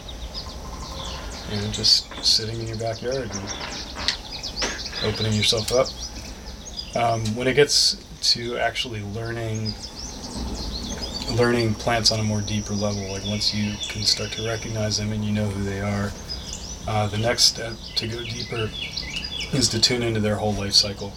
[1.52, 5.88] you know, just sitting in your backyard and opening yourself up.
[6.96, 7.98] Um, when it gets
[8.34, 9.74] to actually learning,
[11.36, 15.12] learning plants on a more deeper level, like once you can start to recognize them
[15.12, 16.12] and you know who they are,
[16.88, 18.70] uh, the next step to go deeper
[19.54, 21.14] is to tune into their whole life cycle.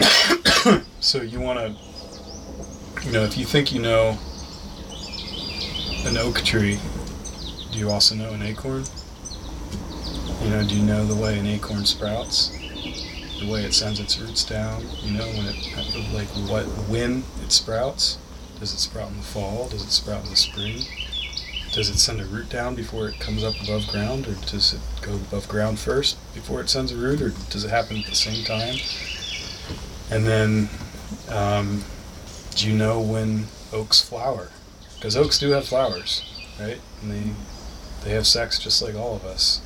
[1.00, 1.74] so you want to
[3.06, 4.18] you know, if you think you know
[6.04, 6.78] an oak tree,
[7.72, 8.84] do you also know an acorn?
[10.42, 12.52] You know, do you know the way an acorn sprouts?
[13.38, 14.82] the way it sends its roots down.
[15.02, 18.18] You know, when it like what when it sprouts.
[18.58, 19.68] Does it sprout in the fall?
[19.68, 20.82] Does it sprout in the spring?
[21.78, 24.80] Does it send a root down before it comes up above ground, or does it
[25.00, 28.16] go above ground first before it sends a root, or does it happen at the
[28.16, 28.74] same time?
[30.10, 30.68] And then,
[31.28, 31.84] um,
[32.56, 34.50] do you know when oaks flower?
[34.96, 36.24] Because oaks do have flowers,
[36.58, 36.80] right?
[37.00, 37.30] And they
[38.02, 39.60] they have sex just like all of us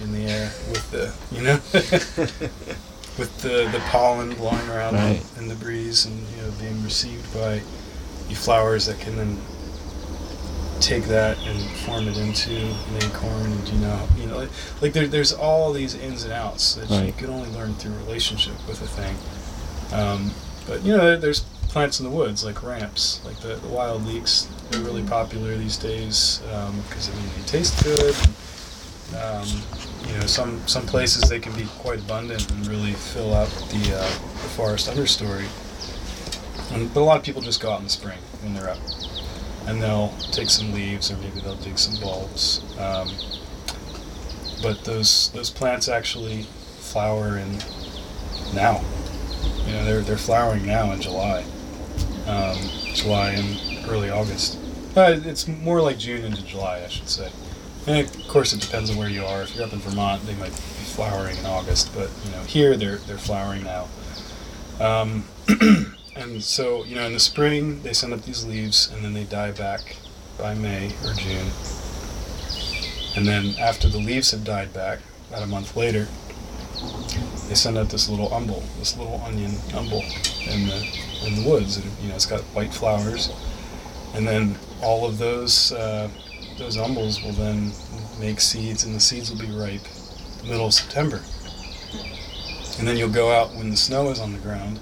[0.00, 1.54] in the air with the you know
[3.18, 5.20] with the the pollen blowing around Right.
[5.36, 7.60] in the breeze and you know being received by
[8.28, 9.36] the flowers that can then
[10.80, 14.48] take that and form it into an acorn and you know you know like,
[14.82, 17.16] like there, there's all these ins and outs that you Right.
[17.18, 19.14] can only learn through relationship with a thing.
[19.98, 20.30] Um,
[20.66, 24.04] but you know there, there's plants in the woods like ramps like the, the wild
[24.04, 24.48] leeks.
[24.70, 26.40] They're really popular these days
[26.88, 28.14] because I mean they taste good.
[29.14, 29.62] And, um,
[30.08, 33.96] you know some some places they can be quite abundant and really fill out the,
[33.96, 35.46] uh, the forest understory.
[36.72, 38.78] And, but a lot of people just go out in the spring when they're up
[39.66, 42.62] and they'll take some leaves or maybe they'll dig some bulbs.
[42.78, 43.10] Um,
[44.62, 46.44] but those those plants actually
[46.78, 47.58] flower in
[48.54, 48.82] now.
[49.66, 51.44] You know, they're they're flowering now in July,
[52.26, 52.56] um,
[52.94, 54.58] July and early August.
[54.96, 57.30] Uh, it's more like June into July, I should say.
[57.86, 59.42] And of course, it depends on where you are.
[59.42, 60.62] If you're up in Vermont, they might be
[60.94, 63.88] flowering in August, but you know, here they're they're flowering now.
[64.80, 65.24] Um,
[66.16, 69.24] and so, you know, in the spring they send up these leaves, and then they
[69.24, 69.96] die back
[70.38, 71.50] by May or June.
[73.16, 76.06] And then after the leaves have died back, about a month later,
[77.48, 80.02] they send out this little umbel, this little onion umbel
[80.50, 83.32] in the in the woods, and you know it's got white flowers,
[84.14, 86.08] and then all of those uh,
[86.58, 87.72] those umbels will then
[88.20, 89.82] make seeds, and the seeds will be ripe
[90.42, 91.22] the middle of September.
[92.78, 94.80] And then you'll go out when the snow is on the ground,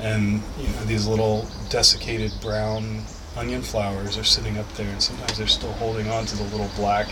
[0.00, 3.02] and you know these little desiccated brown
[3.36, 6.70] onion flowers are sitting up there, and sometimes they're still holding on to the little
[6.76, 7.08] black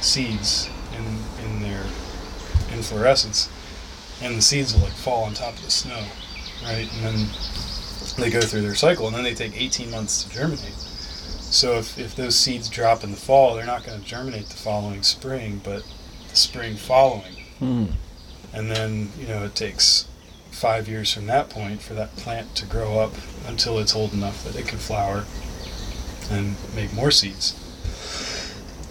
[0.00, 1.04] seeds in
[1.44, 1.84] in their
[2.72, 3.48] inflorescence,
[4.22, 6.04] and the seeds will like fall on top of the snow,
[6.64, 6.88] right?
[6.94, 7.26] And then
[8.18, 10.74] they go through their cycle, and then they take 18 months to germinate.
[11.50, 14.56] So if, if those seeds drop in the fall, they're not going to germinate the
[14.56, 15.82] following spring, but
[16.28, 17.44] the spring following.
[17.58, 17.86] Hmm.
[18.52, 20.06] And then, you know, it takes
[20.50, 23.12] five years from that point for that plant to grow up
[23.46, 25.24] until it's old enough that it can flower
[26.30, 27.56] and make more seeds.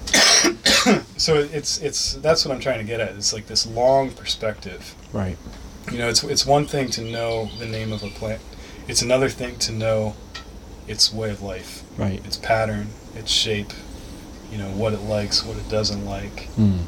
[1.18, 3.16] so it's it's that's what I'm trying to get at.
[3.16, 4.96] It's like this long perspective.
[5.14, 5.38] Right.
[5.92, 8.42] You know, it's it's one thing to know the name of a plant.
[8.88, 10.16] It's another thing to know
[10.88, 12.26] its way of life, Right.
[12.26, 13.72] its pattern, its shape.
[14.52, 16.80] You know what it likes, what it doesn't like Hmm.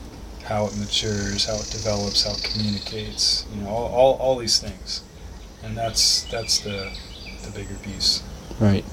[0.52, 4.60] How it matures, how it develops, how it communicates, you know, all, all, all these
[4.60, 5.02] things.
[5.64, 6.92] And that's that's the
[7.46, 8.22] the bigger piece.
[8.60, 8.84] Right.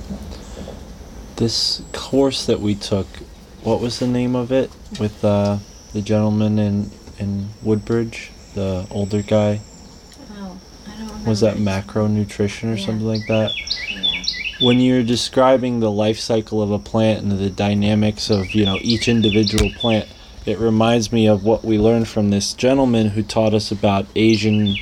[1.36, 3.06] This course that we took,
[3.62, 4.70] what was the name of it
[5.01, 5.59] with uh,
[5.93, 9.60] the gentleman in in Woodbridge, the older guy?
[10.32, 11.28] Oh, I don't remember.
[11.30, 12.86] Was that macronutrition or Yeah.
[12.86, 13.51] something like that?
[13.90, 14.22] Yeah.
[14.60, 18.78] When you're describing the life cycle of a plant and the dynamics of you know
[18.82, 20.09] each individual plant,
[20.48, 24.74] it reminds me of what we learned from this gentleman who taught us about Asian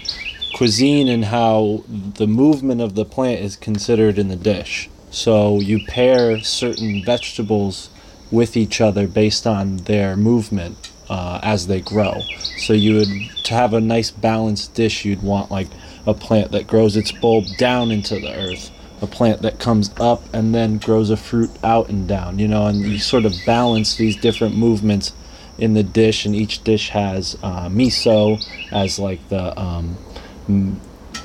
[0.54, 4.88] cuisine and how the movement of the plant is considered in the dish.
[5.10, 7.90] So you pair certain vegetables
[8.30, 12.22] with each other based on their movement uh, as they grow.
[12.58, 15.68] So you would to have a nice balanced dish, you'd want like
[16.06, 18.70] a plant that grows its bulb down into the earth,
[19.02, 22.38] a plant that comes up and then grows a fruit out and down.
[22.38, 25.12] You know, and you sort of balance these different movements
[25.58, 28.38] in the dish, and each dish has uh, miso
[28.72, 29.96] as like the um,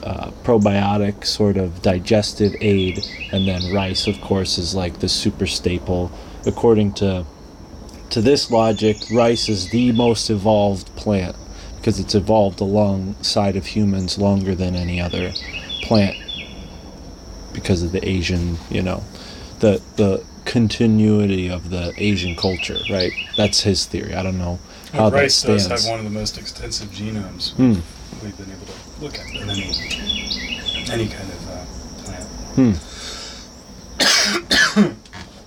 [0.04, 5.48] uh, probiotic sort of digestive aid, and then rice, of course, is like the super
[5.48, 6.12] staple.
[6.46, 7.26] According to
[8.12, 11.36] to this logic, rice is the most evolved plant
[11.78, 15.32] because it's evolved alongside of humans longer than any other
[15.82, 16.16] plant
[17.54, 19.04] because of the Asian, you know,
[19.60, 23.12] the the continuity of the Asian culture, right?
[23.38, 24.14] That's his theory.
[24.16, 24.60] I don't know
[24.94, 25.84] how that rice does stands.
[25.84, 27.76] have one of the most extensive genomes Hmm.
[28.24, 29.72] we've been able to look at in any
[30.92, 31.66] any kind of uh,
[32.04, 32.28] plant.
[32.56, 32.74] Hmm.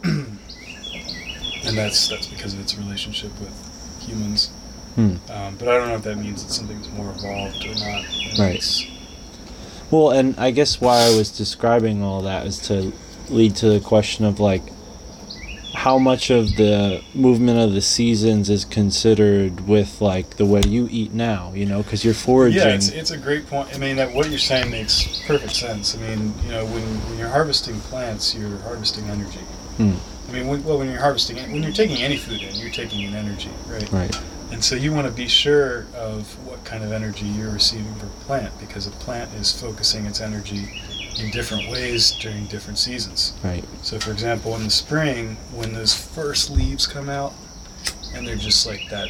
[1.69, 3.53] and that's that's because of its relationship with
[4.07, 4.51] humans.
[4.95, 5.17] Hmm.
[5.31, 8.05] Um, but I don't know if that means that something's more evolved or not.
[8.39, 8.65] Right.
[9.91, 12.93] Well, and I guess why I was describing all that is to
[13.29, 14.63] lead to the question of like,
[15.75, 20.89] how much of the movement of the seasons is considered with like the way you
[20.91, 21.53] eat now?
[21.53, 22.61] You know, because you're foraging.
[22.61, 23.75] Yeah, it's, it's a great point.
[23.75, 25.97] I mean, that what you're saying makes perfect sense.
[25.97, 29.41] I mean, you know, when, when you're harvesting plants, you're harvesting energy.
[29.77, 29.95] Hmm.
[30.29, 33.03] I mean, when, well, when you're harvesting, when you're taking any food in, you're taking
[33.03, 33.91] in energy, right?
[33.93, 34.21] right.
[34.53, 38.09] And so you want to be sure of what kind of energy you're receiving from
[38.09, 40.81] a plant because a plant is focusing its energy
[41.19, 43.33] in different ways during different seasons.
[43.43, 43.65] Right.
[43.83, 47.33] So, for example, in the spring, when those first leaves come out,
[48.15, 49.09] and they're just like that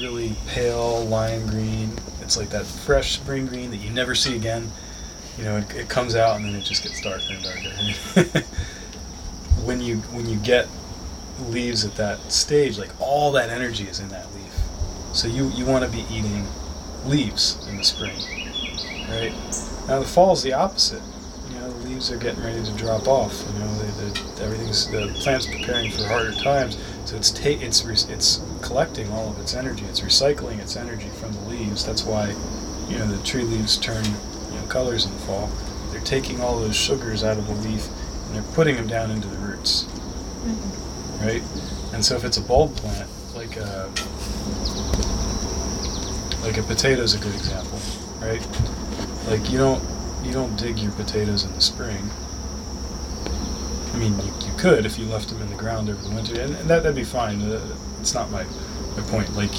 [0.00, 4.70] really pale lime green, it's like that fresh spring green that you never see again.
[5.38, 8.46] You know, it, it comes out and then it just gets darker and darker.
[9.64, 10.68] when you when you get
[11.40, 14.54] leaves at that stage, like all that energy is in that leaf.
[15.14, 16.46] So you you want to be eating
[17.04, 18.16] leaves in the spring,
[19.08, 19.32] right?
[19.88, 21.02] Now the fall is the opposite.
[22.02, 23.44] You know, the leaves are getting ready to drop off.
[23.52, 26.76] You know, they, they, everything's the plant's preparing for harder times.
[27.04, 29.84] So it's ta- it's re- it's collecting all of its energy.
[29.84, 31.84] It's recycling its energy from the leaves.
[31.84, 32.34] That's why,
[32.88, 35.50] you know, the tree leaves turn you know colors in the fall.
[35.90, 37.88] They're taking all those sugars out of the leaf
[38.26, 41.26] and they're putting them down into the roots, mm-hmm.
[41.26, 41.42] right?
[41.94, 43.90] And so if it's a bulb plant, like a
[46.42, 47.78] like a potato is a good example,
[48.20, 48.44] right?
[49.28, 49.91] Like you don't
[50.24, 52.10] you don't dig your potatoes in the spring.
[53.94, 56.40] I mean, you, you could if you left them in the ground over the winter,
[56.40, 57.42] and, and that that'd be fine.
[57.42, 58.44] Uh, it's not my
[58.96, 59.34] my point.
[59.36, 59.52] Like,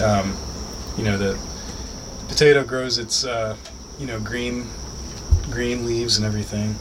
[0.00, 0.36] um,
[0.96, 1.38] you know, the
[2.28, 3.56] potato grows its uh,
[3.98, 4.66] you know green
[5.50, 6.76] green leaves and everything,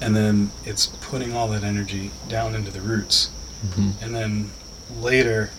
[0.00, 3.30] and then it's putting all that energy down into the roots,
[3.74, 4.50] hmm and then
[5.00, 5.50] later,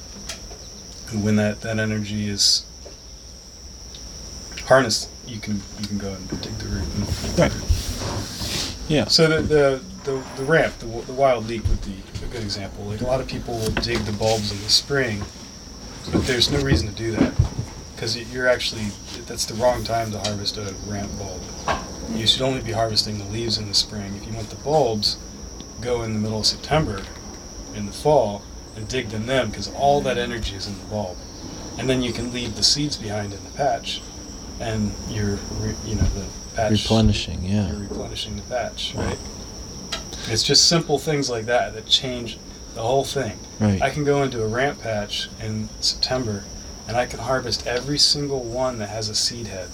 [1.14, 2.64] when that that energy is
[4.66, 6.88] harnessed, you can you can go and dig the root.
[6.96, 8.74] And Right.
[8.88, 9.06] Yeah.
[9.08, 12.86] So the the, the, the ramp, the, the wild leek would be a good example.
[12.86, 15.24] Like a lot of people will dig the bulbs in the spring,
[16.12, 17.34] but there's no reason to do that
[17.96, 18.86] because you're actually
[19.26, 21.42] that's the wrong time to harvest a ramp bulb.
[22.14, 24.16] You should only be harvesting the leaves in the spring.
[24.16, 25.18] If you want the bulbs,
[25.82, 27.04] go in the middle of September,
[27.76, 28.44] in the fall,
[28.76, 31.18] and dig them then because all that energy is in the bulb,
[31.78, 34.02] and then you can leave the seeds behind in the patch,
[34.60, 36.26] and you're re- you know the
[36.56, 37.44] patch Replenishing.
[37.44, 37.70] Yeah.
[37.70, 39.18] you're replenishing the patch, right?
[40.30, 42.38] It's just simple things like that that change
[42.76, 43.40] the whole thing.
[43.60, 43.82] Right.
[43.82, 46.44] I can go into a ramp patch in September
[46.88, 49.70] and I can harvest every single one that has a seed head.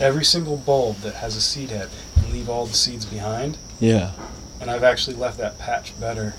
[0.00, 3.58] Every single bulb that has a seed head and leave all the seeds behind.
[3.80, 4.12] Yeah.
[4.60, 6.34] And I've actually left that patch better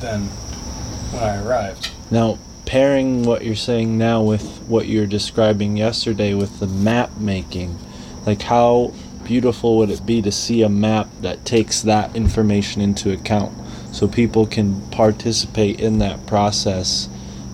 [0.00, 0.22] than
[1.12, 1.90] when I arrived.
[2.10, 7.16] Now, pairing what you're saying now with what you were describing yesterday with the map
[7.18, 7.78] making,
[8.26, 8.92] like how
[9.24, 13.52] beautiful would it be to see a map that takes that information into account
[13.92, 17.08] so people can participate in that process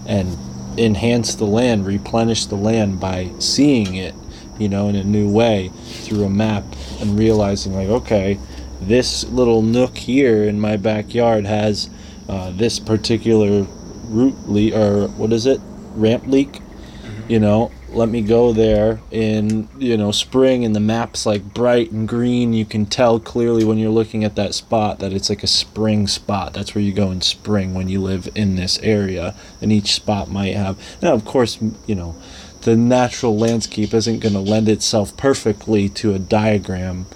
[0.07, 0.37] and
[0.79, 4.15] enhance the land, replenish the land by seeing it,
[4.59, 6.65] you know, in a new way through a map
[7.01, 8.39] and realizing, like, okay,
[8.81, 11.91] this little nook here in my backyard has
[12.29, 13.67] uh, this particular
[14.11, 15.61] root leek or what is it?
[15.95, 16.53] Ramp leek?
[16.53, 17.31] Mm-hmm.
[17.31, 21.91] You know let me go there in you know spring and the map's like bright
[21.91, 22.53] and green.
[22.53, 26.07] You can tell clearly when you're looking at that spot that it's like a spring
[26.07, 26.53] spot.
[26.53, 30.31] That's where you go in spring when you live in this area and each spot
[30.31, 32.15] might have now of course you know
[32.63, 37.07] the natural landscape isn't going to lend itself perfectly to a diagram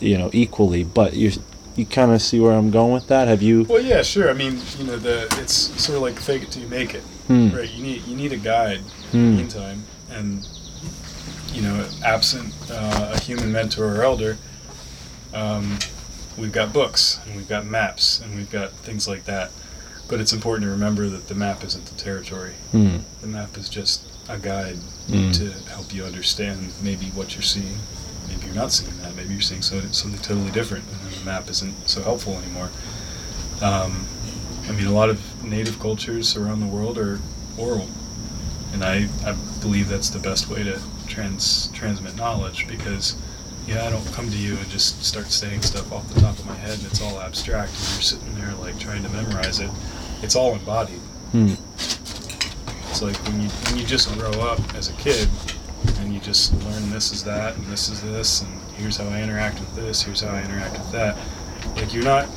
[0.00, 1.32] you know equally but you
[1.76, 4.28] you kind of see where i'm going with that have you Well, yeah, sure.
[4.30, 7.02] I mean, you know, the it's sort of like fake it till you make it,
[7.28, 7.50] Hmm.
[7.54, 7.70] right?
[7.70, 9.30] You need you need a guide in Hmm.
[9.30, 10.46] the meantime, and
[11.54, 14.36] you know, absent uh, a human mentor or elder,
[15.34, 15.78] um,
[16.38, 19.50] we've got books and we've got maps and we've got things like that.
[20.08, 22.52] But it's important to remember that the map isn't the territory.
[22.72, 22.98] Hmm.
[23.20, 24.78] The map is just a guide
[25.10, 25.32] Mm.
[25.36, 27.76] to help you understand maybe what you're seeing.
[28.32, 29.14] Maybe you're not seeing that.
[29.14, 32.70] Maybe you're seeing so, something totally different, and then the map isn't so helpful anymore.
[33.60, 34.06] Um,
[34.68, 37.20] I mean, a lot of native cultures around the world are
[37.58, 37.88] oral,
[38.72, 43.16] and I, I believe that's the best way to trans transmit knowledge because,
[43.66, 46.46] yeah, I don't come to you and just start saying stuff off the top of
[46.46, 49.70] my head and it's all abstract and you're sitting there like trying to memorize it.
[50.22, 51.00] It's all embodied.
[51.32, 51.54] Hmm.
[52.88, 55.28] It's like when you when you just grow up as a kid
[55.98, 59.22] and you just learn this is that and this is this and here's how I
[59.22, 61.16] interact with this, here's how I interact with that.
[61.76, 62.28] Like you're not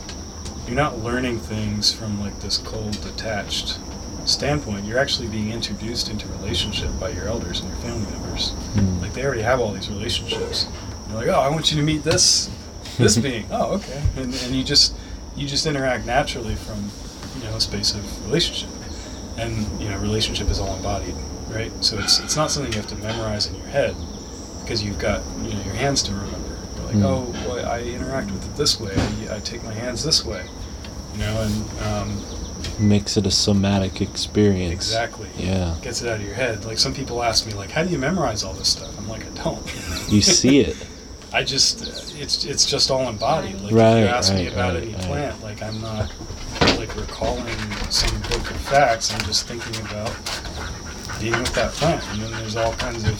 [0.67, 3.79] you're not learning things from like this cold detached
[4.25, 4.85] standpoint.
[4.85, 8.51] You're actually being introduced into relationship by your elders and your family members.
[8.51, 9.01] Hmm.
[9.01, 10.67] Like they already have all these relationships.
[11.07, 12.49] They're like, oh, I want you to meet this
[12.97, 13.45] this being.
[13.51, 14.01] Oh, okay.
[14.17, 14.95] And, and you just
[15.35, 16.89] you just interact naturally from
[17.37, 18.69] you know a space of relationship,
[19.37, 21.15] and you know relationship is all embodied,
[21.55, 21.71] right?
[21.83, 23.95] So it's it's not something you have to memorize in your head
[24.61, 26.37] because you've got you know your hands to remember.
[26.75, 27.03] You're like, Mm.
[27.03, 28.93] oh, well, I interact with it this way.
[29.29, 30.45] I, I take my hands this way,
[31.13, 32.21] you know, and um,
[32.79, 34.73] Makes it a somatic experience.
[34.73, 35.75] exactly Yeah.
[35.81, 36.65] gets it out of your head.
[36.65, 38.97] Like some people ask me, like, how do you memorize all this stuff?
[38.97, 39.61] I'm like, I don't.
[40.09, 40.75] You see it.
[41.33, 43.59] I just uh, it's it's just all embodied.
[43.59, 45.03] Like if Right, you ask me right, about right, any right.
[45.03, 46.11] plant, like I'm not
[46.79, 47.57] like recalling
[47.89, 49.11] some book of facts.
[49.13, 50.11] I'm just thinking about
[51.19, 53.15] being with that plant, and then there's all kinds of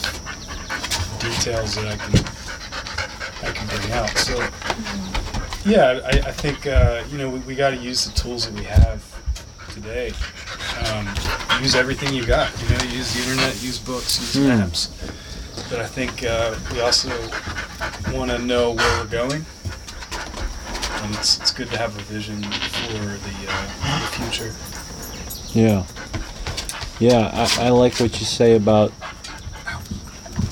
[1.20, 4.10] details that I can I can bring out.
[4.18, 4.38] So
[5.66, 8.54] yeah, I, I think uh, you know we, we got to use the tools that
[8.54, 9.04] we have
[9.74, 10.12] today.
[10.88, 11.08] Um,
[11.62, 12.52] use everything you got.
[12.62, 14.90] You know, use the internet, use books, use maps.
[15.70, 17.10] But I think uh, we also
[18.14, 19.46] want to know where we're going,
[21.02, 24.54] and it's, it's good to have a vision for the, uh, the future.
[25.58, 25.86] Yeah.
[27.00, 28.94] Yeah, I, I like what you say about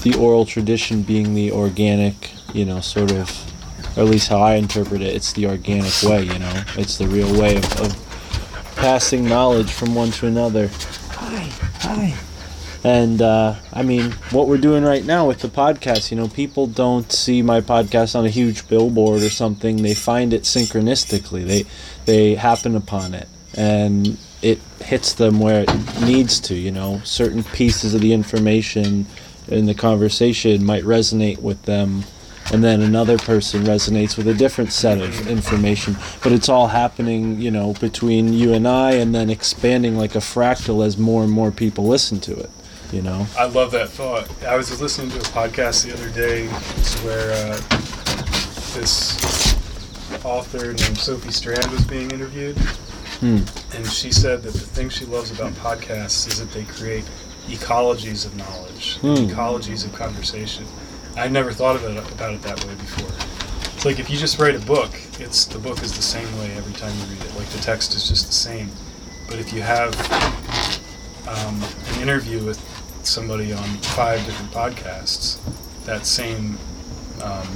[0.01, 4.55] the oral tradition being the organic, you know, sort of, or at least how I
[4.55, 9.25] interpret it, it's the organic way, you know, it's the real way of, of passing
[9.25, 10.69] knowledge from one to another.
[11.11, 11.49] Hi,
[11.79, 12.13] hi.
[12.83, 16.67] And uh, I mean, what we're doing right now with the podcast, you know, people
[16.67, 19.81] don't see my podcast on a huge billboard or something.
[19.81, 21.47] They find it synchronistically.
[21.47, 21.65] They
[22.03, 24.17] they happen upon it, and
[24.83, 26.55] hits them where it needs to.
[26.55, 29.05] You know, certain pieces of the information
[29.47, 32.03] in the conversation might resonate with them,
[32.51, 35.95] and then another person resonates with a different set of information.
[36.21, 40.19] But it's all happening, you know, between you and I, and then expanding like a
[40.19, 42.49] fractal as more and more people listen to it.
[42.91, 43.25] You know.
[43.37, 44.29] I love that thought.
[44.43, 46.47] I was listening to a podcast the other day
[47.03, 47.59] where uh,
[48.75, 49.53] this
[50.23, 52.57] author named Sophie Strand was being interviewed,
[53.23, 53.37] Hmm.
[53.73, 57.05] and she said that the thing she loves about podcasts is that they create
[57.47, 59.13] ecologies of knowledge, Hmm.
[59.31, 60.65] ecologies of conversation.
[61.15, 63.07] I never thought of it about it that way before.
[63.75, 66.51] It's like if you just write a book, it's the book is the same way
[66.57, 67.33] every time you read it.
[67.37, 68.69] Like the text is just the same.
[69.29, 69.95] But if you have
[71.25, 71.63] um,
[71.95, 72.59] an interview with
[73.03, 73.63] somebody on
[73.95, 75.37] five different podcasts,
[75.85, 76.57] that same
[77.23, 77.47] um,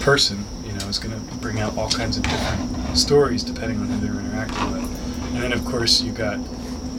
[0.00, 0.44] person,
[0.74, 4.06] you know, is going to bring out all kinds of different stories depending on who
[4.06, 5.34] they're interacting with.
[5.34, 6.38] And then, of course, you got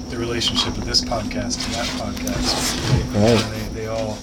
[0.10, 3.11] the relationship of this podcast to that podcast.
[3.14, 3.52] They, Right.
[3.73, 4.14] they, they all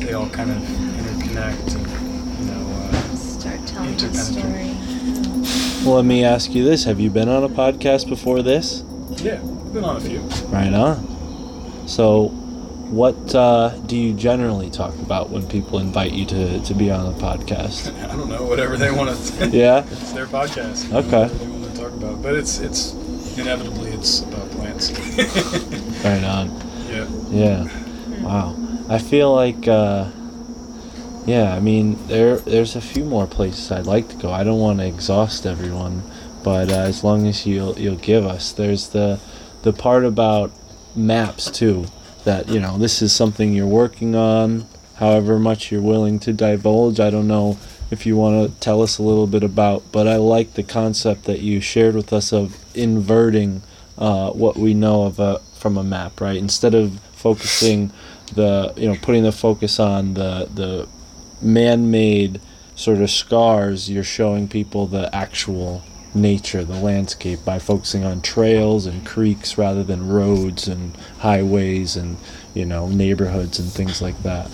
[0.00, 2.68] they all kind of interconnect, and you know.
[2.72, 4.76] Uh, Start telling the story.
[5.86, 8.82] Well, let me ask you this: Have you been on a podcast before this?
[9.16, 10.20] yeah, I've been on a few.
[10.48, 11.88] Right on.
[11.88, 12.28] So,
[12.92, 17.06] what uh, do you generally talk about when people invite you to, to be on
[17.06, 17.90] a podcast?
[18.10, 19.48] I don't know, whatever they want to.
[19.48, 19.84] Yeah.
[19.90, 20.84] It's their podcast.
[20.86, 21.34] you know, Okay.
[21.34, 22.92] They want to talk about, but it's it's
[23.38, 24.90] inevitably it's about plants.
[26.04, 26.50] Right on.
[26.90, 27.06] yeah.
[27.30, 28.22] Yeah.
[28.22, 28.56] Wow.
[28.88, 30.10] I feel like, uh,
[31.24, 31.54] yeah.
[31.54, 34.32] I mean, there there's a few more places I'd like to go.
[34.32, 36.02] I don't want to exhaust everyone,
[36.42, 39.18] but uh, as long as you'll you'll give us, there's the
[39.62, 40.50] the part about
[40.94, 41.86] maps too.
[42.24, 44.66] That you know, this is something you're working on.
[44.96, 47.58] However much you're willing to divulge, I don't know
[47.90, 49.82] if you want to tell us a little bit about.
[49.90, 53.62] But I like the concept that you shared with us of inverting
[53.98, 56.36] uh, what we know of a from a map, right?
[56.36, 57.92] Instead of focusing
[58.34, 60.88] the you know putting the focus on the the
[61.40, 62.40] man-made
[62.74, 65.82] sort of scars, you're showing people the actual
[66.14, 72.16] nature, the landscape by focusing on trails and creeks rather than roads and highways and
[72.54, 74.50] you know neighborhoods and things like that.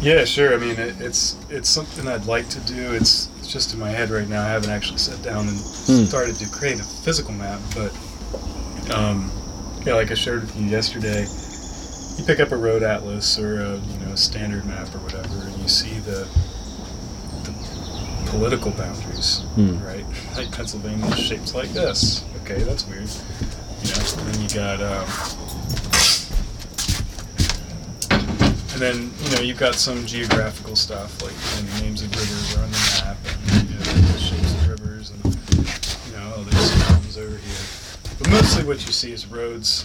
[0.00, 0.52] Yeah, sure.
[0.54, 2.92] I mean, it, it's it's something I'd like to do.
[2.92, 4.42] It's it's just in my head right now.
[4.42, 6.04] I haven't actually sat down and Hmm.
[6.04, 7.92] started to create a physical map, but
[8.94, 9.30] um,
[9.84, 11.26] yeah, like I shared with you yesterday,
[12.18, 15.46] you pick up a road atlas or a you know a standard map or whatever,
[15.46, 16.53] and you see the the
[18.34, 19.80] political boundaries, Hmm.
[19.84, 20.04] right?
[20.36, 22.24] Like Pennsylvania is shaped like this.
[22.42, 23.08] Okay, that's weird.
[23.82, 24.82] You know, and then you got.
[24.82, 25.06] Um,
[28.10, 32.56] and then you know you've got some geographical stuff like you know, names of rivers
[32.56, 33.16] are on the map
[33.52, 35.24] and you know, the shapes of rivers and
[36.06, 37.64] you know oh, there's mountains over here.
[38.18, 39.84] But mostly what you see is roads,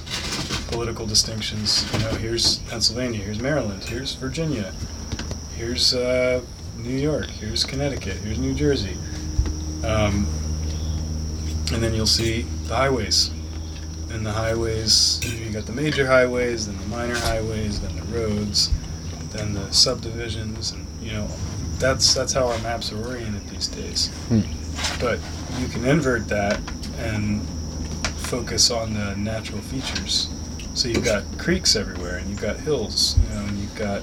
[0.71, 1.85] political distinctions.
[1.93, 4.73] You know, here's Pennsylvania, here's Maryland, here's Virginia,
[5.55, 6.41] here's uh,
[6.83, 8.97] New York, here's Connecticut, here's New Jersey.
[9.83, 10.27] Um,
[11.71, 13.31] and then you'll see the highways.
[14.11, 18.71] And the highways, you got the major highways, then the minor highways, then the roads,
[19.31, 21.27] then the subdivisions, and you know,
[21.77, 24.07] that's that's how our maps are oriented these days.
[24.29, 24.41] Hmm.
[24.99, 25.19] But
[25.59, 26.59] you can invert that
[26.97, 27.47] and
[28.17, 30.29] focus on the natural features.
[30.73, 34.01] So you've got creeks everywhere, and you've got hills, you know, and you've got,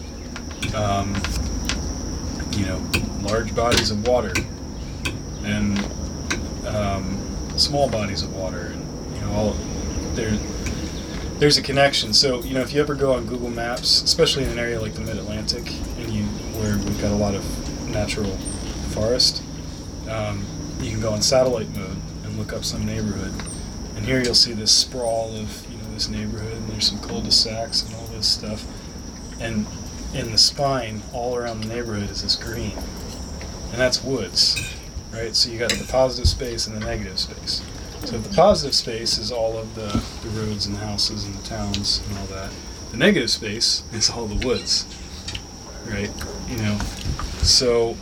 [0.75, 1.15] um,
[2.57, 2.83] you know,
[3.23, 4.33] large bodies of water,
[5.45, 5.79] and
[6.67, 7.21] um,
[7.57, 9.51] small bodies of water, and you know, all
[10.15, 10.37] there.
[11.39, 12.15] There's a connection.
[12.15, 14.95] So you know, if you ever go on Google Maps, especially in an area like
[14.95, 16.25] the Mid Atlantic, and you
[16.59, 17.45] where we've got a lot of
[17.91, 18.31] natural
[18.93, 19.43] forest,
[20.09, 20.45] um,
[20.81, 23.35] you can go on satellite mode and look up some neighborhood,
[23.97, 27.83] and here you'll see this sprawl of you know this neighborhood, and there's some cul-de-sacs
[27.83, 28.65] and all this stuff,
[29.41, 29.67] and
[30.17, 32.73] in the spine all around the neighborhood is this green,
[33.71, 34.75] and that's woods,
[35.13, 35.35] right?
[35.37, 37.63] So you got the positive space and the negative space.
[38.05, 41.43] So the positive space is all of the, the roads and the houses and the
[41.47, 42.51] towns and all that.
[42.93, 44.87] The negative space is all the woods,
[45.87, 46.11] right?
[46.49, 46.79] You know,
[47.43, 47.97] so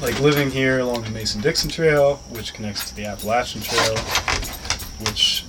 [0.00, 3.96] like living here along the Mason Dixon Trail, which connects to the Appalachian Trail,
[5.00, 5.44] which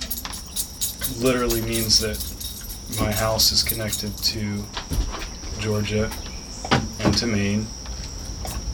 [1.18, 2.18] literally means that
[2.98, 4.64] my house is connected to
[5.58, 6.10] Georgia
[7.00, 7.66] and to Maine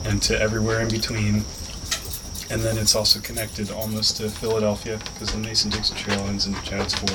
[0.05, 1.43] and to everywhere in between.
[2.49, 6.53] And then it's also connected almost to Philadelphia because the Mason Dixon Trail ends in
[6.63, 7.11] Chadds Ford.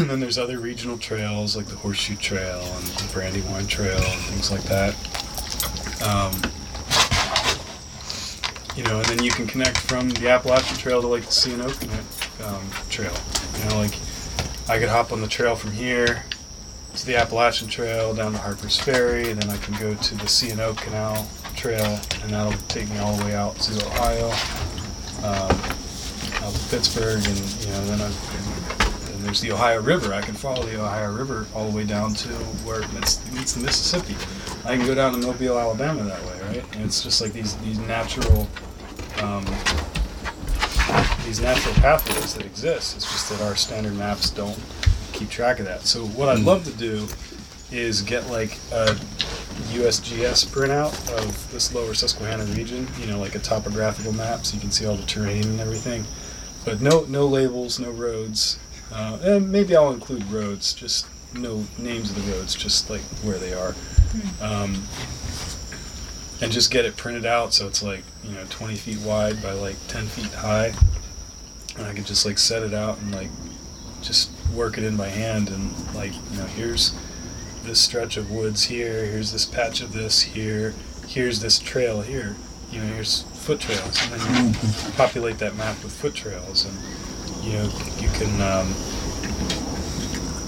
[0.00, 4.20] and then there's other regional trails like the Horseshoe Trail and the Brandywine Trail and
[4.22, 4.94] things like that.
[6.02, 6.34] Um,
[8.76, 11.64] you know, and then you can connect from the Appalachian Trail to like the C&O
[12.44, 13.14] um, Trail.
[13.58, 13.94] You know, like
[14.66, 16.24] I could hop on the trail from here
[16.96, 20.26] to the Appalachian Trail down to Harper's Ferry, and then I can go to the
[20.26, 24.28] C&O Canal Trail, and that'll take me all the way out to Ohio,
[25.18, 25.50] um,
[26.42, 28.06] out to Pittsburgh, and you know, then I.
[29.12, 30.14] And there's the Ohio River.
[30.14, 32.28] I can follow the Ohio River all the way down to
[32.64, 34.16] where it meets, meets the Mississippi.
[34.64, 36.74] I can go down to Mobile, Alabama that way, right?
[36.74, 38.48] And it's just like these these natural
[39.22, 39.44] um,
[41.24, 42.96] these natural pathways that exist.
[42.96, 44.58] It's just that our standard maps don't
[45.12, 45.82] keep track of that.
[45.82, 47.08] So what I'd love to do
[47.72, 48.96] is get like a
[49.72, 54.60] USGS printout of this lower Susquehanna region, you know, like a topographical map so you
[54.60, 56.04] can see all the terrain and everything.
[56.64, 58.58] But no no labels, no roads.
[58.92, 63.38] Uh, and maybe I'll include roads, just no names of the roads, just like where
[63.38, 63.74] they are.
[64.40, 64.82] Um,
[66.40, 69.52] and just get it printed out so it's like, you know, 20 feet wide by
[69.52, 70.74] like 10 feet high.
[71.76, 73.30] And I could just like set it out and like
[74.02, 76.94] just work it in by hand and like, you know, here's
[77.64, 80.74] this stretch of woods here, here's this patch of this here,
[81.08, 82.36] here's this trail here,
[82.70, 84.00] you know, here's foot trails.
[84.10, 87.64] And then you populate that map with foot trails and, you know,
[87.98, 88.74] you can um,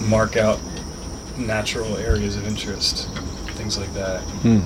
[0.09, 0.61] mark out
[1.37, 3.09] natural areas of interest,
[3.57, 4.21] things like that.
[4.21, 4.61] Hmm.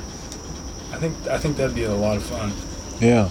[0.92, 2.52] I think I think that'd be a lot of fun.
[3.00, 3.28] Yeah.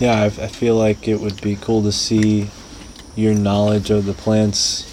[0.00, 2.50] Yeah, I, I feel like it would be cool to see
[3.16, 4.84] your knowledge of the plants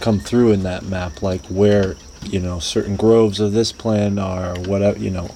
[0.00, 4.56] come through in that map, like where you know certain groves of this plant are,
[4.56, 4.98] or whatever.
[4.98, 5.30] You know,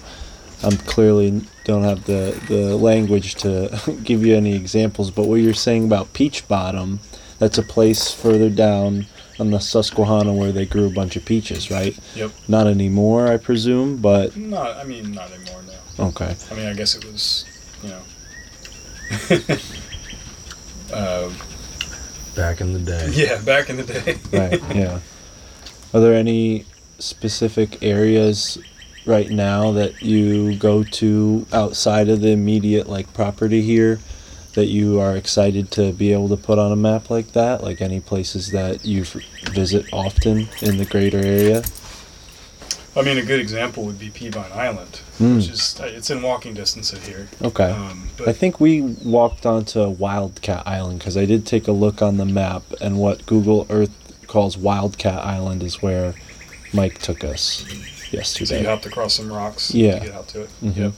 [0.63, 5.55] I'm clearly don't have the the language to give you any examples, but what you're
[5.55, 7.01] saying about Peach Bottom,
[7.39, 9.07] that's a place further down
[9.39, 11.99] on the Susquehanna where they grew a bunch of peaches, right?
[12.15, 12.31] Yep.
[12.47, 16.07] Not anymore, I presume, but Not, I mean, not anymore now.
[16.09, 16.37] okay.
[16.51, 17.47] I mean, I guess it was,
[17.83, 18.03] you know.
[20.93, 21.31] Uh,
[22.37, 23.09] Back in the day.
[23.13, 24.19] yeah, back in the day.
[24.33, 25.01] right yeah
[25.93, 26.65] are there any
[27.01, 28.57] specific areas
[29.05, 33.99] right now that you go to outside of the immediate like property here
[34.55, 37.81] that you are excited to be able to put on a map like that like
[37.81, 39.05] any places that you
[39.53, 41.63] visit often in the greater area
[42.97, 45.37] I mean, a good example would be Peavine Island, Mm.
[45.37, 47.29] which is it's in walking distance of here.
[47.43, 52.01] okay Um, I think we walked onto Wildcat Island because I did take a look
[52.01, 53.91] on the map, and what Google Earth
[54.27, 56.15] calls Wildcat Island is where
[56.73, 57.65] Mike took us
[58.13, 58.45] yesterday.
[58.47, 59.99] so you hopped across some rocks Yeah.
[59.99, 60.51] to get out to it.
[60.63, 60.77] Mhm.
[60.77, 60.93] Yep.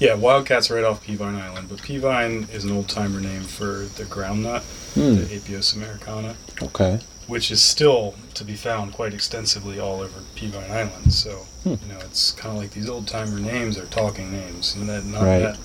[0.00, 4.04] Yeah, Wildcat's right off Peavine Island, but Peavine is an old timer name for the
[4.04, 4.62] groundnut,
[4.94, 5.16] Hmm.
[5.16, 6.98] the Apios americana, Okay.
[7.26, 11.12] Which is still to be found quite extensively all over Peavine Island.
[11.12, 11.74] So Hmm.
[11.86, 15.04] you know, it's kind of like these old timer names are talking names, and that
[15.04, 15.38] not Right.
[15.40, 15.58] that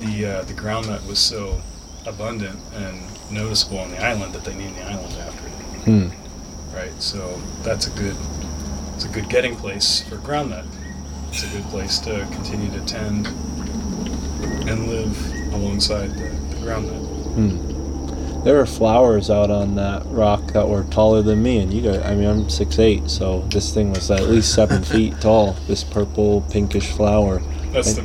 [0.00, 1.62] the uh, the groundnut was so
[2.04, 3.00] abundant and
[3.30, 5.52] noticeable on the island that they named the island after it.
[5.84, 6.08] Hmm.
[6.76, 6.92] Right.
[7.02, 8.16] So that's a good
[8.94, 10.66] it's a good getting place for groundnut.
[11.30, 13.26] It's a good place to continue to tend
[14.68, 15.16] and live
[15.54, 17.04] alongside the, the groundnut.
[17.34, 17.75] Hmm.
[18.46, 22.06] There are flowers out on that rock that were taller than me, and you got.
[22.06, 25.54] I mean, I'm six eight, so this thing was at least seven feet tall.
[25.66, 27.40] This purple pinkish flower.
[27.72, 28.02] That's the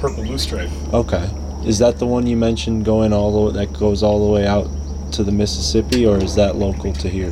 [0.00, 0.72] purple loosestrife.
[0.92, 1.30] Okay.
[1.64, 4.48] Is that the one you mentioned going all the way, that goes all the way
[4.48, 4.68] out
[5.12, 7.30] to the Mississippi, or is that local to here?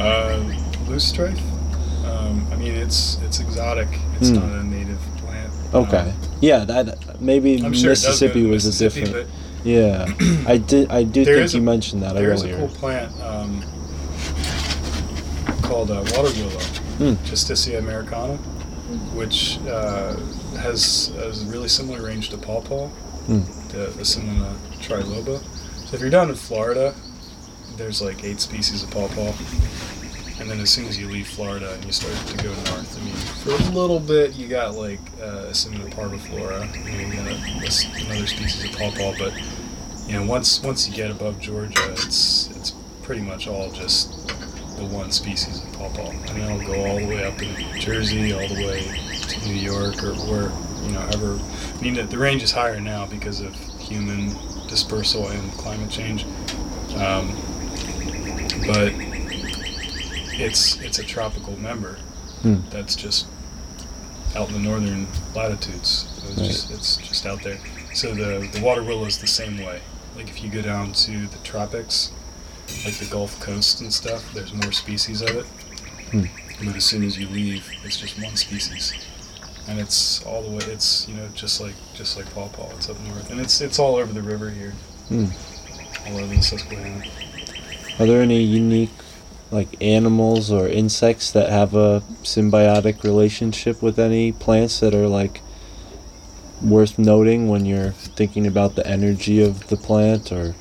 [0.00, 0.38] Uh,
[0.86, 1.40] loosestrife.
[2.06, 3.88] Um, I mean, it's it's exotic.
[4.20, 4.36] It's Hmm.
[4.36, 5.52] not a native plant.
[5.74, 6.10] Okay.
[6.10, 9.28] Um, Yeah, that maybe I'm sure it does go Mississippi to was Mississippi, a different.
[9.64, 10.06] Yeah,
[10.46, 10.90] I did.
[10.90, 12.22] I do there think you a- mentioned that earlier.
[12.26, 13.62] There is a cool plant um,
[15.62, 16.60] called uh, water willow,
[16.98, 17.24] Hmm.
[17.24, 18.36] Justicia americana,
[19.14, 20.14] which uh,
[20.58, 22.88] has, a really similar range to pawpaw,
[23.26, 23.40] Hmm.
[23.72, 25.40] the Asimina triloba.
[25.86, 26.94] So if you're down in Florida,
[27.76, 29.32] there's like eight species of pawpaw.
[30.42, 33.04] And then as soon as you leave Florida and you start to go north, I
[33.04, 37.26] mean, for a little bit you got like uh, Asimina parviflora, you, know, you got
[37.28, 39.32] a, a s- another species of pawpaw, but
[40.08, 42.72] you know, once once you get above Georgia, it's it's
[43.04, 44.26] pretty much all just
[44.76, 48.32] the one species of pawpaw, and it'll go all the way up in New Jersey,
[48.32, 48.80] all the way
[49.28, 50.50] to New York, or where
[50.84, 51.38] you know, ever.
[51.78, 54.30] I mean, the, the range is higher now because of human
[54.66, 56.24] dispersal and climate change,
[56.96, 57.30] um,
[58.66, 58.92] but
[60.34, 61.98] it's it's a tropical member
[62.42, 62.56] Hmm.
[62.70, 63.26] that's just
[64.34, 66.08] out in the northern latitudes.
[66.16, 67.58] So it's, just, it's just out there.
[67.94, 69.80] So the the water willow is the same way.
[70.16, 72.10] Like if you go down to the tropics,
[72.84, 75.46] like the Gulf Coast and stuff, there's more species of it.
[76.10, 76.24] Hmm.
[76.64, 78.92] But as soon as you leave, it's just one species,
[79.68, 80.64] and it's all the way.
[80.66, 82.70] It's you know just like just like pawpaw.
[82.76, 84.72] It's up north, and it's it's all over the river here,
[85.08, 85.26] Hmm.
[86.08, 87.04] all over the Susquehanna.
[87.98, 88.90] Are there any unique,
[89.52, 95.40] like animals or insects that have a symbiotic relationship with any plants that are like
[96.62, 100.32] worth noting when you're thinking about the energy of the plant?
[100.32, 100.54] Or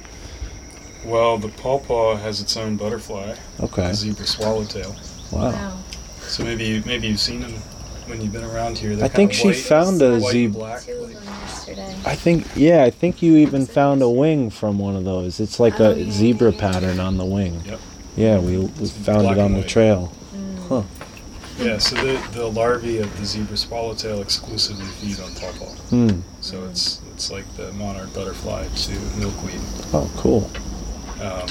[1.05, 4.95] Well, the pawpaw has its own butterfly, okay, the zebra swallowtail.
[5.31, 5.51] wow.
[5.51, 5.77] Wow.
[6.21, 7.53] So maybe you, maybe you've seen them
[8.07, 8.95] when you've been around here.
[8.95, 10.59] They're I think she white, found a zebra.
[10.59, 10.81] black.
[10.83, 11.95] Two of them yesterday.
[12.05, 15.39] I think yeah, I think you even found a wing from one of those.
[15.39, 17.61] It's like Oh, a yeah, zebra pattern on the wing.
[17.65, 17.79] Yep.
[18.15, 19.69] Yeah, we, we found black it on and the white.
[19.69, 20.13] trail.
[20.33, 20.67] Mm.
[20.67, 20.83] Huh.
[21.59, 25.71] Yeah, so the, the larvae of the zebra swallowtail exclusively feed on pawpaw.
[25.89, 26.21] Hmm.
[26.41, 29.59] So it's it's like the monarch butterfly to milkweed.
[29.93, 30.49] Oh, cool.
[31.21, 31.47] Um,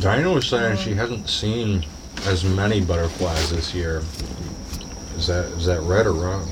[0.00, 1.86] Dinah was saying she hasn't seen
[2.26, 4.02] as many butterflies this year.
[5.16, 6.48] Is that is that right or wrong?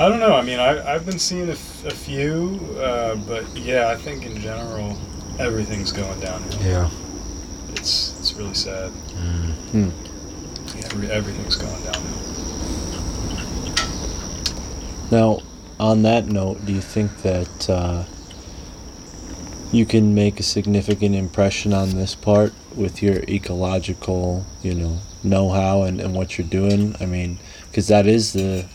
[0.00, 0.34] I don't know.
[0.34, 4.24] I mean, I, I've been seeing a, f- a few, uh, but yeah, I think
[4.24, 4.98] in general
[5.38, 6.62] everything's going downhill.
[6.66, 6.90] Yeah.
[8.42, 8.90] Really sad.
[9.72, 9.92] Mm.
[10.74, 12.18] Yeah, every, everything's going downhill.
[15.12, 15.42] Now,
[15.78, 18.04] on that note, do you think that uh,
[19.70, 25.82] you can make a significant impression on this part with your ecological, you know, know-how
[25.82, 26.96] and, and what you're doing?
[26.98, 27.38] I mean,
[27.68, 28.66] because that is the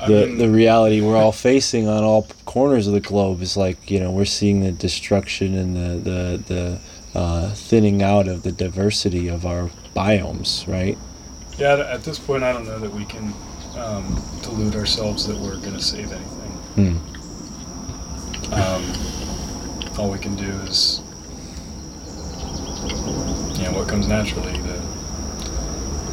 [0.00, 3.56] I the, mean, the reality we're all facing on all corners of the globe is
[3.56, 6.80] like you know we're seeing the destruction and the the the
[7.16, 10.98] uh, thinning out of the diversity of our biomes, right?
[11.56, 13.32] yeah, at- this point, I don't know that we can
[13.78, 16.50] um, delude ourselves that we're going to save anything.
[16.76, 18.52] Hmm.
[18.52, 21.00] Um, all we can do is,
[23.58, 24.78] you know, what comes naturally, the,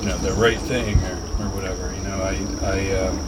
[0.01, 1.93] you know, the right thing or, or whatever.
[1.93, 3.19] You know, I, I, um,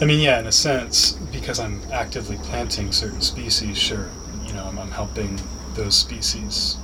[0.00, 4.10] I mean, yeah, in a sense, because I'm actively planting certain species, sure,
[4.44, 5.38] you know, I'm, I'm helping
[5.76, 6.76] those species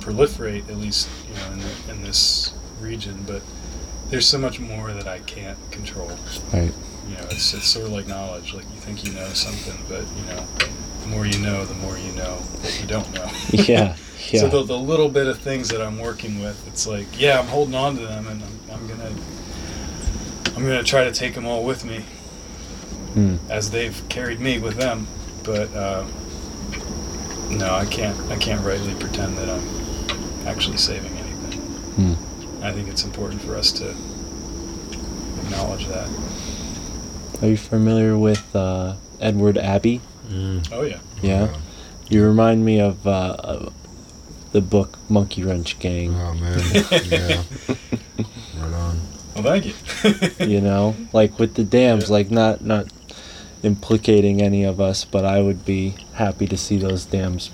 [0.00, 3.40] proliferate, at least, you know, in, the, in this region, but
[4.10, 6.10] there's so much more that I can't control
[6.52, 6.72] Right.
[7.08, 8.52] you know, it's, it's sort of like knowledge.
[8.52, 10.44] Like you think you know something, but you know,
[11.02, 13.30] the more you know, the more you know that you don't know.
[13.52, 13.96] Yeah.
[14.30, 14.42] Yeah.
[14.42, 17.46] So the, the little bit of things that I'm working with, it's like, yeah, I'm
[17.48, 19.12] holding on to them, and I'm, I'm gonna,
[20.56, 22.04] I'm gonna try to take them all with me,
[23.14, 23.36] Hmm.
[23.50, 25.08] as they've carried me with them.
[25.42, 26.04] But uh,
[27.52, 31.60] no, I can't, I can't rightly pretend that I'm actually saving anything.
[31.60, 32.64] Hmm.
[32.64, 33.90] I think it's important for us to
[35.42, 36.08] acknowledge that.
[37.42, 40.00] Are you familiar with uh, Edward Abbey?
[40.28, 40.68] Mm.
[40.72, 41.00] Oh yeah.
[41.20, 41.54] Yeah.
[42.08, 43.70] You remind me of uh, uh,
[44.52, 46.14] the book Monkey Wrench Gang.
[46.14, 46.60] Oh man.
[47.04, 47.42] yeah.
[48.58, 49.00] Right on.
[49.34, 50.46] Well, thank you.
[50.46, 52.12] you know, like with the dams, Yeah.
[52.12, 52.86] like not not
[53.64, 57.50] implicating any of us, but I would be happy to see those dams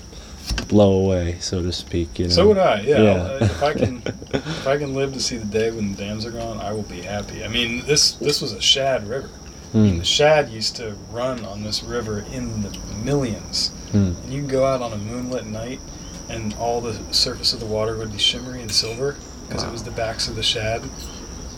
[0.67, 2.17] blow away, so to speak.
[2.19, 2.31] You know.
[2.31, 2.81] So would I.
[2.81, 3.01] Yeah.
[3.01, 3.37] Yeah.
[3.43, 4.01] If I can,
[4.33, 6.83] if I can live to see the day when the dams are gone, I will
[6.83, 7.43] be happy.
[7.43, 9.29] I mean, this this was a shad river.
[9.73, 9.97] I mean, Hmm.
[9.99, 13.69] the shad used to run on this river in the millions.
[13.91, 14.13] Hmm.
[14.23, 15.79] And you can go out on a moonlit night,
[16.27, 19.15] and all the surface of the water would be shimmery and silver
[19.47, 20.81] because it was the backs of the shad.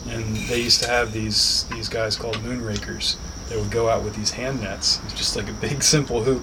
[0.09, 3.15] and they used to have these these guys called moonrakers.
[3.49, 6.41] They would go out with these hand nets, It's just like a big simple hoop.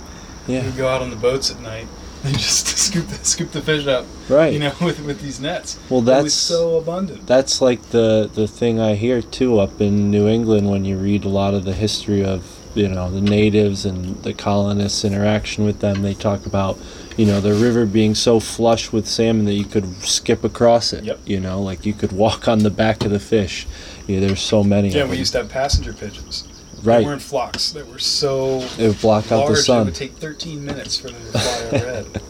[0.48, 0.68] Yeah.
[0.76, 1.86] go out on the boats at night
[2.24, 4.52] and just scoop the, scoop the fish up, Right.
[4.52, 5.78] you know, with with these nets.
[5.88, 7.26] well, that's so abundant.
[7.26, 11.24] that's like the the thing I hear too up in New England when you read
[11.24, 15.80] a lot of the history of you know the natives and the colonists interaction with
[15.80, 16.02] them.
[16.02, 16.78] They talk about
[17.16, 21.04] you know the river being so flush with salmon that you could skip across it.
[21.04, 21.20] Yep.
[21.26, 23.66] You know, like you could walk on the back of the fish.
[24.06, 24.88] Yeah, there's so many.
[24.88, 26.47] Yeah, we used to have passenger pigeons.
[26.82, 26.98] Right.
[26.98, 27.70] They weren't flocks.
[27.72, 29.48] that were so It blocked block out large.
[29.55, 29.84] the It sun.
[29.86, 32.22] would take 13 minutes for them to fly overhead.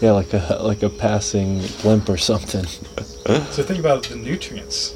[0.00, 2.64] Yeah, like a like a passing blimp or something.
[2.66, 4.94] so think about the nutrients.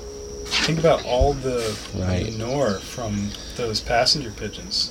[0.67, 2.25] Think about all the Right.
[2.33, 4.91] manure from those passenger pigeons.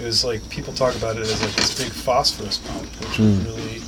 [0.00, 3.28] It was like people talk about it as like this big phosphorus pump, which would
[3.28, 3.44] Mm.
[3.46, 3.82] really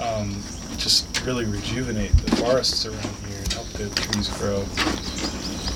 [0.00, 0.42] um,
[0.78, 4.64] just really rejuvenate the forests around here and help the trees grow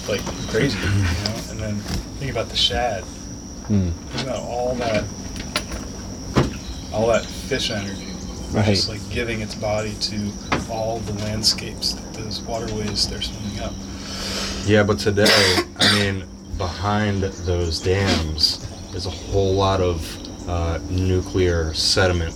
[0.09, 1.41] like crazy, you know.
[1.51, 1.75] And then
[2.19, 3.03] think about the shad.
[3.69, 3.91] Hmm.
[3.91, 5.05] Think about all that,
[6.93, 8.07] all that fish energy,
[8.53, 8.65] Right.
[8.67, 10.31] just like giving its body to
[10.71, 13.73] all the landscapes those waterways they're swimming up.
[14.67, 16.25] Yeah, but today, I mean,
[16.59, 22.35] behind those dams is a whole lot of uh, nuclear sediment.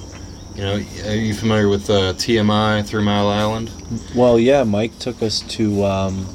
[0.55, 0.75] You know,
[1.07, 3.71] are you familiar with uh, TMI, Three Mile Island?
[4.15, 6.27] Well, yeah, Mike took us to um,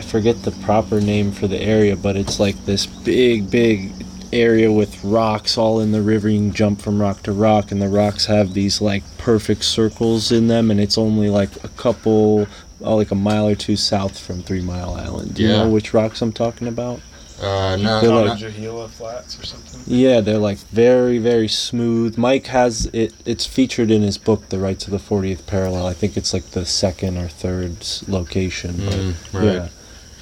[0.00, 3.92] I forget the proper name for the area, but it's like this big, big
[4.32, 6.26] area with rocks all in the river.
[6.30, 10.32] You can jump from rock to rock, and the rocks have these like perfect circles
[10.32, 12.46] in them, and it's only like a couple,
[12.80, 15.34] oh, like a mile or two south from Three Mile Island.
[15.34, 15.64] Do you Yeah.
[15.64, 17.00] know which rocks I'm talking about?
[17.42, 18.48] Uh, no, They're no, like- no.
[18.48, 19.80] Jahila Flats or something.
[19.86, 22.16] Yeah, they're like very, very smooth.
[22.16, 23.12] Mike has it.
[23.26, 25.86] It's featured in his book, The Right to the 40th Parallel.
[25.86, 27.76] I think it's like the second or third
[28.08, 28.76] location.
[28.86, 29.44] But Mm, right.
[29.44, 29.68] Yeah.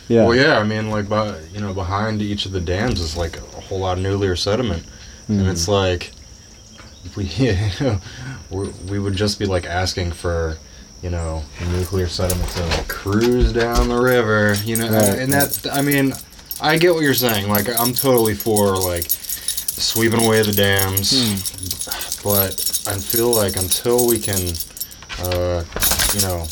[0.08, 0.24] Yeah.
[0.24, 3.36] Well, yeah, I mean, like, by, you know, behind each of the dams is like
[3.36, 4.82] a whole lot of nuclear sediment,
[5.28, 5.50] and Mhm.
[5.50, 6.12] it's like
[7.14, 8.00] we, you know,
[8.88, 10.56] we would just be like asking for,
[11.02, 15.18] you know, nuclear sediment to like, cruise down the river, you know, Right.
[15.18, 16.14] and that I mean,
[16.60, 17.48] I get what you're saying.
[17.48, 21.12] Like, I'm totally for like sweeping away the dams,
[22.24, 24.40] but I feel like until we can,
[25.22, 25.62] uh,
[26.14, 26.46] you know,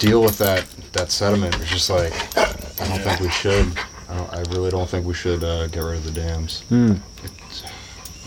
[0.00, 0.64] deal with that
[0.94, 3.66] that sediment, it's just like I don't think we should.
[4.08, 6.60] I, don't, I really don't think we should uh, get rid of the dams.
[6.68, 6.94] Hmm.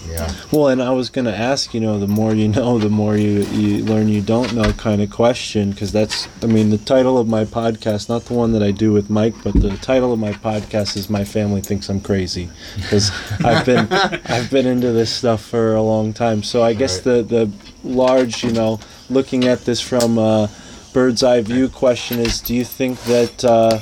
[0.10, 0.32] Yeah.
[0.54, 3.42] Well, and I was gonna ask, you know, the more you know, the more you
[3.48, 7.28] you learn you don't know kind of question, because that's, I mean, the title of
[7.28, 10.32] my podcast, not the one that I do with Mike, but the title of my
[10.32, 13.12] podcast is "My Family Thinks I'm Crazy," because
[13.44, 16.42] I've been I've been into this stuff for a long time.
[16.42, 17.28] So I guess Right.
[17.28, 17.52] the
[17.84, 18.80] the large, you know,
[19.10, 20.50] looking at this from a
[20.98, 23.80] bird's eye view question is, do you think that uh,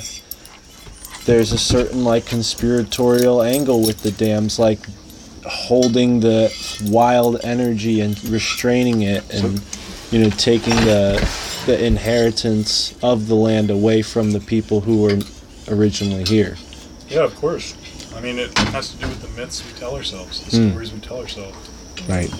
[1.24, 4.80] there's a certain like conspiratorial angle with the dams, like
[5.46, 6.52] holding the
[6.90, 9.62] wild energy and restraining it and
[10.10, 11.16] you know taking the
[11.64, 15.18] the inheritance of the land away from the people who were
[15.68, 16.58] originally here
[17.08, 17.74] Yeah, of course.
[18.14, 20.70] I mean, it has to do with the myths we tell ourselves, the Mm.
[20.70, 21.56] stories we tell ourselves.
[22.10, 22.30] right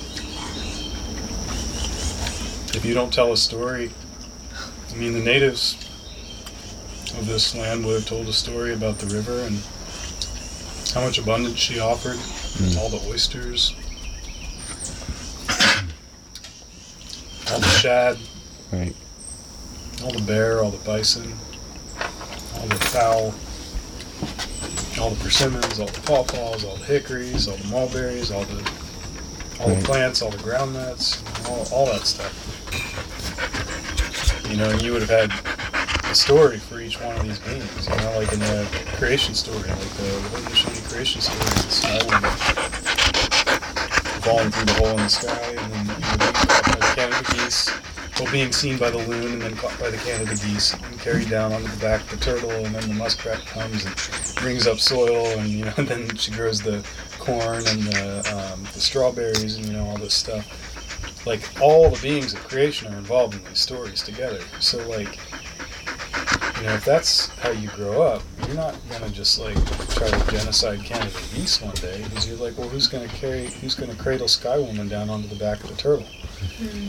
[2.77, 3.91] If you don't tell a story,
[4.97, 5.75] I mean, the natives
[7.19, 9.61] of this land would have told a story about the river and
[10.95, 12.17] how much abundance she offered,
[12.81, 13.75] all the oysters,
[17.53, 18.17] all the shad,
[18.73, 18.97] right
[20.03, 21.31] all the bear, all the bison,
[22.55, 23.35] all the fowl,
[24.99, 28.71] all the persimmons, all the pawpaws, all the hickories, all the mulberries, all the
[29.61, 29.79] all Right.
[29.79, 32.33] the plants, all the ground nuts, all, all that stuff.
[34.51, 35.31] You know, and you would have had
[36.11, 37.89] a story for each one of these beings.
[37.89, 38.67] You know, like in the
[38.97, 41.39] creation story, like the what the creation story?
[41.39, 42.67] The
[44.27, 47.33] falling through the hole in the sky, and then you being caught by the Canada
[47.33, 47.71] geese,
[48.19, 51.31] well, being seen by the loon, and then caught by the Canada geese, and carried
[51.31, 53.95] down onto the back of the turtle, and then the muskrat comes and
[54.35, 56.85] brings up soil, and you know, then she grows the
[57.21, 60.76] corn and the, um, the strawberries, and you know, all this stuff.
[61.27, 64.41] Like all the beings of creation are involved in these stories together.
[64.61, 65.19] So like,
[66.59, 69.57] you know, if that's how you grow up, you're not gonna just like
[69.91, 73.75] try to genocide Canada geese one day, because you're like, well, who's gonna carry, who's
[73.75, 76.07] gonna cradle Sky Woman down onto the back of the turtle?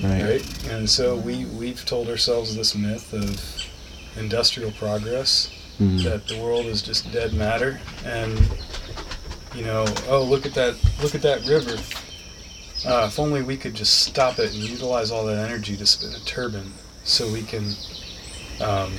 [0.03, 0.67] right right?
[0.71, 3.41] And so we we've told ourselves this myth of
[4.17, 5.49] industrial progress
[5.79, 6.03] Mhm.
[6.03, 8.39] that the world is just dead matter, and
[9.55, 11.75] you know, oh look at that, look at that river.
[12.85, 16.13] Uh, if only we could just stop it and utilize all that energy to spin
[16.13, 16.71] a turbine,
[17.03, 17.73] so we can
[18.61, 18.91] um,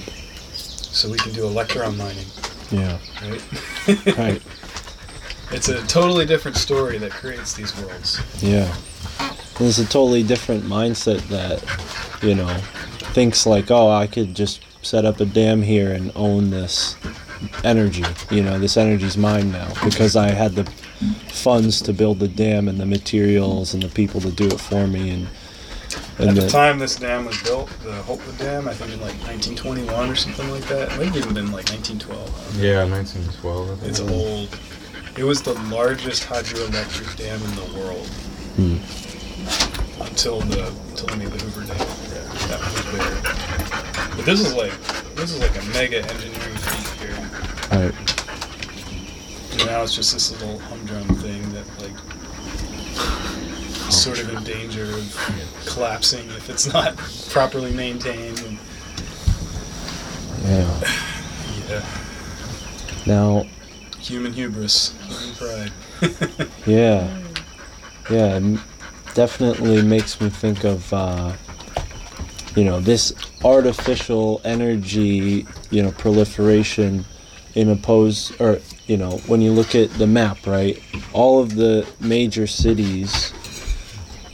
[0.54, 2.26] so we can do electron mining,
[2.70, 2.98] Yeah.
[3.22, 3.42] right?
[4.18, 4.42] Right.
[5.52, 8.20] it's a totally different story that creates these worlds.
[8.42, 8.74] Yeah.
[9.58, 11.62] There's a totally different mindset that,
[12.22, 12.54] you know,
[13.12, 16.96] thinks like, oh, I could just set up a dam here and own this
[17.64, 18.04] energy.
[18.30, 20.64] You know, this energy's mine now because I had the
[21.32, 24.86] funds to build the dam and the materials and the people to do it for
[24.86, 25.28] me and
[26.18, 29.14] At the the, time this dam was built, the Hopewell Dam, I think in like
[29.26, 30.92] 1921 or something like that.
[30.92, 32.60] It might have even been like 1912.
[32.60, 33.70] Yeah, 1912.
[33.70, 33.88] I think.
[33.90, 34.58] It's old.
[35.16, 38.06] It was the largest hydroelectric dam in the world
[38.58, 38.78] Hmm.
[40.02, 41.76] until the until the Hoover Dam.
[41.78, 44.16] Yeah, That was big.
[44.16, 44.72] But this is like
[45.14, 47.17] this is like a mega engineering feat here.
[47.84, 47.94] Right.
[49.66, 51.92] Now it's just this little humdrum thing that like
[53.88, 56.96] is sort of in danger of collapsing if it's not
[57.30, 58.38] properly maintained.
[58.40, 58.58] And,
[60.44, 60.80] Yeah.
[61.68, 61.84] yeah,
[63.06, 63.46] Now,
[63.98, 65.72] human hubris, human pride.
[66.66, 67.18] Yeah,
[68.08, 68.60] yeah, it
[69.14, 71.32] definitely makes me think of uh,
[72.54, 73.12] you know this
[73.44, 77.04] artificial energy, you know, proliferation
[77.54, 80.82] in oppose or you know when you look at the map, right?
[81.12, 83.32] All of the major cities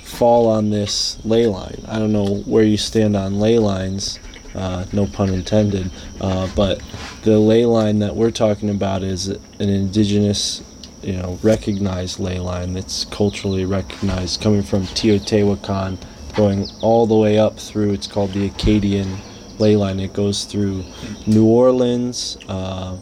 [0.05, 1.83] fall on this ley line.
[1.89, 4.19] I don't know where you stand on ley lines,
[4.55, 6.83] uh, no pun intended, uh, but
[7.23, 10.63] the ley line that we're talking about is an indigenous,
[11.03, 15.99] you know, recognized ley line that's culturally recognized, coming from Teotihuacan,
[16.37, 17.93] going all the way up through.
[17.93, 19.19] It's called the Acadian
[19.59, 20.01] ley line.
[20.01, 20.85] It goes through
[21.27, 22.37] New Orleans.
[22.49, 22.97] Uh,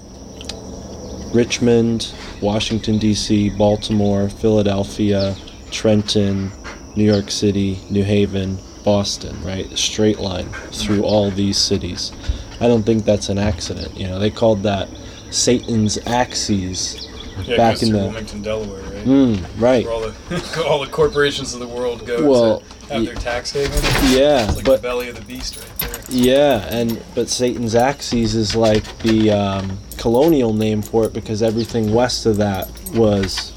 [1.32, 2.12] Richmond,
[2.42, 5.34] Washington, D.C., Baltimore, Philadelphia,
[5.70, 6.52] Trenton,
[6.94, 9.66] New York City, New Haven, Boston, right?
[9.78, 12.12] Straight line through all these cities.
[12.60, 13.96] I don't think that's an accident.
[13.98, 14.88] You know, they called that
[15.30, 17.08] Satan's axes
[17.44, 17.98] Yeah, back in the.
[17.98, 19.04] Wilmington, Delaware, right?
[19.06, 19.84] Mm, right.
[19.86, 23.52] Where all the all the corporations of the world go Well, to have their tax
[23.52, 23.72] haven.
[24.14, 25.81] Yeah, It's like but the belly of the beast right.
[26.08, 31.92] Yeah, and but Satan's axes is like the um, colonial name for it because everything
[31.92, 33.52] west of that was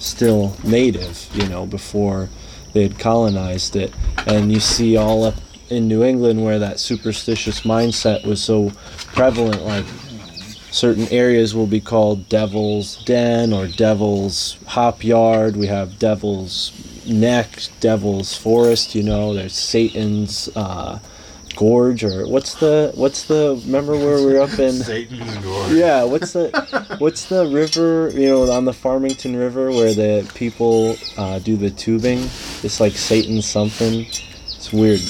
[0.00, 2.28] still native, you know, before
[2.72, 3.92] they had colonized it.
[4.26, 5.34] And you see all up
[5.68, 8.70] in New England where that superstitious mindset was so
[9.14, 9.84] prevalent, like
[10.70, 15.56] certain areas will be called Devil's Den or Devil's Hop Yard.
[15.56, 16.72] We have Devil's
[17.06, 18.94] Neck, Devil's Forest.
[18.94, 20.98] You know, there's Satan's uh,
[21.56, 23.60] Gorge, or what's the what's the?
[23.66, 24.72] Remember where we're up in?
[24.72, 25.72] Satan's Gorge.
[25.72, 28.10] Yeah, what's the what's the river?
[28.10, 32.18] You know, on the Farmington River where the people uh, do the tubing.
[32.62, 34.06] It's like Satan something.
[34.06, 35.00] It's weird.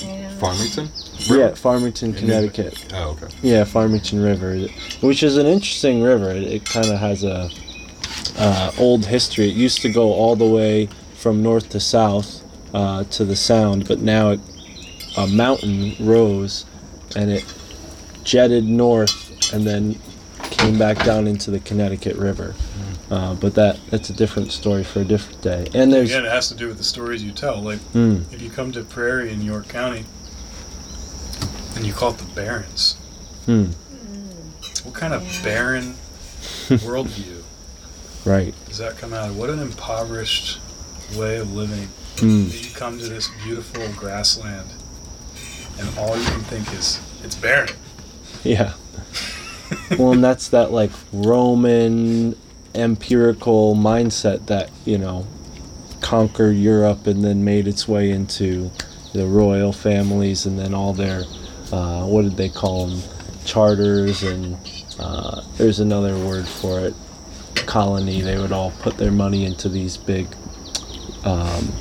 [0.40, 0.88] Farmington?
[1.26, 2.86] Yeah, Farmington, Connecticut.
[2.94, 3.28] Oh, okay.
[3.42, 4.56] Yeah, Farmington River,
[5.02, 6.30] which is an interesting river.
[6.30, 7.50] It, it kind of has a
[8.38, 9.48] uh, old history.
[9.50, 12.42] It used to go all the way from north to south
[12.72, 14.40] uh, to the Sound, but now it,
[15.16, 16.64] a mountain rose
[17.16, 17.44] and it
[18.24, 19.98] jetted north and then
[20.42, 22.54] came back down into the Connecticut River.
[23.10, 25.66] Uh, but that that's a different story for a different day.
[25.74, 27.60] And there's Again, it has to do with the stories you tell.
[27.60, 28.18] Like Hmm.
[28.30, 30.04] if you come to Prairie in York County
[31.76, 32.96] and you call it the Barrens,
[33.46, 33.66] Hmm.
[34.84, 35.94] what kind of barren
[36.68, 37.42] worldview
[38.24, 38.54] right.
[38.68, 39.36] does that come out of?
[39.36, 40.60] What an impoverished
[41.16, 41.88] way of living.
[42.18, 42.48] Hmm.
[42.48, 44.68] That you come to this beautiful grassland
[45.78, 47.70] and all you can think is it's barren.
[48.44, 48.74] Yeah.
[49.98, 52.36] well, and that's that like Roman
[52.74, 55.26] empirical mindset that, you know,
[56.00, 58.70] conquered Europe and then made its way into
[59.12, 61.24] the royal families and then all their,
[61.72, 63.00] uh, what did they call them?
[63.44, 64.56] Charters and
[64.98, 66.94] uh, there's another word for it.
[67.66, 68.20] Colony.
[68.20, 70.26] They would all put their money into these big,
[71.24, 71.72] um,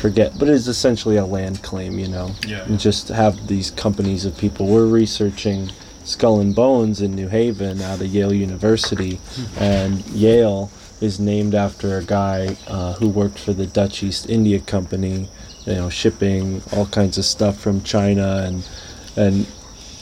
[0.00, 2.64] forget, but it's essentially a land claim, you know Yeah.
[2.64, 4.66] and just have these companies of people.
[4.66, 5.70] We're researching
[6.04, 9.20] Skull and Bones in New Haven out of Yale University,
[9.58, 10.70] and Yale
[11.00, 15.28] is named after a guy uh, who worked for the Dutch East India Company,
[15.66, 18.68] you know, shipping all kinds of stuff from China, and
[19.16, 19.46] and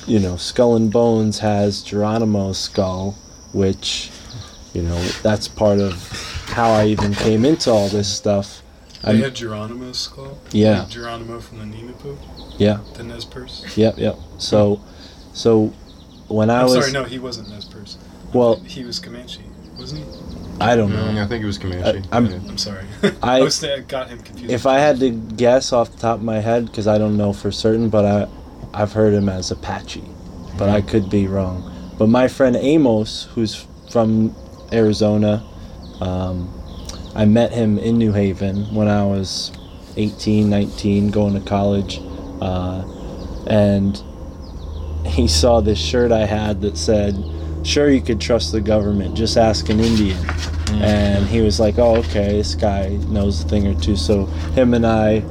[0.07, 3.15] you know, Skull and Bones has Geronimo's skull,
[3.53, 4.11] which
[4.73, 5.95] you know that's part of
[6.57, 8.63] how I even came into all this stuff.
[9.03, 10.39] They I'm- had Geronimo's skull.
[10.53, 10.81] Yeah.
[10.81, 12.17] Like Geronimo from the Nimiipuu,
[12.59, 13.65] yeah, the Nez Perce.
[13.77, 14.17] Yep, yep.
[14.39, 14.81] So,
[15.33, 15.73] so
[16.29, 17.97] when I I'm was sorry, no, he wasn't Nez Perce.
[18.35, 19.43] well, He was Comanche,
[19.79, 20.11] wasn't he?
[20.61, 21.23] I don't Mm, know.
[21.23, 22.03] I think it was Comanche.
[22.11, 22.39] I- I'm- Yeah.
[22.49, 22.85] I'm sorry.
[23.23, 24.53] I- I was I got him confused.
[24.53, 27.33] If I had to guess off the top of my head, because I don't know
[27.33, 28.27] for certain, but I,
[28.75, 30.03] I've heard him as Apache.
[30.59, 31.63] but I could be wrong.
[31.99, 34.35] But my friend Amos, who's from
[34.73, 35.45] Arizona,
[36.01, 36.53] um,
[37.19, 39.51] I met him in New Haven when I was
[39.97, 42.01] 18, 19, going to college.
[42.41, 42.85] Uh,
[43.49, 44.01] and
[45.05, 47.17] he saw this shirt I had that said,
[47.65, 50.25] Sure, you could trust the government, just ask an Indian.
[50.81, 53.97] And he was like, Oh, okay, this guy knows a thing or two.
[53.97, 55.25] So him and I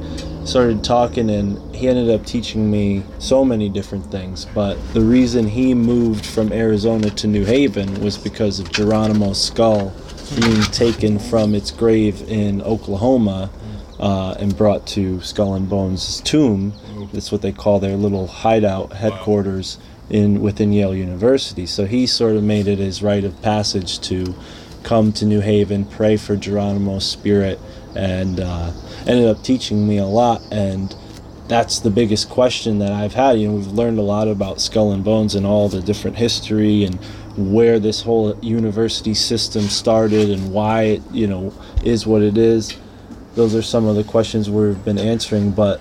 [0.44, 4.44] started talking, and he ended up teaching me so many different things.
[4.44, 9.94] But the reason he moved from Arizona to New Haven was because of Geronimo's skull
[10.36, 13.50] being taken from its grave in Oklahoma
[13.98, 16.72] uh, and brought to Skull and Bones' tomb.
[17.12, 19.78] That's what they call their little hideout headquarters
[20.10, 21.66] in within Yale University.
[21.66, 24.34] So he sort of made it his rite of passage to
[24.82, 27.58] come to New Haven, pray for Geronimo's spirit,
[27.94, 28.72] and uh,
[29.06, 30.42] ended up teaching me a lot.
[30.50, 30.94] And
[31.48, 33.38] that's the biggest question that I've had.
[33.38, 36.84] You know, we've learned a lot about Skull and Bones and all the different history
[36.84, 36.98] and
[37.38, 41.52] where this whole university system started and why it, you know,
[41.84, 42.76] is what it is.
[43.34, 45.80] Those are some of the questions we've been answering, but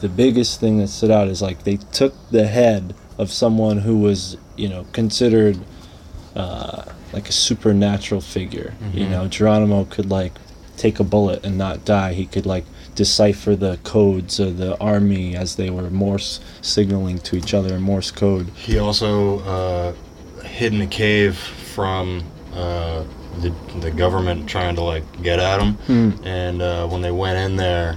[0.00, 3.98] the biggest thing that stood out is like they took the head of someone who
[3.98, 5.58] was, you know, considered
[6.36, 8.74] uh, like a supernatural figure.
[8.92, 10.32] You know, Geronimo could like
[10.76, 12.14] take a bullet and not die.
[12.14, 12.64] He could like
[12.94, 17.82] decipher the codes of the army as they were Morse signaling to each other in
[17.82, 18.48] Morse code.
[18.50, 19.94] He also uh,
[20.44, 22.22] hid in a cave from
[22.54, 23.04] uh,
[23.40, 26.10] the the government trying to like get at him, Hmm.
[26.26, 27.96] and uh, when they went in there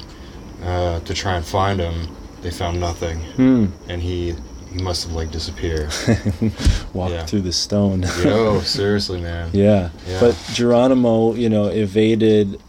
[0.63, 2.07] uh, to try and find him,
[2.41, 3.65] they found nothing, Hmm.
[3.89, 4.35] and he
[4.73, 5.93] he must have like disappeared.
[6.93, 7.25] Walk Yeah.
[7.25, 8.05] through the stone.
[8.23, 9.49] Yo, seriously, man.
[9.53, 9.89] Yeah.
[10.07, 10.19] Yeah.
[10.19, 12.59] But Geronimo, you know, evaded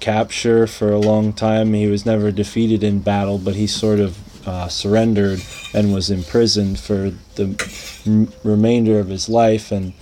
[0.00, 1.74] capture for a long time.
[1.74, 4.16] He was never defeated in battle, but he sort of
[4.46, 5.40] uh, surrendered
[5.74, 9.70] and was imprisoned for the m- remainder of his life.
[9.72, 9.92] And,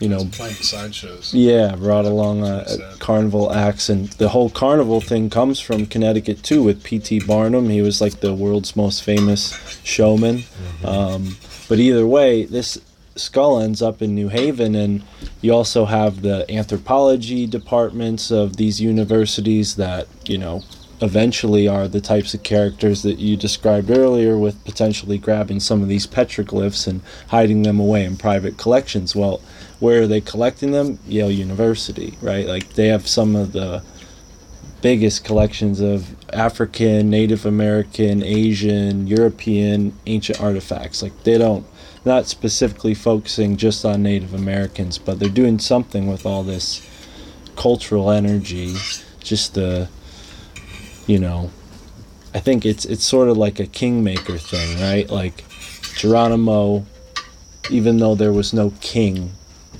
[0.00, 1.34] you know, playing sideshows.
[1.34, 6.42] yeah, brought along a, a carnival acts, and the whole carnival thing comes from Connecticut
[6.44, 6.62] too.
[6.62, 7.20] With P.T.
[7.26, 10.44] Barnum, he was like the world's most famous showman.
[10.84, 11.36] Um,
[11.68, 12.78] but either way, this
[13.16, 15.02] skull ends up in New Haven, and
[15.40, 20.62] you also have the anthropology departments of these universities that you know
[21.00, 25.88] eventually are the types of characters that you described earlier with potentially grabbing some of
[25.88, 29.14] these petroglyphs and hiding them away in private collections.
[29.14, 29.40] Well
[29.78, 30.98] where are they collecting them?
[31.06, 32.46] Yale university right?
[32.46, 33.82] Like they have some of the
[34.80, 41.02] biggest collections of african native american asian european ancient artifacts.
[41.02, 41.66] Like they don't
[42.04, 46.84] not specifically focusing just on native americans but they're doing something with all this
[47.56, 48.74] cultural energy
[49.20, 49.88] just the
[51.08, 51.50] you know
[52.34, 55.10] i think it's it's sort of like a kingmaker thing right?
[55.10, 55.44] Like
[55.96, 56.86] geronimo
[57.70, 59.32] even though there was no king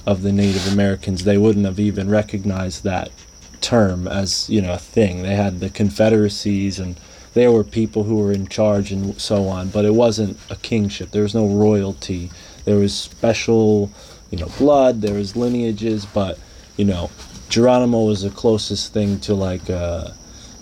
[0.05, 3.13] of the native americans they wouldn't have even recognized that
[3.61, 5.23] term as you know a thing.
[5.23, 6.99] They had the confederacies and
[7.35, 11.11] there were people who were in charge and so on but it wasn't a kingship.
[11.11, 12.31] There was no royalty.
[12.65, 13.91] There was special
[14.31, 16.39] you know blood there was lineages but
[16.77, 17.11] you know
[17.49, 20.15] geronimo was the closest thing to like a,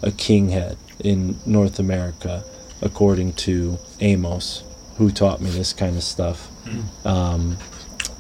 [0.07, 2.43] a king head in north america
[2.81, 4.63] according to amos
[4.97, 6.51] who taught me this kind of stuff.
[7.07, 7.59] Um,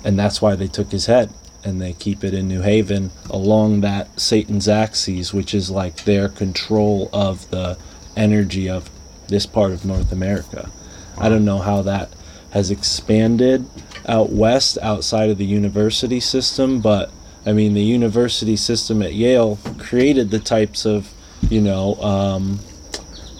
[0.05, 1.33] and that's why they took his head
[1.65, 6.29] and they keep it in New Haven along that Satan's axis, which is like their
[6.29, 7.77] control of the
[8.17, 8.89] energy of
[9.29, 10.71] this part of North America.
[11.19, 12.11] I don't know how that
[12.51, 13.69] has expanded
[14.07, 17.11] out west outside of the university system, but
[17.45, 21.13] I mean, the university system at Yale created the types of,
[21.51, 22.59] you know, um,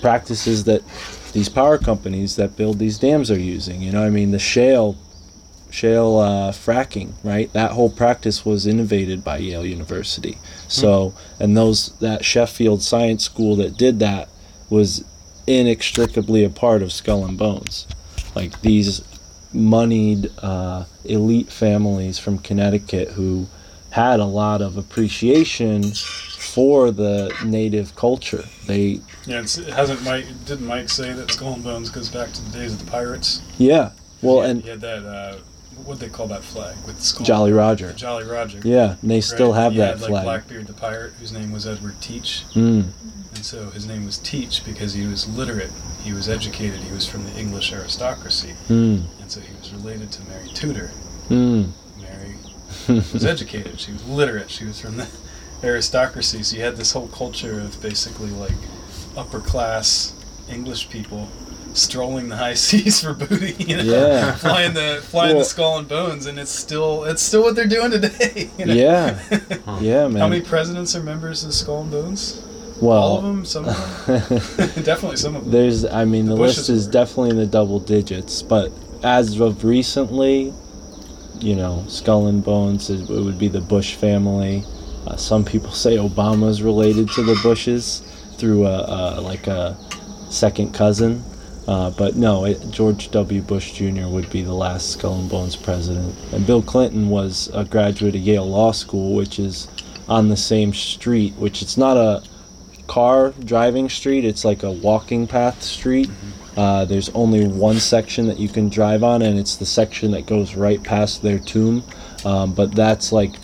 [0.00, 0.82] practices that
[1.32, 3.82] these power companies that build these dams are using.
[3.82, 4.96] You know, I mean, the shale
[5.70, 7.52] shale uh, fracking, right?
[7.52, 10.38] That whole practice was innovated by Yale University.
[10.68, 14.28] So, and those that Sheffield Science School that did that
[14.70, 15.04] was
[15.46, 17.86] inextricably a part of Skull and Bones.
[18.34, 19.02] Like these
[19.52, 23.46] moneyed uh, elite families from Connecticut who
[23.90, 25.82] had a lot of appreciation
[26.56, 28.42] for the native culture.
[28.66, 32.40] They, Yeah, it hasn't Mike didn't Mike say that Skull and Bones goes back to
[32.46, 33.42] the days of the pirates?
[33.58, 33.90] yeah,
[34.22, 35.36] well, he, and he had that uh,
[35.84, 37.26] what they call that flag with skull.
[37.26, 37.92] Jolly Roger.
[37.92, 38.60] Jolly Roger.
[38.64, 40.24] Yeah, and they still have he that had, like flag.
[40.24, 42.86] Blackbeard the pirate, whose name was Edward Teach, Mm.
[43.34, 45.70] and so his name was Teach because he was literate,
[46.02, 49.02] he was educated, he was from the English aristocracy, Mm.
[49.20, 50.90] and so he was related to Mary Tudor.
[51.28, 51.72] Mm.
[52.00, 52.34] Mary
[53.12, 55.06] was educated, she was literate, she was from the
[55.62, 58.52] aristocracy, so you had this whole culture of basically like
[59.16, 60.12] upper class
[60.50, 61.28] English people
[61.72, 63.52] strolling the high seas for booty.
[63.62, 63.82] You know?
[63.84, 64.32] Yeah.
[64.36, 67.66] flying the flying Well- the skull and bones, and it's still it's still what they're
[67.66, 68.50] doing today.
[68.58, 68.74] You know?
[68.74, 69.18] Yeah.
[69.80, 70.16] Yeah, man.
[70.20, 72.42] How many presidents are members of Skull and Bones?
[72.80, 73.44] well, All of them.
[73.44, 74.82] Some of them.
[74.84, 75.50] Definitely some of them.
[75.52, 76.92] There's, I mean, the, The list is were.
[76.92, 78.70] definitely in the double digits, but
[79.02, 80.52] as of recently,
[81.40, 84.64] you know, Skull and Bones, is, it would be the Bush family.
[85.06, 88.00] Uh, some people say Obama's related to the Bushes
[88.36, 89.76] through a, a like a
[90.30, 91.22] second cousin,
[91.68, 93.40] uh, but no, it, George W.
[93.42, 94.06] Bush Jr.
[94.06, 98.20] would be the last Skull and Bones president, and Bill Clinton was a graduate of
[98.20, 99.68] Yale Law School, which is
[100.08, 102.22] on the same street, which it's not a
[102.86, 104.24] car driving street.
[104.24, 106.10] It's like a walking path street.
[106.56, 110.26] Uh, there's only one section that you can drive on, and it's the section that
[110.26, 111.84] goes right past their tomb.
[112.24, 113.34] Um, but that's like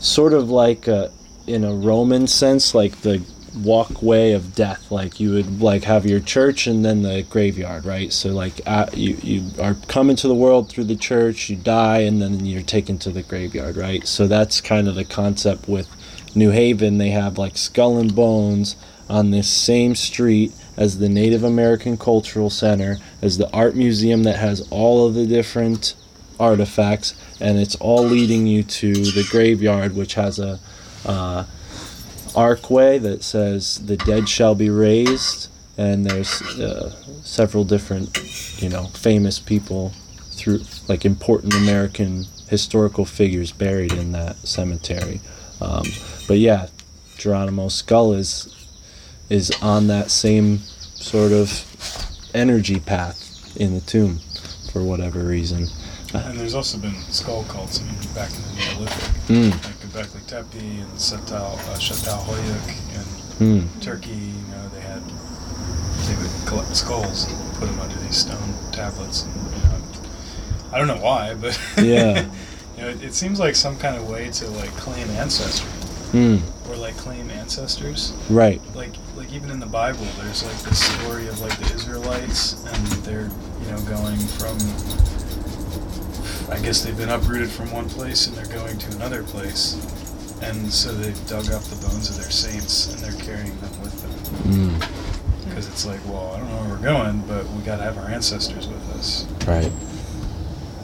[0.00, 1.10] sort of like a,
[1.46, 3.22] in a Roman sense, like the
[3.62, 4.90] walkway of death.
[4.90, 8.12] Like you would like have your church and then the graveyard, right?
[8.12, 12.00] So like uh, you you are coming to the world through the church, you die,
[12.00, 14.06] and then you're taken to the graveyard, right?
[14.06, 15.88] So that's kind of the concept with
[16.34, 16.98] New Haven.
[16.98, 18.76] They have like skull and bones
[19.08, 24.36] on this same street as the Native American Cultural Center, as the art museum that
[24.36, 25.94] has all of the different
[26.38, 30.58] artifacts, and it's all leading you to the graveyard, which has a
[31.06, 31.44] uh,
[32.34, 38.18] archway that says "the dead shall be raised," and there's uh, several different,
[38.60, 39.92] you know, famous people
[40.32, 45.20] through like important American historical figures buried in that cemetery.
[45.60, 45.84] Um,
[46.26, 46.68] but yeah,
[47.16, 48.54] Geronimo's skull is
[49.28, 51.64] is on that same sort of
[52.34, 54.20] energy path in the tomb
[54.72, 55.66] for whatever reason.
[56.14, 57.80] And there's also been skull cults.
[58.14, 63.82] Back in the Neolithic, Mm, like Göbekli Tepe and Setal, uh, Shetal Hoyuk and mm,
[63.82, 64.10] Turkey.
[64.10, 65.02] You know, they had
[66.06, 69.24] they would collect skulls and put them under these stone tablets.
[69.24, 69.82] And, you know,
[70.72, 72.24] I don't know why, but Yeah.
[72.76, 75.68] you know, it, it seems like some kind of way to like claim ancestry
[76.12, 76.40] mm,
[76.70, 78.12] or like claim ancestors.
[78.30, 78.60] right.
[78.74, 82.86] Like like even in the Bible, there's like this story of like the Israelites and
[83.04, 83.28] they're
[83.62, 84.56] you know going from.
[86.50, 89.74] I guess they've been uprooted from one place and they're going to another place,
[90.42, 94.00] and so they've dug up the bones of their saints and they're carrying them with
[94.00, 94.52] them.
[94.52, 97.82] Mm, Because it's like, well, I don't know where we're going, but we got to
[97.82, 99.26] have our ancestors with us.
[99.46, 99.70] right.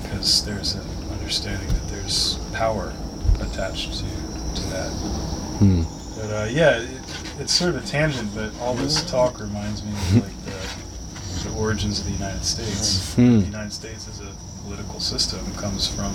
[0.02, 2.92] Because there's an understanding that there's power
[3.40, 4.92] attached to, to that.
[5.60, 5.84] Mm,
[6.20, 7.00] But uh, yeah, it,
[7.40, 11.56] it's sort of a tangent, but all this talk reminds me of like the, the
[11.56, 13.14] origins of the United States.
[13.14, 13.40] Hmm.
[13.40, 14.30] The United States is a
[14.64, 16.12] political system comes from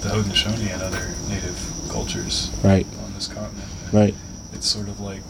[0.00, 1.58] the Haudenosaunee and other native
[1.90, 2.86] cultures right.
[3.04, 3.68] on this continent.
[3.86, 4.14] And Right.
[4.52, 5.20] It's sort of like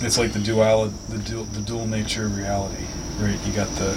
[0.00, 2.84] it's like the dual the dual the dual nature of reality,
[3.18, 3.38] right?
[3.46, 3.96] You got the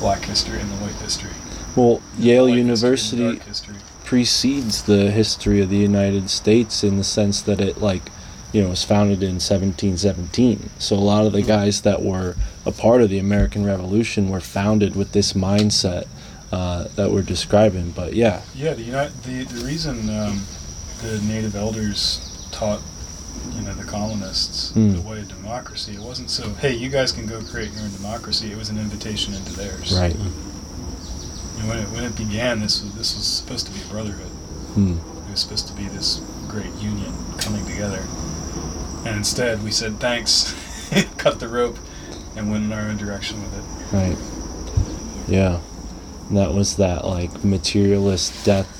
[0.00, 1.30] black history and the white history.
[1.76, 3.74] Well, Yale White history University history.
[4.04, 8.10] precedes the history of the United States in the sense that it like
[8.52, 11.48] you know was founded in 1717 so a lot of the mm-hmm.
[11.48, 12.34] guys that were
[12.68, 16.04] a part of the American Revolution were founded with this mindset
[16.52, 20.42] uh, that we're describing but yeah Yeah, the United, the the reason um,
[21.02, 22.20] the native elders
[22.52, 22.80] taught
[23.54, 24.92] you know the colonists Hmm.
[24.94, 27.92] the way of democracy, it wasn't so hey you guys can go create your own
[28.00, 28.46] democracy.
[28.52, 29.88] It was an invitation into theirs.
[29.98, 33.88] right And when it when it began, this was this was supposed to be a
[33.94, 34.32] brotherhood.
[34.76, 34.96] Hmm.
[35.26, 38.02] It was supposed to be this great union coming together.
[39.06, 40.54] And instead, we said thanks,
[41.18, 41.78] cut the rope,
[42.38, 43.96] and went in our own direction with it.
[43.96, 44.16] right.
[45.28, 45.60] Yeah.
[46.28, 48.78] And that was that like materialist death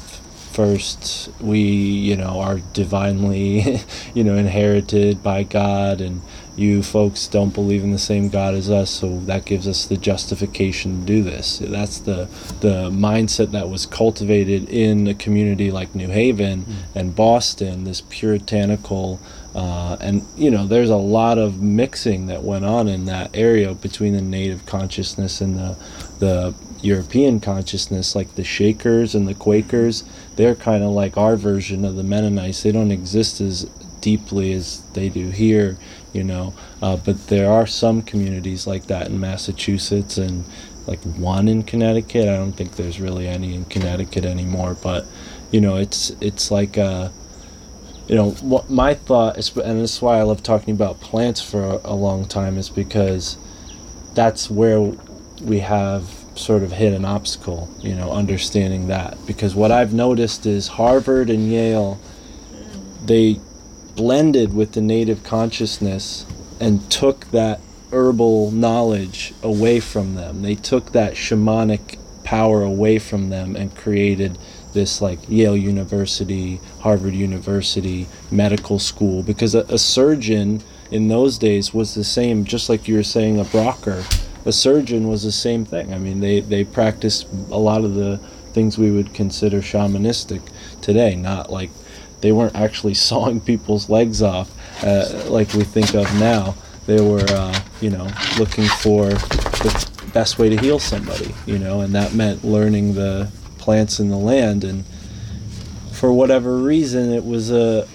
[0.53, 1.31] first.
[1.41, 3.81] We you know are divinely
[4.15, 6.23] you know inherited by god and
[6.57, 9.97] you folks don't believe in the same god as us so that gives us the
[9.97, 11.59] justification to do this.
[11.59, 12.29] That's the
[12.61, 16.75] the mindset that was cultivated in a community like new haven mm.
[16.95, 19.21] and boston this puritanical
[19.55, 23.75] uh, and you know there's a lot of mixing that went on in that area
[23.75, 25.77] between the native consciousness and the
[26.19, 30.05] the European consciousness, like the Shakers and the Quakers,
[30.37, 32.63] they're kind of like our version of the Mennonites.
[32.63, 33.65] They don't exist as
[34.01, 35.77] deeply as they do here,
[36.13, 36.55] you know.
[36.81, 40.45] Uh, but there are some communities like that in Massachusetts and
[40.87, 42.29] like one in Connecticut.
[42.29, 44.77] I don't think there's really any in Connecticut anymore.
[44.81, 45.07] But
[45.51, 47.13] you know, it's it's like a
[48.09, 51.41] you know what my thought is and this is why i love talking about plants
[51.41, 53.37] for a, a long time is because
[54.15, 54.81] that's where
[55.43, 56.05] we have
[56.35, 61.29] sort of hit an obstacle you know understanding that because what i've noticed is harvard
[61.29, 62.01] and yale
[63.05, 63.39] they
[63.95, 66.25] blended with the native consciousness
[66.61, 67.61] and took that
[67.91, 70.43] herbal knowledge away from them.
[70.43, 74.39] They took that shamanic power away from them and created
[74.73, 81.75] this like Yale University, Harvard University, medical school because a, a surgeon in those days
[81.75, 84.05] was the same just like you were saying a Braucher.
[84.47, 85.93] A surgeon was the same thing.
[85.93, 88.19] I mean, they they practiced a lot of the
[88.53, 90.43] things we would consider shamanistic
[90.81, 91.71] today, not like
[92.21, 94.51] they weren't actually sawing people's legs off
[94.85, 96.55] uh, like we think of now.
[96.87, 98.09] They were, uh, you know,
[98.39, 103.31] looking for the best way to heal somebody, you know, and that meant learning the
[103.69, 104.65] plants in the land.
[104.65, 104.83] And
[105.93, 107.87] for whatever reason, it was a,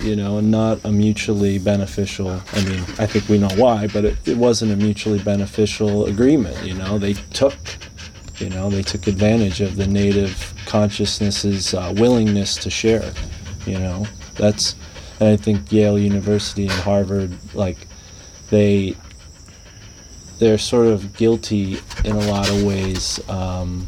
[0.00, 2.42] you know, not a mutually beneficial.
[2.52, 6.60] I mean, I think we know why, but it, it wasn't a mutually beneficial agreement.
[6.66, 7.54] You know, they took,
[8.38, 13.12] you know, they took advantage of the native consciousness's uh, willingness to share.
[13.64, 14.74] You know, that's,
[15.20, 17.78] and I think Yale University and Harvard, like,
[18.50, 18.96] they
[20.40, 23.86] they're sort of guilty in a lot of ways, um,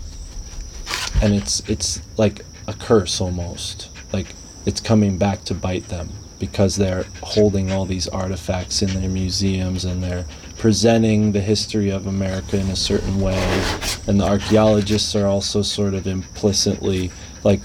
[1.22, 3.90] and it's it's like a curse almost.
[4.12, 4.34] Like
[4.66, 9.84] it's coming back to bite them because they're holding all these artifacts in their museums
[9.84, 10.26] and they're
[10.58, 13.62] presenting the history of America in a certain way,
[14.06, 17.10] and the archaeologists are also sort of implicitly
[17.42, 17.60] like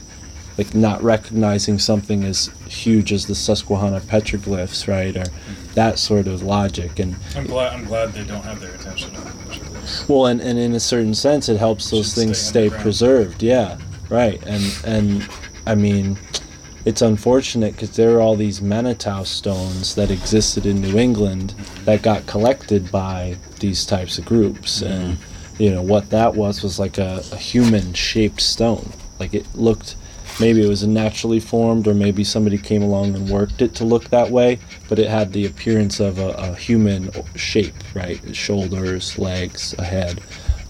[0.58, 5.24] like not recognizing something as huge as the Susquehanna petroglyphs, right, or
[5.74, 7.00] that sort of logic.
[7.00, 7.74] And I'm glad.
[7.74, 9.32] I'm glad they don't have their attention on the
[10.08, 13.44] well, and, and in a certain sense, it helps those things stay stay preserved.
[13.44, 13.78] Yeah,
[14.10, 14.42] right.
[14.46, 15.30] And and
[15.66, 16.18] I mean,
[16.86, 21.54] it's unfortunate because there are all these Manitou stones that existed in New England
[21.86, 25.18] that got collected by these types of groups, and
[25.58, 28.92] you know what that was was like a, a human-shaped stone.
[29.20, 29.96] Like it looked.
[30.40, 34.06] Maybe it was naturally formed, or maybe somebody came along and worked it to look
[34.10, 34.60] that way.
[34.88, 38.20] But it had the appearance of a, a human shape, right?
[38.36, 40.22] Shoulders, legs, a head,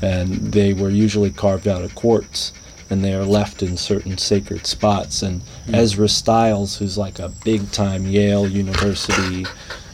[0.02, 2.52] and they were usually carved out of quartz,
[2.90, 5.22] and they are left in certain sacred spots.
[5.22, 5.76] And hmm.
[5.76, 9.46] Ezra Stiles, who's like a big-time Yale University,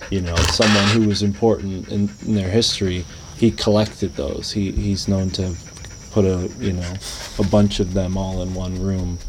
[0.09, 3.05] you know, someone who was important in, in their history,
[3.37, 4.51] he collected those.
[4.51, 6.93] He he's known to have put a you know
[7.39, 9.19] a bunch of them all in one room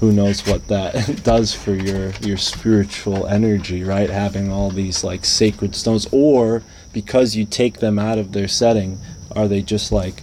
[0.00, 4.10] who knows what that does for your your spiritual energy right?
[4.10, 8.98] Having all these like sacred stones or because you take them out of their setting
[9.34, 10.22] are they just like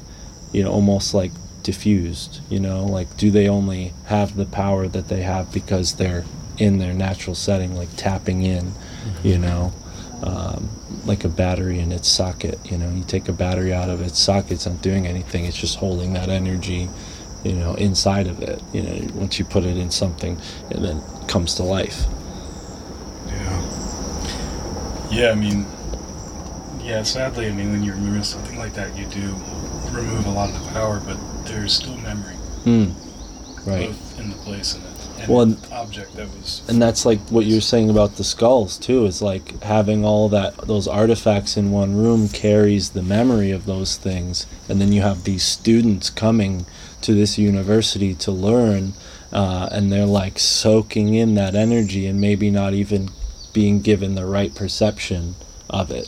[0.52, 1.32] you know almost like
[1.64, 2.86] diffused you know?
[2.86, 6.26] Like do they only have the power that they have because they're
[6.58, 8.74] in their natural setting like tapping in
[9.24, 9.74] you know?
[10.22, 10.70] Um,
[11.06, 12.90] like a battery in its socket you know?
[12.92, 16.14] You take a battery out of its socket it's not doing anything it's just holding
[16.14, 16.90] that energy
[17.44, 20.38] you know inside of it you know once you put it in something
[20.72, 22.06] it then comes to life
[23.28, 25.10] Yeah.
[25.12, 25.66] Yeah, I mean,
[26.84, 29.36] yeah, sadly, I mean, when you remove something like that, you do
[29.92, 32.86] remove a lot of the power, but there's still memory, Hmm.
[33.70, 36.62] right both in the place and the, and Well, the object that was.
[36.68, 40.58] and that's like what you're saying about the skulls too is like having all that
[40.68, 45.24] those artifacts in one room carries the memory of those things and then you have
[45.26, 46.66] these students coming
[47.04, 48.94] to this university to learn
[49.32, 53.10] uh, and they're like soaking in that energy and maybe not even
[53.54, 55.36] being given the right perception
[55.70, 56.08] of it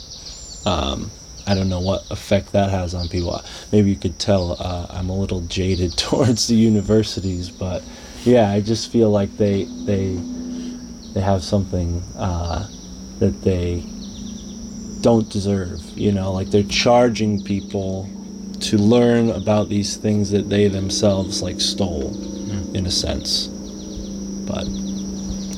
[0.65, 1.11] um,
[1.47, 3.39] I don't know what effect that has on people.
[3.71, 7.83] Maybe you could tell uh, I'm a little jaded towards the universities, but
[8.23, 10.15] yeah, I just feel like they they
[11.13, 12.67] they have something uh,
[13.19, 13.83] that they
[15.01, 15.81] don't deserve.
[15.97, 18.09] You know, like they're charging people
[18.61, 22.13] to learn about these things that they themselves like stole,
[22.73, 23.47] in a sense.
[23.47, 24.67] But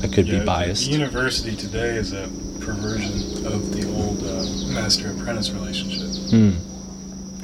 [0.04, 0.88] I could Yeah, be biased.
[0.90, 6.10] University today is a perversion of the old uh, master-apprentice relationship.
[6.30, 6.52] Hmm.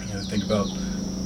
[0.08, 0.68] You know, think about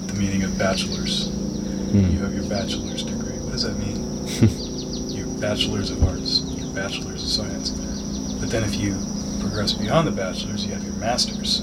[0.08, 1.30] the meaning of bachelor's.
[1.30, 2.12] Hmm.
[2.12, 3.38] You have your bachelor's degree.
[3.40, 5.08] What does that mean?
[5.16, 7.72] your bachelor's of arts, your bachelor's of science.
[8.40, 8.96] But then if you
[9.40, 11.62] progress beyond the bachelor's, you have your master's.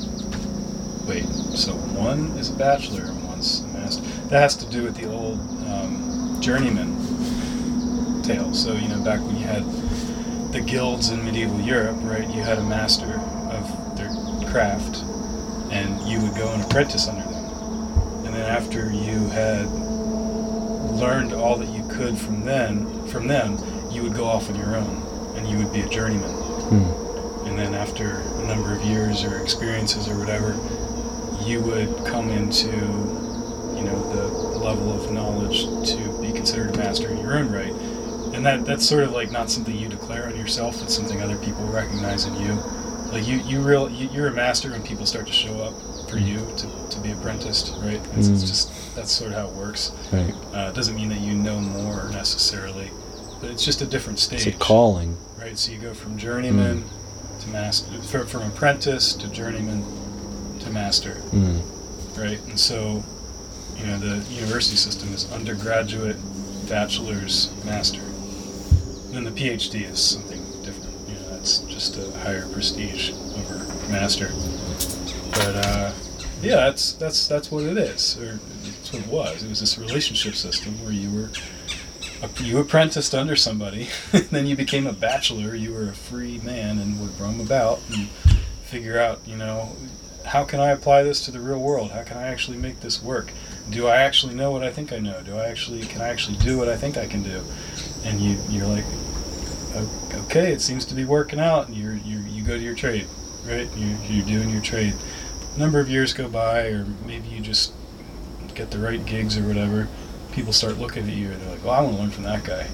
[1.06, 4.02] Wait, so one is a bachelor and one's a master.
[4.28, 8.54] That has to do with the old um, journeyman tale.
[8.54, 9.64] So, you know, back when you had
[10.52, 14.08] the guilds in medieval Europe, right, you had a master of their
[14.50, 15.02] craft,
[15.70, 17.44] and you would go and apprentice under them.
[18.24, 19.66] And then after you had
[20.94, 23.58] learned all that you could from then from them,
[23.90, 26.30] you would go off on your own and you would be a journeyman.
[26.30, 27.46] Hmm.
[27.46, 30.58] And then after a number of years or experiences or whatever,
[31.44, 34.26] you would come into you know the
[34.58, 37.72] level of knowledge to be considered a master in your own right.
[38.34, 41.36] And that that's sort of like not something you declare on yourself, it's something other
[41.36, 42.54] people recognize in you.
[43.12, 45.74] like you you real you, you're a master when people start to show up
[46.10, 48.00] for you to, to be apprenticed, right?
[48.16, 48.48] It's, it's Mm.
[48.48, 49.92] just that's sort of how it works.
[50.12, 50.34] Right.
[50.54, 52.90] Uh, it doesn't mean that you know more necessarily,
[53.40, 55.16] but it's just a different stage, It's a calling.
[55.38, 55.56] right?
[55.58, 57.40] So you go from journeyman Mm.
[57.42, 59.82] to master, from, from apprentice to journeyman
[60.64, 61.60] to master, Mm.
[62.16, 62.40] right?
[62.48, 63.04] And so,
[63.76, 66.16] you know, the university system is undergraduate,
[66.68, 68.00] bachelor's, master.
[68.00, 70.94] And then the PhD is something different.
[71.08, 74.30] You know, that's just a higher prestige over master.
[75.30, 75.92] But uh,
[76.42, 79.42] yeah, that's that's that's what it is, or that's what it was.
[79.42, 81.30] It was this relationship system where you were
[82.40, 83.88] you apprenticed under somebody,
[84.30, 85.54] then you became a bachelor.
[85.54, 88.08] You were a free man and would roam about and
[88.64, 89.76] figure out, you know,
[90.24, 91.90] how can I apply this to the real world?
[91.92, 93.32] How can I actually make this work?
[93.70, 95.22] Do I actually know what I think I know?
[95.22, 97.42] Do I actually can I actually do what I think I can do?
[98.04, 98.84] And you you're like,
[100.24, 101.68] okay, it seems to be working out.
[101.68, 103.06] And you're you you go to your trade,
[103.46, 103.68] right?
[103.76, 104.94] You you're doing your trade.
[105.54, 107.72] A number of years go by, or maybe you just
[108.54, 109.88] get the right gigs or whatever.
[110.32, 112.44] People start looking at you and they're like, well, I want to learn from that
[112.44, 112.68] guy.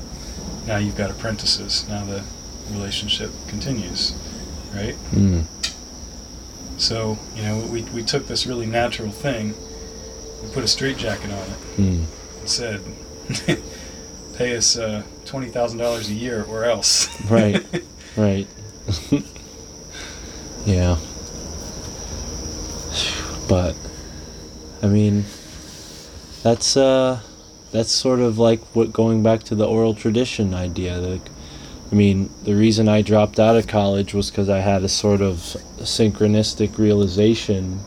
[0.67, 1.89] Now you've got apprentices.
[1.89, 2.25] Now the
[2.71, 4.13] relationship continues,
[4.75, 4.95] right?
[5.11, 5.47] Mm.
[6.81, 9.55] So, you know, we, we took this really natural thing,
[10.43, 12.05] we put a straitjacket on it, Mm.
[12.41, 12.81] and said,
[14.37, 17.09] pay us uh, $20,000 a year or else.
[17.31, 17.63] Right.
[18.17, 18.47] Right.
[20.65, 20.97] yeah.
[23.49, 23.77] But
[24.83, 25.25] I mean
[26.43, 27.21] that's uh
[27.73, 30.97] that's sort of like what going back to the oral tradition idea.
[30.99, 31.23] Like
[31.91, 35.21] I mean, the reason I dropped out of college was because I had a sort
[35.21, 35.37] of
[35.79, 37.81] synchronistic realization,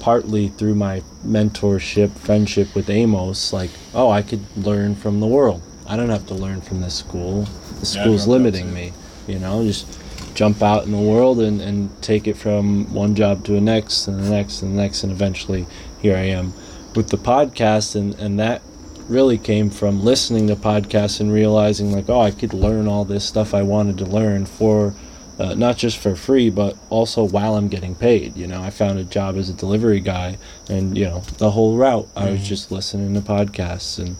[0.00, 3.52] partly through my mentorship, friendship with Amos.
[3.52, 5.62] Like, oh, I could learn from the world.
[5.88, 7.46] I don't have to learn from this school.
[7.78, 8.92] The school's out limiting me.
[9.28, 10.00] You know, just
[10.34, 14.08] jump out in the world and, and take it from one job to the next
[14.08, 15.66] and the next and the next, and eventually
[16.00, 16.52] here I am
[16.94, 18.62] with the podcast, and, and that
[19.08, 23.24] really came from listening to podcasts and realizing like oh i could learn all this
[23.24, 24.94] stuff i wanted to learn for
[25.38, 28.36] uh, not just for free but also while i'm getting paid.
[28.36, 31.76] You know i found a job as a delivery guy and you know the whole
[31.76, 32.08] route.
[32.16, 34.16] I was just listening to podcasts and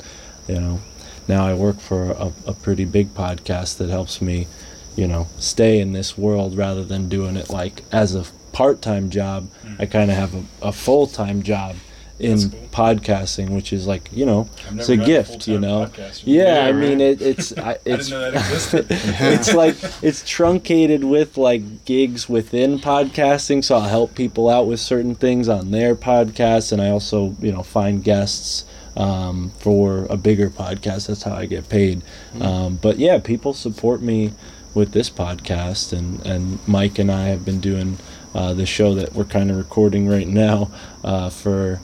[0.46, 0.80] you know
[1.26, 4.46] now i work for a, a pretty big podcast that helps me
[4.94, 8.24] you know stay in this world rather than doing it like as a
[8.56, 9.50] part-time job.
[9.78, 11.76] I kind of have a, a full-time job
[12.18, 12.60] in cool.
[12.72, 15.90] podcasting which is like you know it's a met a gift, you know.
[15.98, 18.86] Yeah, Yeah, I mean it, it's I, I it's didn't know that
[19.20, 24.80] it's like it's truncated with like gigs within podcasting, so I'll help people out with
[24.80, 28.64] certain things on their podcasts, and I also you know find guests
[28.96, 31.08] um, for a bigger podcast.
[31.08, 32.02] That's how I get paid.
[32.40, 34.32] Um, but yeah, people support me
[34.74, 37.98] with this podcast, and and Mike and I have been doing
[38.34, 40.70] uh, the show that we're kind of recording right now
[41.04, 41.80] uh, for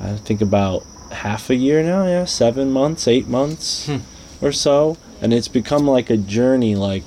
[0.00, 2.06] I think about half a year now.
[2.06, 3.88] Yeah, seven months, eight months
[4.40, 6.74] or so, and it's become like a journey.
[6.74, 7.04] Like,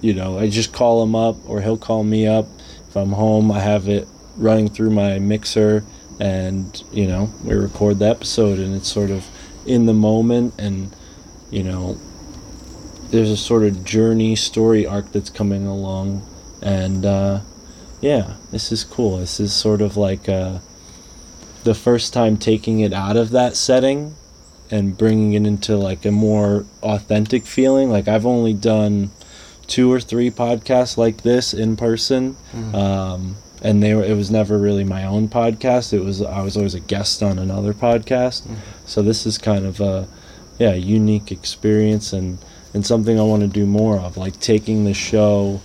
[0.00, 2.46] you know, I just call him up, or he'll call me up.
[2.88, 5.84] If I'm home, I have it running through my mixer,
[6.20, 9.26] and you know, we record the episode, and it's sort of
[9.66, 10.94] in the moment, and
[11.50, 11.98] you know,
[13.10, 16.26] there's a sort of journey story arc that's coming along,
[16.62, 17.40] and uh,
[18.00, 19.18] yeah, this is cool.
[19.18, 20.58] This is sort of like uh,
[21.64, 24.14] the first time taking it out of that setting
[24.70, 27.90] and bringing it into like a more authentic feeling.
[27.90, 29.10] Like I've only done
[29.66, 32.36] two or three podcasts like this in person,
[32.74, 34.02] um, and they were.
[34.02, 35.92] It was never really my own podcast.
[35.92, 38.42] It was I was always a guest on another podcast.
[38.86, 40.08] So this is kind of a
[40.58, 42.38] yeah unique experience and
[42.74, 44.16] and something I want to do more of.
[44.16, 45.60] Like taking the show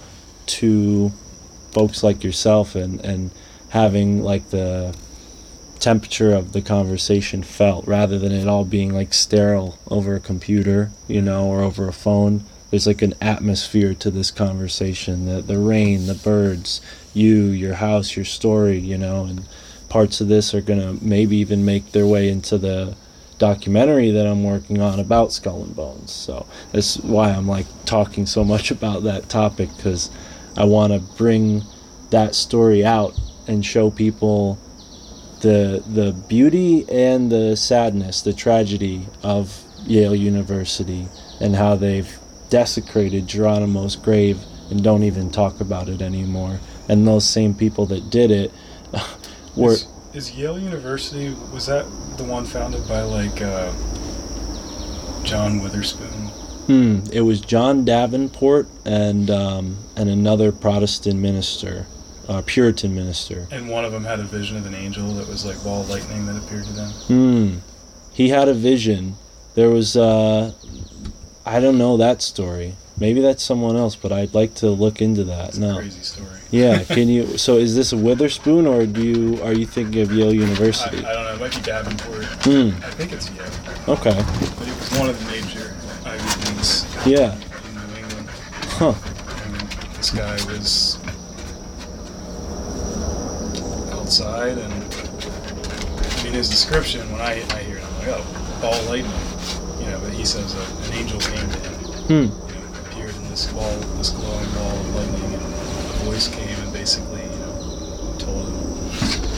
[0.47, 1.11] to
[1.71, 3.31] folks like yourself and and
[3.69, 4.95] having like the
[5.79, 10.91] temperature of the conversation felt rather than it all being like sterile over a computer,
[11.07, 12.43] you know, or over a phone.
[12.69, 15.25] There's like an atmosphere to this conversation.
[15.25, 16.81] The the rain, the birds,
[17.13, 19.45] you, your house, your story, you know, and
[19.89, 22.95] parts of this are gonna maybe even make their way into the
[23.37, 26.11] documentary that I'm working on about Skull and Bones.
[26.11, 30.09] So that's why I'm like talking so much about that topic because
[30.55, 31.63] I want to bring
[32.09, 34.57] that story out and show people
[35.41, 41.07] the the beauty and the sadness, the tragedy of Yale University
[41.39, 42.17] and how they've
[42.49, 46.59] desecrated Geronimo's grave and don't even talk about it anymore.
[46.89, 48.51] And those same people that did it
[49.55, 51.85] were Is, is Yale University was that
[52.17, 53.71] the one founded by like uh,
[55.23, 56.31] John Witherspoon?
[56.67, 56.99] Hmm.
[57.13, 61.85] It was John Davenport and um, and another Protestant minister,
[62.27, 63.47] uh, Puritan minister.
[63.51, 65.89] And one of them had a vision of an angel that was like ball of
[65.89, 66.89] lightning that appeared to them.
[66.89, 67.57] Hmm.
[68.13, 69.15] He had a vision.
[69.55, 70.53] There was uh,
[71.45, 72.75] I don't know that story.
[72.99, 75.49] Maybe that's someone else, but I'd like to look into that.
[75.49, 75.77] It's a no.
[75.77, 76.29] crazy story.
[76.49, 76.83] Yeah.
[76.83, 77.37] Can you?
[77.37, 81.05] So is this a Witherspoon, or do you are you thinking of Yale University?
[81.05, 81.33] I don't know.
[81.35, 82.25] It might be Davenport.
[82.43, 82.69] Hmm.
[82.83, 83.45] I think it's Yale,
[83.87, 84.09] Okay.
[84.11, 85.75] but it was one of the major
[86.05, 87.33] Ivy Leagues Yeah.
[87.35, 88.29] in New England.
[88.79, 88.93] Huh.
[89.45, 90.96] And this guy was
[94.07, 98.81] outside, and I mean his description when I I hear it, I'm like, oh, ball
[98.87, 99.11] lightning,
[99.83, 99.99] you know.
[99.99, 101.75] But he says uh, an angel came to him,
[102.07, 102.13] Hmm.
[102.13, 103.69] you know, appeared in this ball,
[103.99, 108.89] this glowing ball of lightning, and a voice came and basically, you know, told him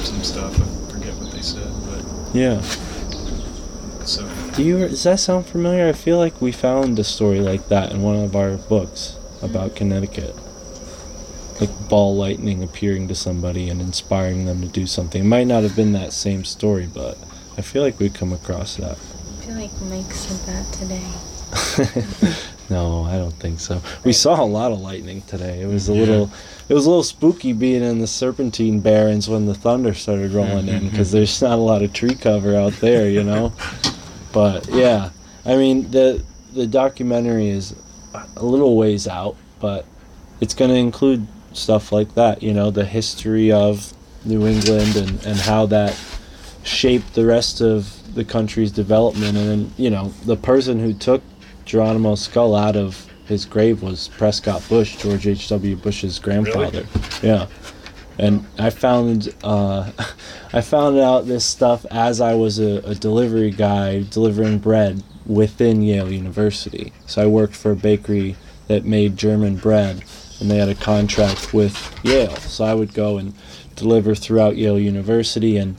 [0.06, 0.54] some stuff.
[0.54, 2.62] I forget what they said, but Yeah.
[4.06, 4.88] so Do you?
[4.88, 5.88] Does that sound familiar?
[5.90, 9.74] I feel like we found a story like that in one of our books about
[9.76, 10.36] Connecticut.
[11.60, 15.22] Like ball lightning appearing to somebody and inspiring them to do something.
[15.22, 17.18] It might not have been that same story, but
[17.58, 18.98] I feel like we come across that.
[18.98, 21.04] I feel like Mike said that today.
[22.70, 23.82] no, I don't think so.
[24.04, 25.62] We saw a lot of lightning today.
[25.62, 26.32] It was a little,
[26.70, 30.68] it was a little spooky being in the Serpentine Barrens when the thunder started rolling
[30.68, 33.54] in because there's not a lot of tree cover out there, you know.
[34.32, 35.10] But yeah,
[35.46, 36.24] I mean the
[36.54, 37.76] the documentary is
[38.36, 39.86] a little ways out, but
[40.40, 43.94] it's going to include stuff like that, you know, the history of
[44.26, 46.00] New England and and how that
[46.64, 49.38] shaped the rest of the country's development.
[49.38, 51.22] And then, you know, the person who took
[51.66, 55.76] Geronimo's skull out of his grave was Prescott Bush, George H.W.
[55.78, 56.86] Bush's grandfather.
[57.22, 57.48] Yeah.
[58.18, 59.92] And I found uh,
[60.54, 65.82] I found out this stuff as I was a, a delivery guy delivering bread within
[65.82, 66.92] Yale University.
[67.06, 68.36] So I worked for a bakery
[68.68, 70.04] that made German bread,
[70.40, 72.36] and they had a contract with Yale.
[72.38, 73.34] So I would go and
[73.76, 75.58] deliver throughout Yale University.
[75.58, 75.76] And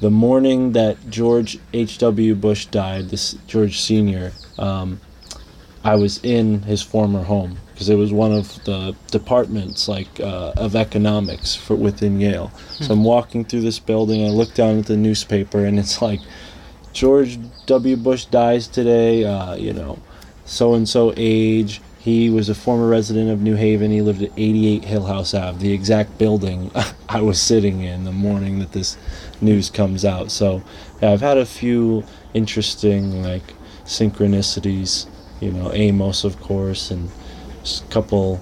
[0.00, 2.34] the morning that George H.W.
[2.34, 5.00] Bush died, this George Senior, um,
[5.82, 10.52] I was in his former home because it was one of the departments like uh,
[10.56, 12.50] of economics for within Yale.
[12.80, 14.24] So I'm walking through this building.
[14.24, 16.20] I look down at the newspaper, and it's like
[16.92, 17.96] George W.
[17.96, 19.24] Bush dies today.
[19.24, 19.98] Uh, you know,
[20.44, 21.80] so and so age.
[22.04, 23.90] He was a former resident of New Haven.
[23.90, 26.70] He lived at 88 Hillhouse Ave, the exact building
[27.08, 28.98] I was sitting in the morning that this
[29.40, 30.30] news comes out.
[30.30, 30.62] So
[31.00, 33.54] yeah, I've had a few interesting like
[33.86, 35.06] synchronicities.
[35.40, 37.10] You know, Amos, of course, and
[37.64, 38.38] a couple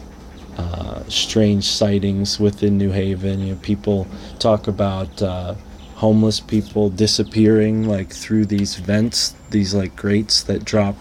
[0.58, 3.38] uh, strange sightings within New Haven.
[3.46, 4.08] You know, people
[4.40, 5.54] talk about uh,
[5.94, 10.96] homeless people disappearing like through these vents, these like grates that drop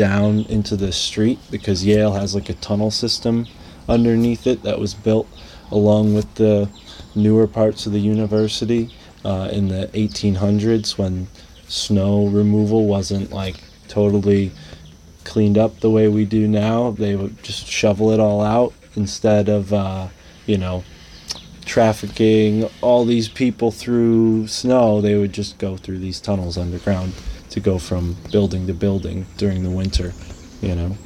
[0.00, 3.46] down into the street because Yale has like a tunnel system
[3.86, 5.28] underneath it that was built
[5.70, 6.70] along with the
[7.14, 8.90] newer parts of the university
[9.26, 11.28] uh, in the 1800s when
[11.68, 13.56] snow removal wasn't like
[13.88, 14.50] totally
[15.24, 16.92] cleaned up the way we do now.
[16.92, 20.08] They would just shovel it all out instead of, uh,
[20.46, 20.82] you know,
[21.66, 25.02] trafficking all these people through snow.
[25.02, 27.12] They would just go through these tunnels underground
[27.50, 30.12] to go from building to building during the winter,
[30.62, 30.96] you know.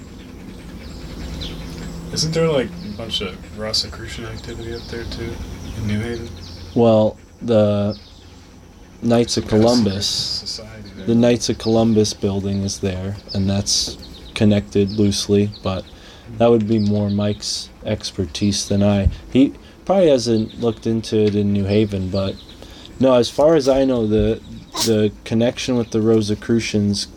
[2.12, 5.34] isn't there like a bunch of Rosicrucian activity up there too
[5.78, 6.28] in New Haven?
[6.74, 7.98] Well, the
[9.02, 10.60] Knights of Columbus.
[11.06, 13.98] The Knights of Columbus building is there, and that's
[14.34, 15.84] connected loosely, but
[16.38, 19.10] that would be more Mike's expertise than I.
[19.30, 22.36] He probably hasn't looked into it in New Haven, but
[22.98, 24.40] no, as far as I know, the
[24.84, 27.08] the connection with the Rosicrucians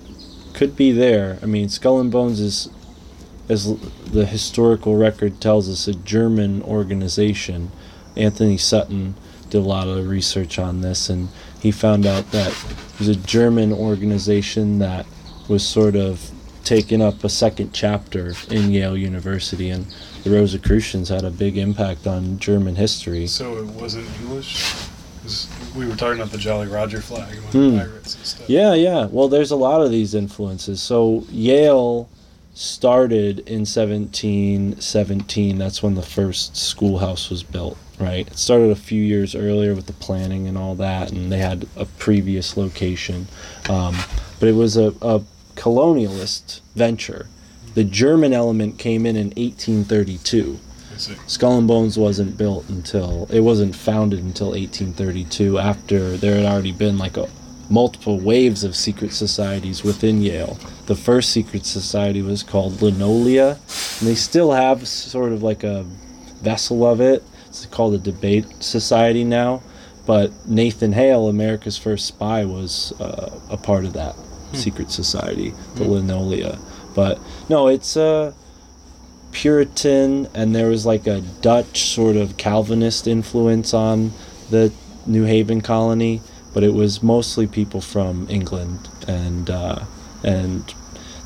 [0.53, 1.39] could be there.
[1.41, 2.69] I mean, Skull and Bones is,
[3.49, 7.71] as the historical record tells us, a German organization.
[8.15, 9.15] Anthony Sutton
[9.49, 11.29] did a lot of research on this, and
[11.61, 15.05] he found out that it was a German organization that
[15.47, 16.31] was sort of
[16.63, 19.87] taking up a second chapter in Yale University, and
[20.23, 23.27] the Rosicrucians had a big impact on German history.
[23.27, 24.65] So it wasn't English.
[25.23, 25.47] 'Cause
[25.77, 28.49] we were talking about the Jolly Roger flag and the pirates and stuff.
[28.49, 29.05] Yeah, yeah.
[29.05, 30.81] Well, there's a lot of these influences.
[30.81, 32.09] So Yale
[32.53, 35.57] started in 1717.
[35.57, 38.27] That's when the first schoolhouse was built, right?
[38.27, 41.67] It started a few years earlier with the planning and all that, and they had
[41.75, 43.27] a previous location.
[43.69, 43.95] Um,
[44.39, 45.21] but it was a, a
[45.55, 47.27] colonialist venture.
[47.75, 50.59] The German element came in in 1832.
[51.27, 56.71] Skull and Bones wasn't built until it wasn't founded until 1832 after there had already
[56.71, 57.27] been like a,
[57.69, 60.57] multiple waves of secret societies within Yale.
[60.85, 63.51] The first secret society was called Linonia,
[63.99, 65.83] and they still have sort of like a
[66.41, 67.23] vessel of it.
[67.47, 69.61] It's called a debate society now,
[70.05, 74.55] but Nathan Hale, America's first spy, was uh, a part of that hmm.
[74.55, 75.91] secret society, the hmm.
[75.91, 76.59] Linonia.
[76.95, 77.19] But
[77.49, 78.33] no, it's a
[79.31, 84.13] Puritan, and there was like a Dutch sort of Calvinist influence on
[84.49, 84.71] the
[85.05, 86.21] New Haven colony,
[86.53, 89.85] but it was mostly people from England and uh,
[90.23, 90.73] and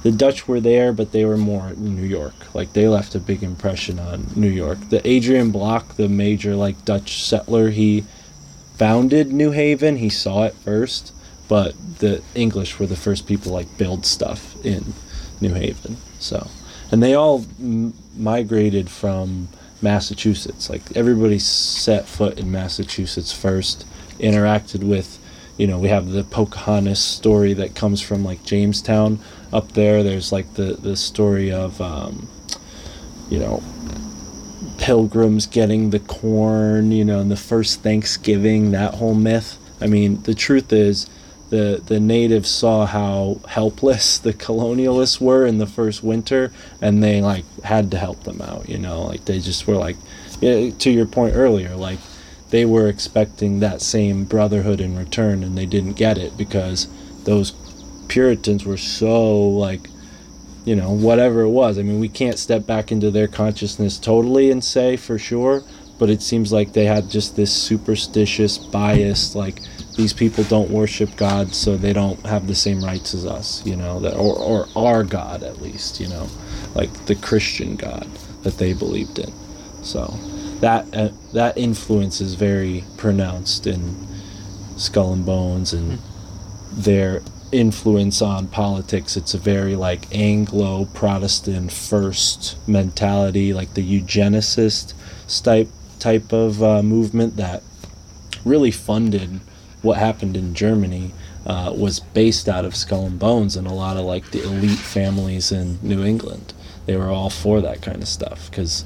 [0.04, 2.34] the Dutch were there, but they were more New York.
[2.56, 4.90] Like they left a big impression on New York.
[4.90, 8.06] The Adrian Block, the major like Dutch settler, he
[8.76, 9.98] founded New Haven.
[9.98, 11.14] He saw it first,
[11.48, 14.94] but the English were the first people like build stuff in
[15.40, 15.98] New Haven.
[16.20, 16.48] So,
[16.92, 19.48] and they all m- migrated from
[19.82, 20.70] Massachusetts.
[20.70, 23.86] Like everybody set foot in Massachusetts first,
[24.20, 25.20] interacted with,
[25.58, 29.20] you know, we have the Pocahontas story that comes from like Jamestown
[29.52, 30.03] up there.
[30.03, 32.28] There's like the the story of, um,
[33.30, 33.64] you know,
[34.78, 39.58] pilgrims getting the corn, you know, and the first Thanksgiving, that whole myth.
[39.80, 41.10] I mean, the truth is,
[41.52, 47.22] the the natives saw how helpless the colonialists were in the first winter, and they
[47.22, 48.68] like had to help them out.
[48.68, 49.98] You know, like they just were like,
[50.40, 52.00] to your point earlier, like
[52.50, 56.88] they were expecting that same brotherhood in return, and they didn't get it because
[57.26, 57.52] those
[58.08, 59.88] Puritans were so like
[60.64, 61.80] you know, whatever it was.
[61.80, 65.64] I mean, we can't step back into their consciousness totally and say for sure,
[66.02, 69.62] but it seems like they had just this superstitious bias, like
[69.98, 73.76] these people don't worship God, so they don't have the same rights as us, you
[73.76, 76.28] know, that or or our God at least, you know,
[76.74, 78.08] like the Christian God
[78.42, 79.32] that they believed in.
[79.84, 80.18] So
[80.60, 83.96] that uh, that influence is very pronounced in
[84.78, 86.00] Skull and Bones and
[86.72, 87.22] their
[87.52, 89.16] influence on politics.
[89.16, 94.96] It's a very like Anglo Protestant first mentality, like the eugenicist
[95.44, 95.68] type
[96.02, 97.64] type of uh, movement that
[98.44, 99.40] really funded
[99.82, 101.12] what happened in Germany.
[101.44, 104.78] Uh, was based out of Skull and Bones and a lot of like the elite
[104.78, 106.54] families in New England.
[106.86, 108.86] They were all for that kind of stuff because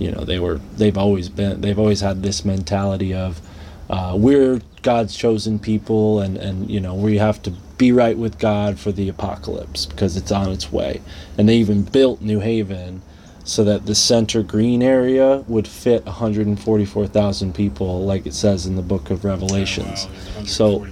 [0.00, 3.40] you know they were they've always been they've always had this mentality of
[3.88, 8.38] uh, we're God's chosen people and and you know we have to be right with
[8.38, 11.00] God for the apocalypse because it's on its way.
[11.36, 13.02] And they even built New Haven
[13.46, 18.82] so that the center green area would fit 144,000 people like it says in the
[18.82, 20.08] book of Revelations.
[20.44, 20.86] So,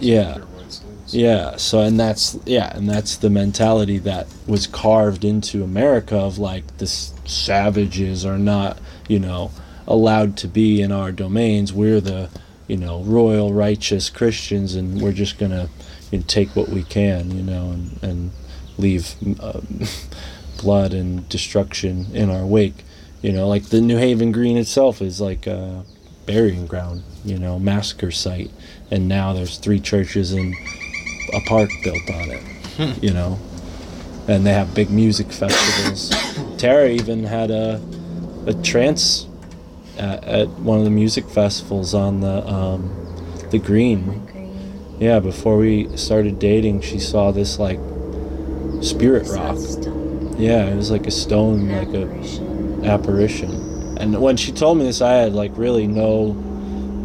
[0.00, 0.38] yeah.
[1.06, 6.38] Yeah, so and that's yeah, and that's the mentality that was carved into America of
[6.38, 9.50] like the savages are not, you know,
[9.86, 11.72] allowed to be in our domains.
[11.72, 12.30] We're the,
[12.66, 15.68] you know, royal righteous Christians and we're just going to
[16.10, 18.30] you know, take what we can, you know, and and
[18.78, 19.80] leave um,
[20.62, 22.84] blood and destruction in our wake.
[23.20, 25.84] You know, like the New Haven Green itself is like a
[26.26, 28.50] burying ground, you know, massacre site,
[28.90, 30.54] and now there's three churches and
[31.34, 33.38] a park built on it, you know,
[34.28, 36.10] and they have big music festivals.
[36.58, 37.80] Tara even had a
[38.46, 39.26] a trance
[39.98, 42.90] at, at one of the music festivals on the um,
[43.50, 44.24] the green.
[44.26, 44.96] Green.
[44.98, 47.78] Yeah, before we started dating, she saw this like
[48.80, 49.58] spirit rock.
[50.42, 52.08] Yeah, it was like a stone, like a
[52.84, 53.96] Apparition.
[53.98, 56.34] And when she told me this, I had like really no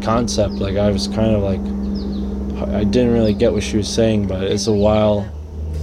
[0.02, 0.54] concept.
[0.54, 1.60] Like I was kind of like,
[2.74, 5.22] I didn't really get what she was saying, but it's a while.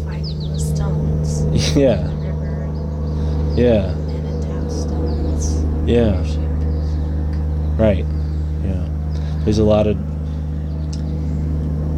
[0.03, 1.75] Fighting the stones.
[1.77, 2.03] Yeah,
[3.56, 5.64] yeah, And attack stones.
[5.90, 6.17] yeah,
[7.82, 8.03] right.
[8.66, 8.85] Yeah,
[9.45, 9.95] there's a lot of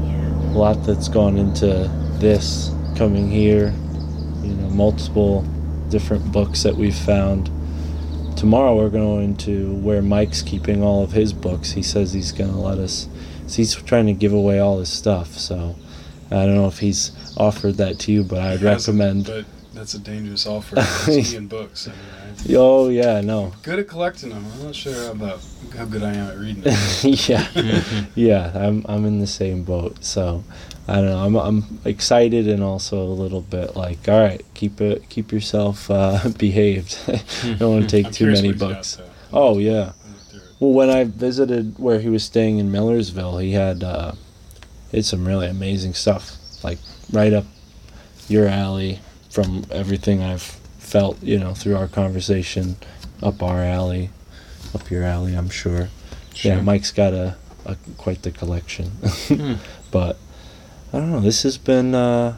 [0.06, 0.53] Yeah.
[0.53, 3.74] a lot that's gone into this coming here.
[4.78, 5.42] You know, multiple
[5.90, 7.50] different books that we've found.
[8.38, 11.72] Tomorrow we're going to where Mike's keeping all of his books.
[11.72, 13.08] He says he's going to let us.
[13.50, 15.34] He's trying to give away all his stuff.
[15.38, 15.76] So
[16.30, 19.26] I don't know if he's offered that to you, but I'd recommend.
[19.26, 20.76] But that's a dangerous offer.
[20.78, 21.88] It's me and books.
[21.88, 22.00] I mean,
[22.50, 24.46] I'm Oh yeah, no, good at collecting them.
[24.54, 25.40] I'm not sure about
[25.76, 26.78] how good I am at reading them.
[27.04, 27.48] yeah,
[28.16, 28.52] yeah.
[28.54, 30.04] I'm I'm in the same boat.
[30.04, 30.44] So
[30.88, 31.17] I don't know.
[31.17, 35.91] I'm I'm excited and also a little bit like, all right, keep it, keep yourself
[35.91, 36.98] uh, behaved.
[37.59, 38.99] don't want to take too many books.
[39.33, 39.72] Oh yeah.
[39.74, 40.56] I'll look through it.
[40.59, 44.14] Well, when I visited where he was staying in Millersville, he had uh,
[44.91, 46.80] he had some really amazing stuff, like
[47.11, 47.45] right up
[48.30, 48.99] your alley
[49.30, 52.77] from everything I've felt, you know, through our conversation,
[53.22, 54.09] up our alley,
[54.74, 55.90] up your alley, I'm sure.
[56.35, 57.35] Yeah, Mike's got a,
[57.66, 58.85] a quite the collection,
[59.27, 59.56] Hmm.
[59.91, 60.17] but
[60.93, 61.19] I don't know.
[61.19, 62.38] This has been uh,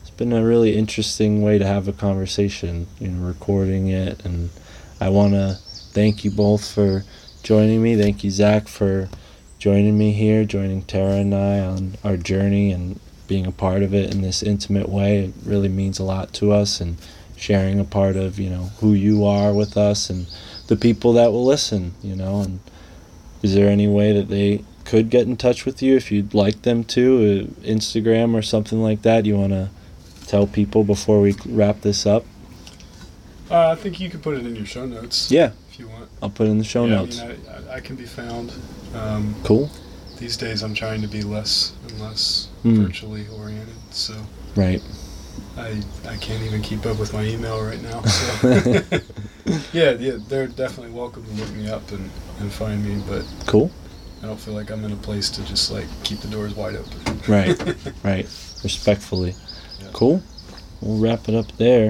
[0.00, 2.86] it's been a really interesting way to have a conversation.
[2.98, 4.48] You know, recording it, and
[4.98, 5.58] I want to
[5.92, 7.04] thank you both for
[7.42, 7.96] joining me.
[7.96, 9.10] Thank you, Zach, for
[9.58, 12.98] joining me here, joining Tara and I on our journey, and
[13.28, 15.26] being a part of it in this intimate way.
[15.26, 16.96] It really means a lot to us, and
[17.36, 20.26] sharing a part of you know who you are with us and
[20.68, 21.92] the people that will listen.
[22.00, 22.60] You know, and
[23.42, 26.62] is there any way that they could get in touch with you if you'd like
[26.62, 29.26] them to, uh, Instagram or something like that.
[29.26, 29.68] You want to
[30.26, 32.24] tell people before we wrap this up?
[33.50, 35.30] Uh, I think you could put it in your show notes.
[35.30, 35.52] Yeah.
[35.70, 36.08] If you want.
[36.22, 37.20] I'll put it in the show yeah, notes.
[37.20, 38.52] I, mean, I, I, I can be found.
[38.94, 39.70] Um, cool.
[40.18, 42.86] These days, I'm trying to be less and less Mm.
[42.86, 44.14] virtually oriented, so
[44.54, 44.80] Right.
[45.56, 48.02] I I can't even keep up with my email right now.
[48.06, 48.50] So.
[49.72, 53.70] yeah, yeah, they're definitely welcome to look me up and, and find me, but Cool.
[54.22, 56.76] I don't feel like I'm in a place to just like keep the doors wide
[56.76, 57.20] open.
[57.26, 57.58] Right.
[58.04, 58.24] right.
[58.62, 59.34] Respectfully.
[59.80, 59.88] Yeah.
[59.92, 60.22] Cool.
[60.80, 61.80] We'll wrap it up there.